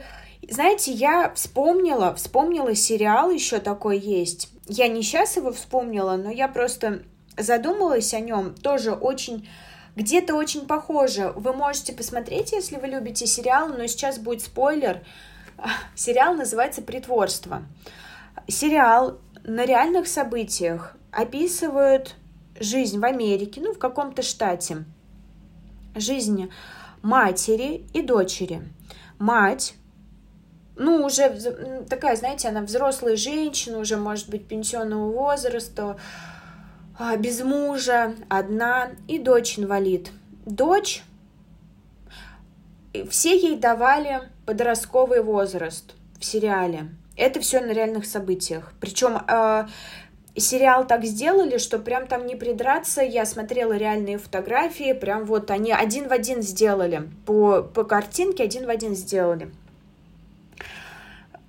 знаете, 0.50 0.92
я 0.92 1.32
вспомнила, 1.36 2.16
вспомнила 2.16 2.74
сериал 2.74 3.30
еще 3.30 3.60
такой 3.60 4.00
есть. 4.00 4.50
Я 4.68 4.88
не 4.88 5.04
сейчас 5.04 5.38
его 5.38 5.52
вспомнила, 5.52 6.16
но 6.16 6.32
я 6.32 6.48
просто 6.48 7.04
задумалась 7.38 8.14
о 8.14 8.20
нем, 8.20 8.54
тоже 8.56 8.92
очень 8.92 9.48
где-то 9.96 10.36
очень 10.36 10.66
похоже. 10.66 11.32
Вы 11.36 11.54
можете 11.54 11.94
посмотреть, 11.94 12.52
если 12.52 12.78
вы 12.78 12.88
любите 12.88 13.28
сериал, 13.28 13.70
но 13.70 13.86
сейчас 13.88 14.18
будет 14.18 14.42
спойлер. 14.42 15.04
Сериал 15.96 16.34
называется 16.36 16.82
«Притворство». 16.82 17.64
Сериал 18.48 19.20
на 19.44 19.66
реальных 19.66 20.08
событиях 20.08 20.96
описывают 21.12 22.16
жизнь 22.60 23.00
в 23.00 23.06
Америке, 23.06 23.62
ну, 23.62 23.74
в 23.74 23.78
каком-то 23.78 24.24
штате. 24.24 24.86
Жизнь 25.96 26.50
матери 27.04 27.86
и 27.94 28.02
дочери. 28.02 28.64
Мать 29.20 29.76
ну, 30.76 31.06
уже 31.06 31.30
такая, 31.88 32.16
знаете, 32.16 32.48
она 32.48 32.62
взрослая 32.62 33.16
женщина, 33.16 33.78
уже, 33.78 33.98
может 33.98 34.30
быть, 34.30 34.48
пенсионного 34.48 35.12
возраста, 35.12 35.98
без 37.18 37.42
мужа, 37.42 38.16
одна, 38.30 38.92
и 39.08 39.20
дочь 39.20 39.58
инвалид. 39.58 40.12
Дочь, 40.46 41.04
все 43.10 43.38
ей 43.38 43.58
давали 43.58 44.22
подростковый 44.46 45.24
возраст 45.24 45.96
в 46.20 46.26
сериале. 46.26 46.90
Это 47.16 47.40
все 47.40 47.62
на 47.62 47.72
реальных 47.72 48.06
событиях. 48.06 48.74
Причем 48.80 49.18
э, 49.28 49.68
сериал 50.36 50.86
так 50.86 51.04
сделали, 51.06 51.58
что 51.58 51.80
прям 51.80 52.08
там 52.08 52.26
не 52.26 52.36
придраться. 52.36 53.02
Я 53.02 53.26
смотрела 53.26 53.74
реальные 53.74 54.18
фотографии, 54.18 54.94
прям 54.94 55.26
вот 55.26 55.52
они 55.52 55.72
один 55.72 56.08
в 56.08 56.12
один 56.12 56.42
сделали. 56.42 57.10
По, 57.26 57.62
по 57.62 57.84
картинке 57.84 58.44
один 58.44 58.66
в 58.66 58.70
один 58.70 58.96
сделали 58.96 59.52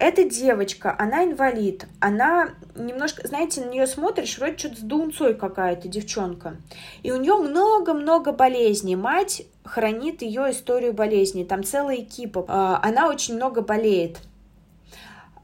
эта 0.05 0.25
девочка, 0.25 0.95
она 0.99 1.25
инвалид, 1.25 1.87
она 1.99 2.51
немножко, 2.75 3.27
знаете, 3.27 3.63
на 3.63 3.71
нее 3.71 3.87
смотришь, 3.87 4.37
вроде 4.37 4.59
что-то 4.59 4.77
с 4.77 4.81
дунцой 4.81 5.35
какая-то 5.35 5.89
девчонка. 5.89 6.59
И 7.03 7.11
у 7.11 7.17
нее 7.17 7.37
много-много 7.37 8.33
болезней. 8.33 8.97
Мать 8.97 9.47
хранит 9.65 10.21
ее 10.21 10.51
историю 10.51 10.93
болезней, 10.93 11.47
там 11.47 11.65
целая 11.65 11.97
экипа. 11.97 12.45
А, 12.49 12.81
она 12.83 13.09
очень 13.09 13.37
много 13.37 13.63
болеет. 13.63 14.19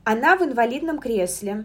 Она 0.04 0.36
в 0.36 0.42
инвалидном 0.42 0.98
кресле, 0.98 1.64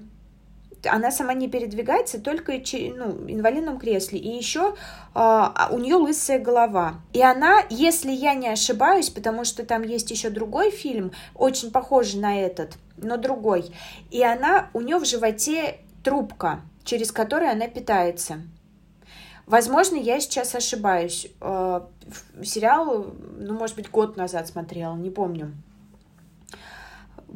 она 0.85 1.11
сама 1.11 1.33
не 1.33 1.47
передвигается, 1.47 2.19
только 2.19 2.53
ну, 2.53 3.27
инвалидном 3.27 3.77
кресле. 3.77 4.19
И 4.19 4.29
еще 4.29 4.69
э, 4.69 4.73
а, 5.13 5.69
у 5.71 5.79
нее 5.79 5.95
лысая 5.95 6.39
голова. 6.39 6.95
И 7.13 7.21
она, 7.21 7.61
если 7.69 8.11
я 8.11 8.33
не 8.33 8.47
ошибаюсь, 8.47 9.09
потому 9.09 9.45
что 9.45 9.65
там 9.65 9.83
есть 9.83 10.11
еще 10.11 10.29
другой 10.29 10.71
фильм, 10.71 11.11
очень 11.33 11.71
похожий 11.71 12.19
на 12.19 12.39
этот, 12.39 12.77
но 12.97 13.17
другой. 13.17 13.71
И 14.11 14.23
она, 14.23 14.69
у 14.73 14.81
нее 14.81 14.97
в 14.97 15.05
животе 15.05 15.79
трубка, 16.03 16.61
через 16.83 17.11
которую 17.11 17.51
она 17.51 17.67
питается. 17.67 18.41
Возможно, 19.45 19.95
я 19.95 20.19
сейчас 20.19 20.55
ошибаюсь. 20.55 21.27
Э, 21.41 21.81
сериал, 22.43 23.13
ну, 23.37 23.53
может 23.53 23.75
быть, 23.75 23.89
год 23.89 24.17
назад 24.17 24.47
смотрела, 24.47 24.95
не 24.95 25.09
помню. 25.09 25.53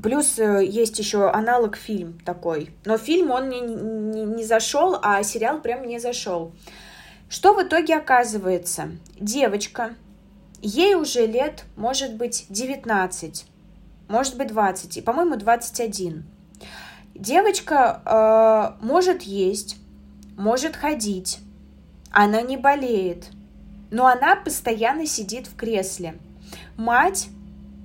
Плюс 0.02 0.40
э, 0.40 0.66
есть 0.66 0.98
еще 0.98 1.30
аналог 1.30 1.76
фильм 1.76 2.20
такой. 2.24 2.70
Но 2.86 2.98
фильм 2.98 3.32
он 3.32 3.48
мне 3.48 3.60
не, 3.60 4.24
не 4.24 4.44
зашел, 4.44 4.98
а 5.02 5.22
сериал 5.24 5.60
прям 5.60 5.86
не 5.86 6.00
зашел. 6.00 6.52
Что 7.30 7.54
в 7.54 7.62
итоге 7.62 7.98
оказывается? 7.98 8.92
Девочка, 9.20 9.96
ей 10.62 10.96
уже 10.96 11.26
лет, 11.26 11.66
может 11.76 12.16
быть, 12.16 12.46
19, 12.50 13.46
может 14.08 14.38
быть, 14.38 14.48
20, 14.48 14.98
и, 14.98 15.02
по-моему, 15.02 15.36
21. 15.36 16.24
Девочка 17.14 18.02
э, 18.82 18.86
может 18.86 19.24
есть, 19.24 19.76
может 20.38 20.78
ходить, 20.78 21.40
она 22.12 22.42
не 22.42 22.56
болеет, 22.56 23.28
но 23.92 24.08
она 24.08 24.38
постоянно 24.38 25.06
сидит 25.06 25.48
в 25.48 25.56
кресле. 25.58 26.18
Мать 26.78 27.28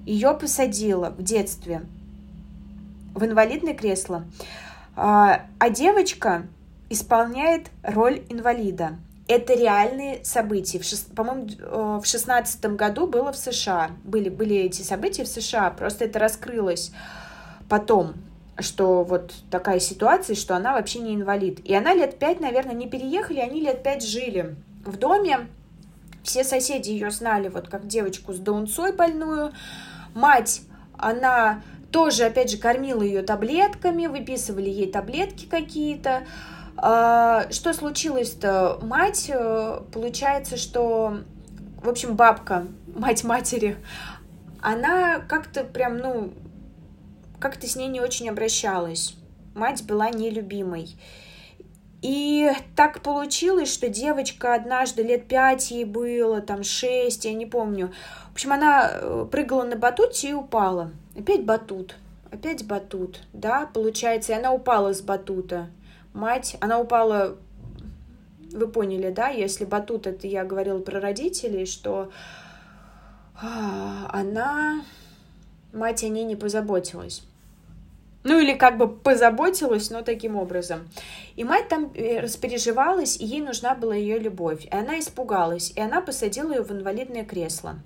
ее 0.07 0.35
посадила 0.35 1.11
в 1.11 1.23
детстве 1.23 1.83
в 3.15 3.25
инвалидное 3.25 3.75
кресло, 3.75 4.25
а, 4.97 5.47
а 5.59 5.71
девочка 5.71 6.47
исполняет 6.91 7.71
роль 7.83 8.23
инвалида. 8.29 8.97
Это 9.27 9.55
реальные 9.55 10.23
события. 10.25 10.81
По-моему, 11.15 11.49
э, 11.59 12.01
в 12.03 12.07
шестнадцатом 12.07 12.77
году 12.77 13.07
было 13.07 13.33
в 13.33 13.37
США. 13.39 13.93
Были, 14.05 14.29
были 14.29 14.57
эти 14.57 14.83
события 14.83 15.25
в 15.25 15.29
США. 15.29 15.71
Просто 15.71 16.05
это 16.05 16.19
раскрылось 16.19 16.93
потом, 17.71 18.15
что 18.59 19.03
вот 19.03 19.35
такая 19.51 19.81
ситуация, 19.81 20.37
что 20.37 20.55
она 20.55 20.75
вообще 20.75 20.99
не 20.99 21.15
инвалид. 21.15 21.61
И 21.61 21.75
она 21.75 21.95
лет 21.95 22.19
пять, 22.19 22.41
наверное, 22.41 22.75
не 22.75 22.87
переехали, 22.87 23.41
они 23.41 23.63
лет 23.63 23.83
пять 23.83 24.07
жили 24.07 24.57
в 24.85 24.99
доме. 24.99 25.49
Все 26.23 26.45
соседи 26.45 26.91
ее 26.91 27.11
знали, 27.11 27.49
вот 27.49 27.69
как 27.69 27.87
девочку 27.87 28.35
с 28.35 28.39
даунцой 28.39 28.93
больную. 28.93 29.53
Мать, 30.15 30.63
она 30.99 31.63
тоже, 31.95 32.25
опять 32.25 32.51
же, 32.51 32.57
кормила 32.57 33.03
ее 33.03 33.23
таблетками, 33.23 34.09
выписывали 34.09 34.69
ей 34.69 34.91
таблетки 34.91 35.47
какие-то. 35.47 36.27
А, 36.77 37.47
что 37.53 37.73
случилось-то? 37.73 38.81
Мать, 38.83 39.31
э, 39.33 39.81
получается, 39.93 40.57
что, 40.57 41.19
в 41.85 41.89
общем, 41.89 42.17
бабка, 42.17 42.67
мать 42.97 43.23
матери, 43.23 43.77
она 44.61 45.21
как-то 45.21 45.63
прям, 45.63 45.99
ну, 45.99 46.35
как-то 47.39 47.69
с 47.69 47.77
ней 47.77 47.87
не 47.87 48.01
очень 48.01 48.29
обращалась. 48.29 49.15
Мать 49.55 49.85
была 49.87 50.11
нелюбимой. 50.11 50.97
И 52.05 52.53
так 52.77 53.01
получилось, 53.01 53.73
что 53.73 53.89
девочка 53.89 54.55
однажды 54.55 55.03
лет 55.03 55.27
пять 55.27 55.71
ей 55.71 55.87
было, 55.87 56.43
там 56.43 56.63
шесть, 56.63 57.25
я 57.25 57.33
не 57.33 57.47
помню. 57.47 57.95
В 58.29 58.33
общем, 58.33 58.53
она 58.53 58.91
э, 58.93 59.27
прыгала 59.33 59.63
на 59.63 59.77
батуте 59.77 60.29
и 60.29 60.33
упала. 60.35 60.91
Опять 61.19 61.47
батут, 61.47 61.97
опять 62.31 62.67
батут, 62.67 63.23
да, 63.33 63.65
получается, 63.73 64.33
и 64.33 64.35
она 64.37 64.53
упала 64.53 64.93
с 64.93 65.01
батута. 65.01 65.71
Мать, 66.13 66.59
она 66.61 66.79
упала, 66.79 67.39
вы 68.53 68.69
поняли, 68.69 69.09
да, 69.09 69.29
если 69.29 69.65
батут, 69.65 70.07
это 70.07 70.27
я 70.27 70.45
говорила 70.45 70.81
про 70.81 71.01
родителей, 71.01 71.65
что 71.65 72.11
а, 73.41 74.11
она, 74.13 74.85
мать 75.73 76.05
о 76.05 76.09
ней 76.09 76.25
не 76.25 76.37
позаботилась. 76.37 77.23
Ну 78.25 78.39
или 78.41 78.55
как 78.55 78.79
бы 78.79 78.89
позаботилась, 78.89 79.91
но 79.91 80.03
таким 80.03 80.37
образом. 80.37 80.89
И 81.37 81.45
мать 81.45 81.69
там 81.69 81.93
э, 81.95 82.21
распереживалась, 82.21 83.19
и 83.19 83.25
ей 83.25 83.43
нужна 83.43 83.75
была 83.75 83.95
ее 83.95 84.19
любовь. 84.19 84.65
И 84.65 84.75
она 84.75 84.99
испугалась, 84.99 85.73
и 85.77 85.81
она 85.81 86.01
посадила 86.01 86.53
ее 86.53 86.63
в 86.63 86.73
инвалидное 86.73 87.25
кресло. 87.25 87.77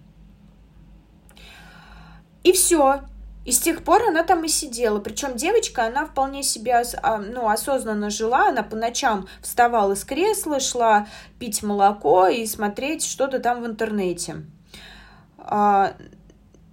И 2.45 2.53
все. 2.53 3.01
И 3.45 3.51
с 3.51 3.59
тех 3.59 3.83
пор 3.83 4.03
она 4.03 4.23
там 4.23 4.45
и 4.45 4.49
сидела. 4.49 5.01
Причем 5.01 5.35
девочка, 5.37 5.87
она 5.87 6.07
вполне 6.07 6.43
себе 6.43 6.85
а, 7.03 7.19
ну, 7.19 7.49
осознанно 7.49 8.11
жила. 8.11 8.49
Она 8.49 8.63
по 8.63 8.77
ночам 8.77 9.27
вставала 9.43 9.95
с 9.95 10.05
кресла, 10.05 10.61
шла 10.61 11.09
пить 11.39 11.63
молоко 11.63 12.29
и 12.29 12.47
смотреть 12.47 13.05
что-то 13.05 13.41
там 13.41 13.63
в 13.63 13.67
интернете. 13.67 14.45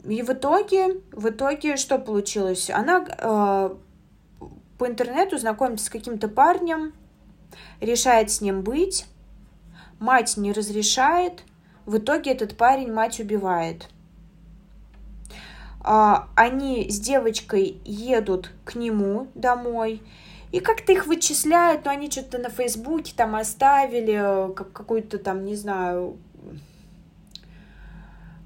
И 0.08 0.22
в 0.22 0.32
итоге, 0.32 1.02
в 1.12 1.30
итоге 1.30 1.78
что 1.78 1.98
получилось? 1.98 2.70
Она 2.70 3.06
а, 3.20 3.78
по 4.78 4.88
интернету 4.88 5.38
знакомится 5.38 5.86
с 5.86 5.90
каким-то 5.90 6.28
парнем, 6.28 6.94
решает 7.82 8.32
с 8.32 8.42
ним 8.42 8.62
быть, 8.62 9.06
мать 10.00 10.38
не 10.38 10.52
разрешает, 10.52 11.44
в 11.86 11.98
итоге 11.98 12.32
этот 12.32 12.58
парень 12.58 12.92
мать 12.92 13.20
убивает– 13.20 13.90
а, 15.88 16.30
они 16.34 16.90
с 16.90 17.00
девочкой 17.00 17.80
едут 17.86 18.50
к 18.64 18.74
нему 18.74 19.28
домой, 19.36 20.02
и 20.52 20.60
как-то 20.60 20.92
их 20.92 21.06
вычисляют, 21.06 21.86
но 21.86 21.92
они 21.92 22.10
что-то 22.10 22.40
на 22.40 22.50
Фейсбуке 22.50 23.14
там 23.16 23.36
оставили, 23.36 24.52
как 24.56 24.74
какую-то 24.74 25.20
там, 25.20 25.46
не 25.46 25.56
знаю, 25.56 26.18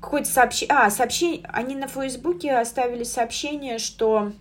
какое-то 0.02 0.30
сообщение, 0.30 0.76
а, 0.76 0.90
сообщение, 0.90 1.42
они 1.52 1.76
на 1.76 1.88
Фейсбуке 1.88 2.54
оставили 2.56 3.04
сообщение, 3.04 3.80
что, 3.80 4.32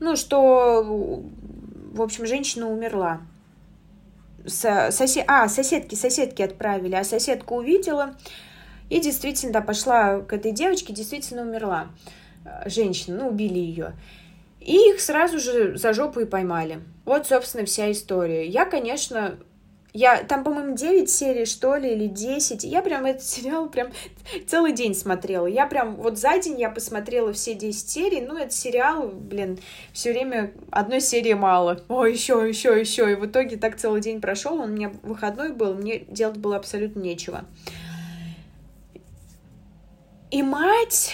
ну, 0.00 0.16
что, 0.16 1.22
в 1.92 2.02
общем, 2.02 2.26
женщина 2.26 2.68
умерла. 2.68 3.20
Сосед... 4.46 5.24
А, 5.28 5.48
соседки, 5.48 5.94
соседки 5.94 6.42
отправили, 6.42 6.94
а 6.94 7.04
соседка 7.04 7.52
увидела 7.52 8.14
и 8.88 9.00
действительно, 9.00 9.52
да, 9.52 9.60
пошла 9.60 10.20
к 10.20 10.32
этой 10.32 10.52
девочке, 10.52 10.92
действительно 10.92 11.42
умерла 11.42 11.88
женщина, 12.64 13.18
ну, 13.18 13.28
убили 13.28 13.58
ее. 13.58 13.92
И 14.60 14.74
их 14.90 15.00
сразу 15.00 15.38
же 15.38 15.76
за 15.76 15.92
жопу 15.92 16.20
и 16.20 16.24
поймали. 16.24 16.80
Вот, 17.04 17.26
собственно, 17.26 17.64
вся 17.64 17.90
история. 17.90 18.46
Я, 18.46 18.64
конечно, 18.64 19.38
я 19.98 20.22
там, 20.22 20.44
по-моему, 20.44 20.76
9 20.76 21.10
серий, 21.10 21.44
что 21.44 21.74
ли, 21.74 21.92
или 21.92 22.06
10. 22.06 22.62
Я 22.62 22.82
прям 22.82 23.04
этот 23.04 23.22
сериал 23.24 23.68
прям 23.68 23.88
целый 24.46 24.72
день 24.72 24.94
смотрела. 24.94 25.46
Я 25.46 25.66
прям 25.66 25.96
вот 25.96 26.18
за 26.18 26.38
день 26.38 26.60
я 26.60 26.70
посмотрела 26.70 27.32
все 27.32 27.54
10 27.54 27.90
серий. 27.90 28.20
Ну, 28.20 28.36
этот 28.36 28.52
сериал, 28.52 29.08
блин, 29.08 29.58
все 29.92 30.12
время 30.12 30.52
одной 30.70 31.00
серии 31.00 31.32
мало. 31.32 31.80
О, 31.88 32.06
еще, 32.06 32.48
еще, 32.48 32.78
еще. 32.78 33.10
И 33.10 33.16
в 33.16 33.26
итоге 33.26 33.56
так 33.56 33.76
целый 33.76 34.00
день 34.00 34.20
прошел. 34.20 34.60
Он 34.60 34.70
у 34.70 34.72
меня 34.72 34.92
выходной 35.02 35.52
был, 35.52 35.74
мне 35.74 35.98
делать 35.98 36.36
было 36.36 36.56
абсолютно 36.56 37.00
нечего. 37.00 37.44
И 40.30 40.42
мать... 40.42 41.12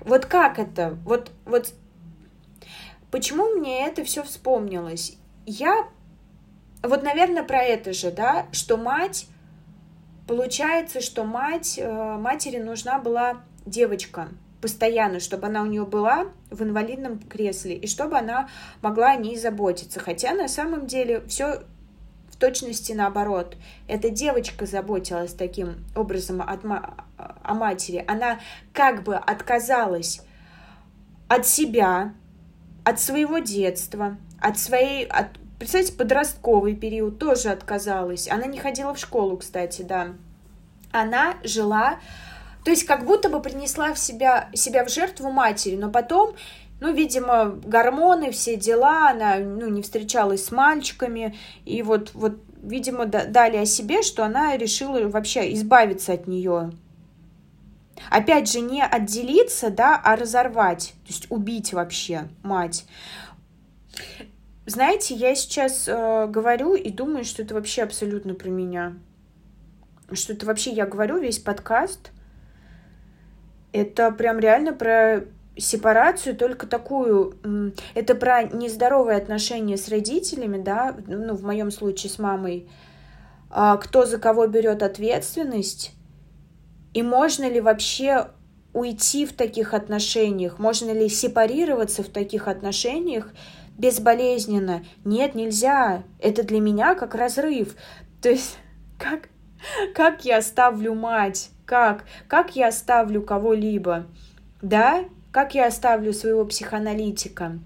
Вот 0.00 0.26
как 0.26 0.58
это? 0.58 0.98
Вот, 1.04 1.30
вот 1.46 1.72
Почему 3.10 3.46
мне 3.50 3.86
это 3.86 4.04
все 4.04 4.22
вспомнилось? 4.22 5.16
Я 5.46 5.88
вот, 6.88 7.02
наверное, 7.02 7.42
про 7.42 7.62
это 7.62 7.92
же, 7.92 8.10
да, 8.10 8.46
что 8.52 8.76
мать, 8.76 9.26
получается, 10.26 11.00
что 11.00 11.24
мать, 11.24 11.78
э, 11.78 12.16
матери 12.18 12.58
нужна 12.58 12.98
была 12.98 13.40
девочка 13.66 14.28
постоянно, 14.60 15.20
чтобы 15.20 15.46
она 15.46 15.62
у 15.62 15.66
нее 15.66 15.84
была 15.84 16.28
в 16.50 16.62
инвалидном 16.62 17.18
кресле, 17.18 17.76
и 17.76 17.86
чтобы 17.86 18.16
она 18.16 18.48
могла 18.80 19.10
о 19.10 19.16
ней 19.16 19.36
заботиться. 19.36 20.00
Хотя 20.00 20.34
на 20.34 20.48
самом 20.48 20.86
деле 20.86 21.20
все 21.26 21.64
в 22.34 22.36
точности 22.36 22.92
наоборот. 22.92 23.56
Эта 23.86 24.10
девочка 24.10 24.66
заботилась 24.66 25.32
таким 25.32 25.84
образом 25.94 26.42
от 26.42 26.64
о 26.64 27.54
матери. 27.54 28.04
Она 28.08 28.40
как 28.72 29.04
бы 29.04 29.14
отказалась 29.14 30.20
от 31.28 31.46
себя, 31.46 32.12
от 32.82 33.00
своего 33.00 33.38
детства, 33.38 34.16
от 34.40 34.58
своей, 34.58 35.06
от, 35.06 35.28
представьте, 35.64 35.94
подростковый 35.94 36.76
период 36.76 37.18
тоже 37.18 37.48
отказалась. 37.48 38.28
Она 38.28 38.44
не 38.44 38.58
ходила 38.58 38.92
в 38.92 38.98
школу, 38.98 39.38
кстати, 39.38 39.80
да. 39.80 40.08
Она 40.92 41.36
жила, 41.42 41.98
то 42.64 42.70
есть 42.70 42.84
как 42.84 43.06
будто 43.06 43.30
бы 43.30 43.40
принесла 43.40 43.94
в 43.94 43.98
себя, 43.98 44.50
себя 44.52 44.84
в 44.84 44.90
жертву 44.90 45.30
матери, 45.30 45.76
но 45.76 45.90
потом 45.90 46.34
ну, 46.80 46.92
видимо, 46.92 47.46
гормоны, 47.64 48.30
все 48.30 48.56
дела, 48.56 49.08
она, 49.08 49.38
ну, 49.38 49.68
не 49.68 49.80
встречалась 49.80 50.44
с 50.44 50.50
мальчиками, 50.50 51.34
и 51.64 51.82
вот, 51.82 52.10
вот, 52.12 52.36
видимо, 52.62 53.06
дали 53.06 53.56
о 53.56 53.64
себе, 53.64 54.02
что 54.02 54.22
она 54.22 54.54
решила 54.58 55.08
вообще 55.08 55.54
избавиться 55.54 56.12
от 56.12 56.26
нее. 56.26 56.72
Опять 58.10 58.52
же, 58.52 58.60
не 58.60 58.84
отделиться, 58.84 59.70
да, 59.70 59.98
а 60.02 60.14
разорвать, 60.16 60.92
то 61.06 61.12
есть 61.12 61.26
убить 61.30 61.72
вообще 61.72 62.28
мать. 62.42 62.84
Знаете, 64.66 65.14
я 65.14 65.34
сейчас 65.34 65.86
э, 65.86 66.26
говорю 66.26 66.74
и 66.74 66.90
думаю, 66.90 67.24
что 67.24 67.42
это 67.42 67.54
вообще 67.54 67.82
абсолютно 67.82 68.34
про 68.34 68.48
меня. 68.48 68.94
Что 70.12 70.32
это 70.32 70.46
вообще 70.46 70.70
я 70.70 70.86
говорю 70.86 71.18
весь 71.18 71.38
подкаст. 71.38 72.12
Это 73.72 74.10
прям 74.10 74.38
реально 74.38 74.72
про 74.72 75.24
сепарацию, 75.56 76.34
только 76.34 76.66
такую. 76.66 77.34
Это 77.94 78.14
про 78.14 78.44
нездоровые 78.44 79.18
отношения 79.18 79.76
с 79.76 79.88
родителями, 79.88 80.62
да, 80.62 80.96
ну, 81.06 81.34
в 81.34 81.42
моем 81.42 81.70
случае 81.70 82.10
с 82.10 82.18
мамой. 82.18 82.68
А 83.50 83.76
кто 83.76 84.06
за 84.06 84.18
кого 84.18 84.46
берет 84.46 84.82
ответственность 84.82 85.92
и 86.92 87.02
можно 87.02 87.48
ли 87.48 87.60
вообще 87.60 88.28
уйти 88.72 89.26
в 89.26 89.32
таких 89.32 89.74
отношениях? 89.74 90.58
Можно 90.58 90.92
ли 90.92 91.08
сепарироваться 91.08 92.02
в 92.02 92.08
таких 92.08 92.48
отношениях 92.48 93.28
безболезненно? 93.78 94.84
Нет, 95.04 95.34
нельзя. 95.34 96.04
Это 96.20 96.42
для 96.42 96.60
меня 96.60 96.94
как 96.94 97.14
разрыв. 97.14 97.74
То 98.22 98.30
есть 98.30 98.58
как, 98.98 99.28
как 99.94 100.24
я 100.24 100.38
оставлю 100.38 100.94
мать? 100.94 101.50
Как? 101.66 102.04
Как 102.28 102.56
я 102.56 102.68
оставлю 102.68 103.22
кого-либо? 103.22 104.06
Да? 104.62 105.04
Как 105.32 105.54
я 105.54 105.66
оставлю 105.66 106.12
своего 106.12 106.44
психоаналитика? 106.44 107.58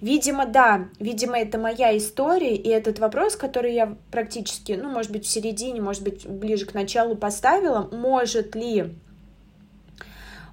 Видимо, 0.00 0.46
да, 0.46 0.88
видимо, 0.98 1.38
это 1.38 1.58
моя 1.58 1.96
история, 1.96 2.56
и 2.56 2.68
этот 2.68 2.98
вопрос, 3.00 3.36
который 3.36 3.74
я 3.74 3.96
практически, 4.10 4.72
ну, 4.72 4.90
может 4.90 5.12
быть, 5.12 5.26
в 5.26 5.28
середине, 5.28 5.80
может 5.80 6.02
быть, 6.02 6.26
ближе 6.26 6.64
к 6.64 6.74
началу 6.74 7.16
поставила, 7.16 7.88
может 7.92 8.54
ли 8.54 8.94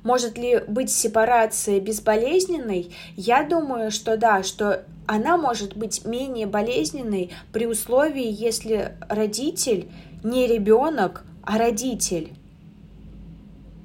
может 0.04 0.38
ли 0.38 0.64
быть 0.68 0.91
сепарация 0.91 1.80
безболезненной? 1.80 2.95
Я 3.16 3.43
думаю, 3.43 3.91
что 3.91 4.18
да, 4.18 4.43
что 4.43 4.84
она 5.08 5.38
может 5.38 5.76
быть 5.76 6.06
менее 6.06 6.47
болезненной 6.47 7.32
при 7.54 7.66
условии, 7.68 8.28
если 8.30 8.95
родитель 9.10 9.91
не 10.24 10.47
ребенок, 10.47 11.24
а 11.43 11.58
родитель. 11.58 12.34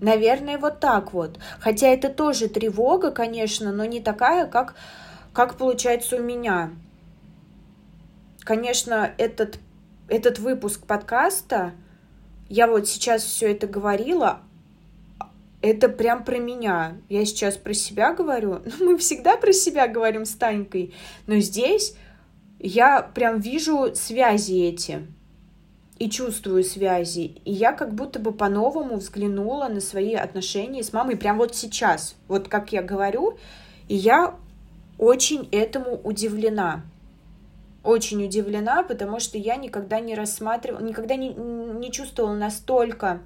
Наверное, 0.00 0.58
вот 0.58 0.80
так 0.80 1.12
вот. 1.12 1.38
Хотя 1.58 1.88
это 1.88 2.08
тоже 2.08 2.48
тревога, 2.48 3.10
конечно, 3.10 3.72
но 3.72 3.84
не 3.86 4.00
такая, 4.00 4.46
как 4.46 4.74
как 5.36 5.58
получается 5.58 6.16
у 6.16 6.22
меня? 6.22 6.70
Конечно, 8.40 9.12
этот, 9.18 9.58
этот 10.08 10.38
выпуск 10.38 10.86
подкаста, 10.86 11.72
я 12.48 12.66
вот 12.66 12.88
сейчас 12.88 13.22
все 13.22 13.52
это 13.52 13.66
говорила, 13.66 14.40
это 15.66 15.88
прям 15.88 16.24
про 16.24 16.38
меня. 16.38 16.96
Я 17.08 17.24
сейчас 17.24 17.56
про 17.56 17.74
себя 17.74 18.14
говорю. 18.14 18.62
Ну, 18.78 18.92
мы 18.92 18.98
всегда 18.98 19.36
про 19.36 19.52
себя 19.52 19.88
говорим 19.88 20.24
с 20.24 20.34
Танькой. 20.34 20.94
Но 21.26 21.36
здесь 21.40 21.94
я 22.58 23.02
прям 23.02 23.40
вижу 23.40 23.94
связи 23.94 24.68
эти. 24.68 25.06
И 25.98 26.10
чувствую 26.10 26.62
связи. 26.62 27.40
И 27.44 27.52
я 27.52 27.72
как 27.72 27.94
будто 27.94 28.18
бы 28.18 28.32
по-новому 28.32 28.96
взглянула 28.96 29.68
на 29.68 29.80
свои 29.80 30.14
отношения 30.14 30.82
с 30.82 30.92
мамой 30.92 31.16
прям 31.16 31.38
вот 31.38 31.56
сейчас. 31.56 32.14
Вот 32.28 32.48
как 32.48 32.72
я 32.72 32.82
говорю. 32.82 33.38
И 33.88 33.96
я 33.96 34.36
очень 34.98 35.48
этому 35.50 36.00
удивлена. 36.04 36.84
Очень 37.82 38.24
удивлена, 38.24 38.82
потому 38.82 39.20
что 39.20 39.38
я 39.38 39.56
никогда 39.56 40.00
не 40.00 40.14
рассматривала, 40.14 40.82
никогда 40.82 41.14
не, 41.16 41.30
не 41.30 41.92
чувствовала 41.92 42.34
настолько 42.34 43.20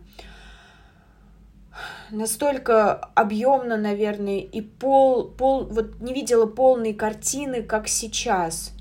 настолько 2.10 2.94
объемно, 2.94 3.76
наверное, 3.76 4.38
и 4.38 4.60
пол, 4.60 5.28
пол, 5.28 5.64
вот 5.64 6.00
не 6.00 6.12
видела 6.12 6.46
полной 6.46 6.94
картины, 6.94 7.62
как 7.62 7.88
сейчас. 7.88 8.72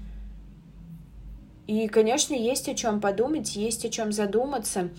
И, 1.68 1.88
конечно, 1.88 2.34
есть 2.34 2.68
о 2.68 2.76
чем 2.76 3.00
подумать, 3.00 3.56
есть 3.56 3.86
о 3.86 3.90
чем 3.90 4.12
задуматься. 4.12 4.90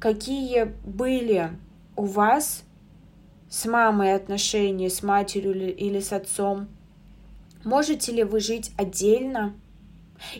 Какие 0.00 0.74
были 0.84 1.50
у 1.96 2.04
вас 2.04 2.64
с 3.50 3.66
мамой 3.66 4.14
отношения, 4.14 4.88
с 4.88 5.02
матерью 5.02 5.76
или, 5.76 6.00
с 6.00 6.12
отцом? 6.12 6.68
Можете 7.64 8.12
ли 8.12 8.24
вы 8.24 8.40
жить 8.40 8.72
отдельно? 8.76 9.54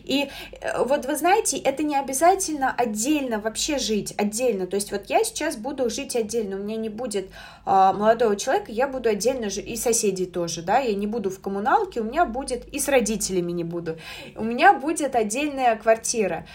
И 0.03 0.29
э, 0.61 0.83
вот 0.83 1.05
вы 1.05 1.15
знаете, 1.15 1.57
это 1.57 1.83
не 1.83 1.97
обязательно 1.97 2.73
отдельно 2.75 3.39
вообще 3.39 3.77
жить, 3.77 4.13
отдельно. 4.17 4.67
То 4.67 4.75
есть 4.75 4.91
вот 4.91 5.05
я 5.07 5.23
сейчас 5.23 5.55
буду 5.55 5.89
жить 5.89 6.15
отдельно, 6.15 6.57
у 6.57 6.59
меня 6.59 6.77
не 6.77 6.89
будет 6.89 7.25
э, 7.25 7.29
молодого 7.65 8.35
человека, 8.35 8.71
я 8.71 8.87
буду 8.87 9.09
отдельно 9.09 9.49
жить, 9.49 9.67
и 9.67 9.75
соседей 9.75 10.25
тоже, 10.25 10.61
да, 10.61 10.79
я 10.79 10.95
не 10.95 11.07
буду 11.07 11.29
в 11.29 11.39
коммуналке, 11.39 12.01
у 12.01 12.03
меня 12.03 12.25
будет, 12.25 12.67
и 12.67 12.79
с 12.79 12.87
родителями 12.87 13.51
не 13.51 13.63
буду, 13.63 13.97
у 14.35 14.43
меня 14.43 14.73
будет 14.73 15.15
отдельная 15.15 15.75
квартира. 15.75 16.45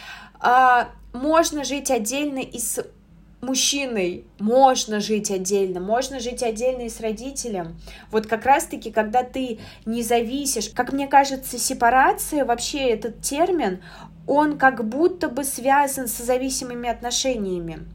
А, 0.41 0.89
можно 1.13 1.65
жить 1.65 1.91
отдельно 1.91 2.39
и 2.39 2.59
с 2.59 2.85
мужчиной 3.41 4.25
можно 4.39 5.01
жить 5.01 5.31
отдельно, 5.31 5.81
можно 5.81 6.21
жить 6.21 6.43
отдельно 6.43 6.83
и 6.83 6.89
с 6.89 7.01
родителем. 7.01 7.81
Вот 8.11 8.27
как 8.27 8.45
раз-таки, 8.45 8.91
когда 8.91 9.23
ты 9.23 9.59
не 9.87 10.03
зависишь, 10.03 10.71
как 10.71 10.93
мне 10.93 11.09
кажется, 11.09 11.59
сепарация, 11.59 12.45
вообще 12.45 12.91
этот 12.91 13.23
термин, 13.23 13.83
он 14.27 14.59
как 14.59 14.87
будто 14.87 15.29
бы 15.29 15.45
связан 15.45 16.07
с 16.07 16.19
зависимыми 16.19 16.89
отношениями. 16.89 17.87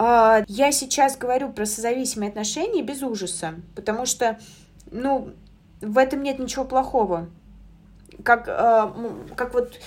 а, 0.00 0.44
я 0.46 0.70
сейчас 0.70 1.16
говорю 1.16 1.52
про 1.52 1.66
созависимые 1.66 2.28
отношения 2.28 2.82
без 2.82 3.02
ужаса, 3.02 3.54
потому 3.74 4.06
что, 4.06 4.38
ну, 4.90 5.32
в 5.80 5.98
этом 5.98 6.22
нет 6.22 6.38
ничего 6.38 6.64
плохого. 6.64 7.28
Как, 8.24 8.48
а, 8.48 8.94
как 9.36 9.54
вот 9.54 9.78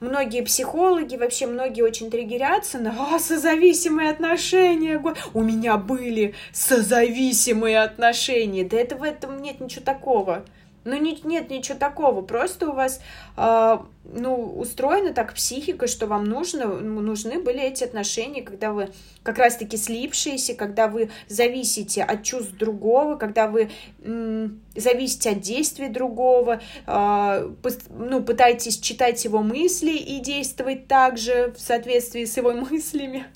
многие 0.00 0.42
психологи, 0.42 1.16
вообще 1.16 1.46
многие 1.46 1.82
очень 1.82 2.10
триггерятся 2.10 2.78
на 2.78 3.14
а, 3.14 3.18
созависимые 3.18 4.10
отношения. 4.10 5.02
У 5.34 5.42
меня 5.42 5.76
были 5.76 6.34
созависимые 6.52 7.80
отношения. 7.80 8.64
Да 8.64 8.76
это 8.76 8.96
в 8.96 9.02
этом 9.02 9.42
нет 9.42 9.60
ничего 9.60 9.84
такого. 9.84 10.44
Ну, 10.84 10.96
нет, 10.96 11.24
нет 11.24 11.50
ничего 11.50 11.76
такого, 11.76 12.22
просто 12.22 12.70
у 12.70 12.72
вас, 12.72 13.00
э, 13.36 13.78
ну, 14.04 14.58
устроена 14.58 15.12
так 15.12 15.34
психика, 15.34 15.86
что 15.86 16.06
вам 16.06 16.24
нужно, 16.24 16.66
ну, 16.66 17.00
нужны 17.00 17.40
были 17.40 17.60
эти 17.60 17.84
отношения, 17.84 18.42
когда 18.42 18.72
вы 18.72 18.90
как 19.22 19.38
раз-таки 19.38 19.76
слипшиеся, 19.76 20.54
когда 20.54 20.88
вы 20.88 21.10
зависите 21.28 22.02
от 22.02 22.22
чувств 22.22 22.52
другого, 22.56 23.16
когда 23.16 23.48
вы 23.48 23.70
м, 24.02 24.62
зависите 24.74 25.30
от 25.30 25.40
действий 25.40 25.88
другого, 25.88 26.60
э, 26.86 27.50
ну, 27.90 28.22
пытаетесь 28.22 28.78
читать 28.78 29.24
его 29.24 29.42
мысли 29.42 29.92
и 29.92 30.20
действовать 30.20 30.88
так 30.88 31.18
же 31.18 31.52
в 31.56 31.60
соответствии 31.60 32.24
с 32.24 32.36
его 32.36 32.52
мыслями. 32.70 33.26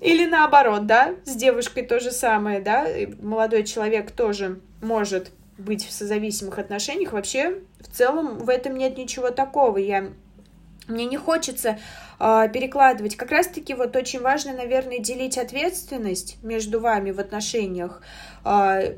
Или 0.00 0.26
наоборот, 0.26 0.86
да, 0.86 1.14
с 1.24 1.34
девушкой 1.34 1.82
то 1.82 2.00
же 2.00 2.10
самое, 2.10 2.60
да, 2.60 2.86
молодой 3.20 3.64
человек 3.64 4.10
тоже 4.10 4.60
может 4.80 5.30
быть 5.58 5.86
в 5.86 5.92
созависимых 5.92 6.58
отношениях. 6.58 7.12
Вообще, 7.12 7.60
в 7.80 7.88
целом, 7.94 8.38
в 8.38 8.48
этом 8.48 8.76
нет 8.76 8.98
ничего 8.98 9.30
такого. 9.30 9.78
Я 9.78 10.10
мне 10.88 11.06
не 11.06 11.16
хочется 11.16 11.78
э, 12.20 12.48
перекладывать. 12.52 13.16
Как 13.16 13.30
раз-таки 13.30 13.74
вот 13.74 13.96
очень 13.96 14.20
важно, 14.20 14.52
наверное, 14.52 14.98
делить 14.98 15.38
ответственность 15.38 16.42
между 16.42 16.80
вами 16.80 17.10
в 17.10 17.18
отношениях 17.18 18.02
э, 18.44 18.96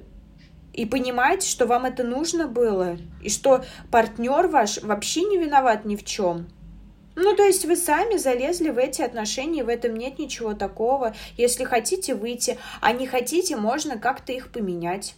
и 0.75 0.85
понимать, 0.85 1.43
что 1.43 1.67
вам 1.67 1.87
это 1.87 2.05
нужно 2.05 2.47
было, 2.47 2.99
и 3.23 3.31
что 3.31 3.65
партнер 3.91 4.49
ваш 4.49 4.83
вообще 4.83 5.23
не 5.23 5.39
виноват 5.39 5.85
ни 5.85 5.97
в 5.97 6.05
чем. 6.05 6.49
Ну, 7.17 7.35
то 7.35 7.43
есть 7.43 7.65
вы 7.65 7.75
сами 7.75 8.17
залезли 8.17 8.69
в 8.69 8.79
эти 8.79 9.03
отношения, 9.03 9.65
в 9.65 9.69
этом 9.69 9.97
нет 9.97 10.21
ничего 10.21 10.55
такого. 10.55 11.17
Если 11.37 11.65
хотите 11.65 12.15
выйти, 12.15 12.59
а 12.81 12.93
не 12.93 13.09
хотите, 13.09 13.57
можно 13.57 13.99
как-то 13.99 14.33
их 14.33 14.53
поменять 14.53 15.17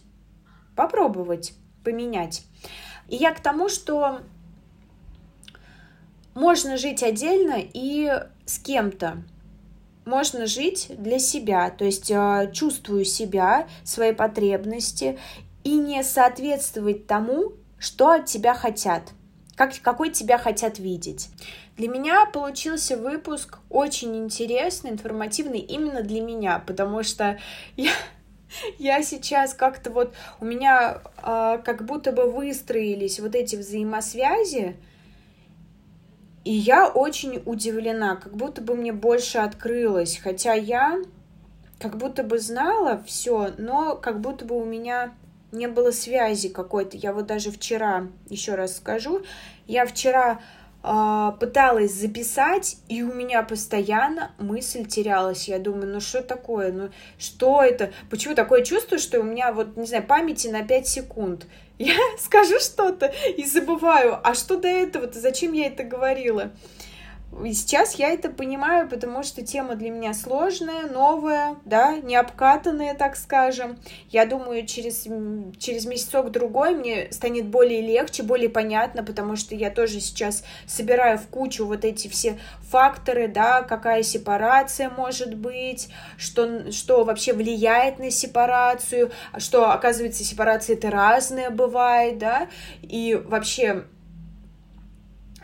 попробовать 0.75 1.53
поменять. 1.83 2.43
И 3.07 3.15
я 3.15 3.33
к 3.33 3.41
тому, 3.41 3.69
что 3.69 4.21
можно 6.33 6.77
жить 6.77 7.03
отдельно 7.03 7.57
и 7.57 8.09
с 8.45 8.59
кем-то. 8.59 9.23
Можно 10.05 10.45
жить 10.47 10.87
для 10.97 11.19
себя, 11.19 11.69
то 11.69 11.85
есть 11.85 12.09
э, 12.09 12.49
чувствую 12.53 13.05
себя, 13.05 13.67
свои 13.83 14.13
потребности 14.13 15.19
и 15.63 15.75
не 15.75 16.03
соответствовать 16.03 17.05
тому, 17.05 17.53
что 17.77 18.11
от 18.11 18.25
тебя 18.25 18.55
хотят, 18.55 19.11
как, 19.55 19.79
какой 19.81 20.09
тебя 20.09 20.39
хотят 20.39 20.79
видеть. 20.79 21.29
Для 21.77 21.87
меня 21.87 22.25
получился 22.25 22.97
выпуск 22.97 23.59
очень 23.69 24.15
интересный, 24.17 24.91
информативный 24.91 25.59
именно 25.59 26.01
для 26.01 26.21
меня, 26.21 26.59
потому 26.65 27.03
что 27.03 27.39
я 27.75 27.91
я 28.77 29.01
сейчас 29.03 29.53
как-то 29.53 29.91
вот 29.91 30.13
у 30.39 30.45
меня 30.45 31.01
э, 31.17 31.59
как 31.63 31.85
будто 31.85 32.11
бы 32.11 32.29
выстроились 32.29 33.19
вот 33.19 33.35
эти 33.35 33.55
взаимосвязи, 33.55 34.75
и 36.43 36.51
я 36.51 36.87
очень 36.87 37.41
удивлена, 37.45 38.15
как 38.15 38.35
будто 38.35 38.61
бы 38.61 38.75
мне 38.75 38.93
больше 38.93 39.37
открылось, 39.37 40.17
хотя 40.17 40.53
я 40.53 40.99
как 41.79 41.97
будто 41.97 42.23
бы 42.23 42.39
знала 42.39 43.03
все, 43.05 43.51
но 43.57 43.95
как 43.95 44.21
будто 44.21 44.45
бы 44.45 44.59
у 44.59 44.65
меня 44.65 45.13
не 45.51 45.67
было 45.67 45.91
связи 45.91 46.49
какой-то. 46.49 46.97
Я 46.97 47.13
вот 47.13 47.27
даже 47.27 47.51
вчера, 47.51 48.07
еще 48.29 48.55
раз 48.55 48.77
скажу, 48.77 49.23
я 49.67 49.85
вчера 49.85 50.39
пыталась 50.81 51.93
записать, 51.93 52.77
и 52.89 53.03
у 53.03 53.13
меня 53.13 53.43
постоянно 53.43 54.31
мысль 54.39 54.85
терялась. 54.85 55.47
Я 55.47 55.59
думаю, 55.59 55.87
ну 55.87 55.99
что 55.99 56.23
такое? 56.23 56.71
Ну 56.71 56.89
что 57.19 57.61
это? 57.61 57.91
Почему 58.09 58.33
такое 58.33 58.63
чувство, 58.63 58.97
что 58.97 59.19
у 59.19 59.23
меня 59.23 59.53
вот, 59.53 59.77
не 59.77 59.85
знаю, 59.85 60.03
памяти 60.03 60.47
на 60.47 60.63
5 60.63 60.87
секунд? 60.87 61.45
Я 61.77 61.95
скажу 62.19 62.59
что-то 62.59 63.13
и 63.37 63.43
забываю. 63.45 64.19
А 64.23 64.33
что 64.33 64.57
до 64.57 64.67
этого-то? 64.67 65.19
Зачем 65.19 65.53
я 65.53 65.67
это 65.67 65.83
говорила? 65.83 66.51
И 67.45 67.53
сейчас 67.53 67.95
я 67.95 68.09
это 68.09 68.29
понимаю, 68.29 68.89
потому 68.89 69.23
что 69.23 69.41
тема 69.41 69.75
для 69.75 69.89
меня 69.89 70.13
сложная, 70.13 70.87
новая, 70.87 71.55
да, 71.63 71.95
не 71.95 72.15
обкатанная, 72.17 72.93
так 72.93 73.15
скажем. 73.15 73.79
Я 74.09 74.25
думаю, 74.25 74.67
через, 74.67 75.07
через 75.57 75.85
месяцок-другой 75.85 76.75
мне 76.75 77.07
станет 77.11 77.47
более 77.47 77.81
легче, 77.81 78.23
более 78.23 78.49
понятно, 78.49 79.03
потому 79.03 79.37
что 79.37 79.55
я 79.55 79.71
тоже 79.71 80.01
сейчас 80.01 80.43
собираю 80.67 81.17
в 81.17 81.27
кучу 81.27 81.65
вот 81.65 81.85
эти 81.85 82.09
все 82.09 82.37
факторы, 82.69 83.29
да, 83.29 83.61
какая 83.61 84.03
сепарация 84.03 84.89
может 84.89 85.35
быть, 85.35 85.87
что, 86.17 86.71
что 86.71 87.05
вообще 87.05 87.31
влияет 87.31 87.97
на 87.97 88.11
сепарацию, 88.11 89.09
что, 89.37 89.71
оказывается, 89.71 90.25
сепарация 90.25 90.75
это 90.75 90.91
разная 90.91 91.49
бывает, 91.49 92.17
да, 92.17 92.49
и 92.81 93.19
вообще 93.25 93.85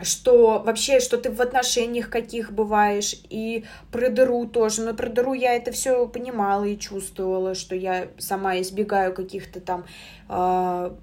что 0.02 0.62
вообще, 0.64 1.00
что 1.00 1.18
ты 1.18 1.30
в 1.30 1.40
отношениях 1.40 2.08
каких 2.08 2.52
бываешь, 2.52 3.16
и 3.28 3.64
про 3.90 4.10
дыру 4.10 4.46
тоже. 4.46 4.82
Но 4.82 4.94
про 4.94 5.08
дыру 5.08 5.34
я 5.34 5.54
это 5.54 5.72
все 5.72 6.06
понимала 6.06 6.64
и 6.64 6.78
чувствовала, 6.78 7.54
что 7.54 7.74
я 7.74 8.08
сама 8.18 8.60
избегаю 8.60 9.12
каких-то 9.12 9.60
там 9.60 9.84
э, 10.28 10.94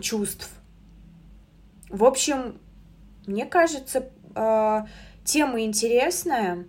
чувств. 0.00 0.50
В 1.88 2.04
общем, 2.04 2.58
мне 3.26 3.46
кажется, 3.46 4.10
э, 4.34 4.80
тема 5.24 5.62
интересная. 5.62 6.66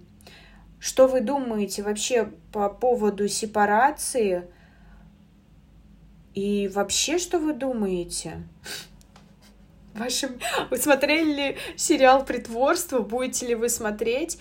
Что 0.79 1.07
вы 1.07 1.21
думаете 1.21 1.83
вообще 1.83 2.31
по 2.53 2.69
поводу 2.69 3.27
сепарации? 3.27 4.47
И 6.35 6.69
вообще, 6.73 7.17
что 7.17 7.39
вы 7.39 7.53
думаете? 7.53 8.43
Вашим... 9.97 10.39
Вы 10.69 10.77
смотрели 10.77 11.33
ли 11.33 11.57
сериал 11.75 12.25
«Притворство»? 12.25 12.99
Будете 12.99 13.47
ли 13.47 13.55
вы 13.55 13.69
смотреть? 13.69 14.37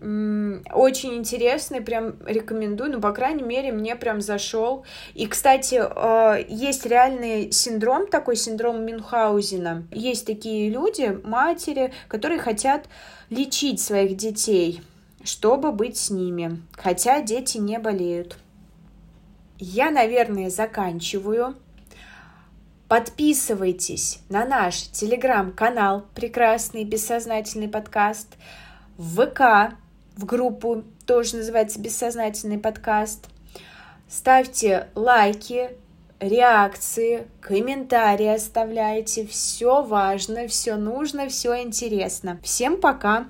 Очень 0.00 1.14
интересный, 1.14 1.80
прям 1.80 2.16
рекомендую, 2.26 2.92
ну, 2.92 3.00
по 3.00 3.12
крайней 3.12 3.42
мере, 3.42 3.72
мне 3.72 3.96
прям 3.96 4.20
зашел. 4.20 4.84
И, 5.14 5.26
кстати, 5.26 5.80
э, 5.80 6.44
есть 6.48 6.84
реальный 6.84 7.50
синдром, 7.50 8.06
такой 8.06 8.36
синдром 8.36 8.84
Мюнхгаузена. 8.84 9.84
Есть 9.90 10.26
такие 10.26 10.68
люди, 10.68 11.18
матери, 11.24 11.94
которые 12.08 12.38
хотят 12.40 12.88
лечить 13.30 13.80
своих 13.80 14.18
детей, 14.18 14.82
чтобы 15.24 15.72
быть 15.72 15.96
с 15.96 16.10
ними, 16.10 16.60
хотя 16.76 17.22
дети 17.22 17.56
не 17.56 17.78
болеют. 17.78 18.36
Я, 19.58 19.90
наверное, 19.90 20.50
заканчиваю. 20.50 21.56
Подписывайтесь 22.88 24.20
на 24.28 24.44
наш 24.44 24.82
телеграм-канал 24.92 26.06
«Прекрасный 26.14 26.84
бессознательный 26.84 27.68
подкаст», 27.68 28.36
в 28.96 29.26
ВК, 29.26 29.74
в 30.16 30.24
группу, 30.24 30.84
тоже 31.04 31.36
называется 31.36 31.80
«Бессознательный 31.80 32.58
подкаст». 32.58 33.26
Ставьте 34.08 34.86
лайки, 34.94 35.70
реакции, 36.20 37.26
комментарии 37.40 38.28
оставляйте. 38.28 39.26
Все 39.26 39.82
важно, 39.82 40.46
все 40.46 40.76
нужно, 40.76 41.28
все 41.28 41.60
интересно. 41.62 42.38
Всем 42.44 42.80
пока! 42.80 43.26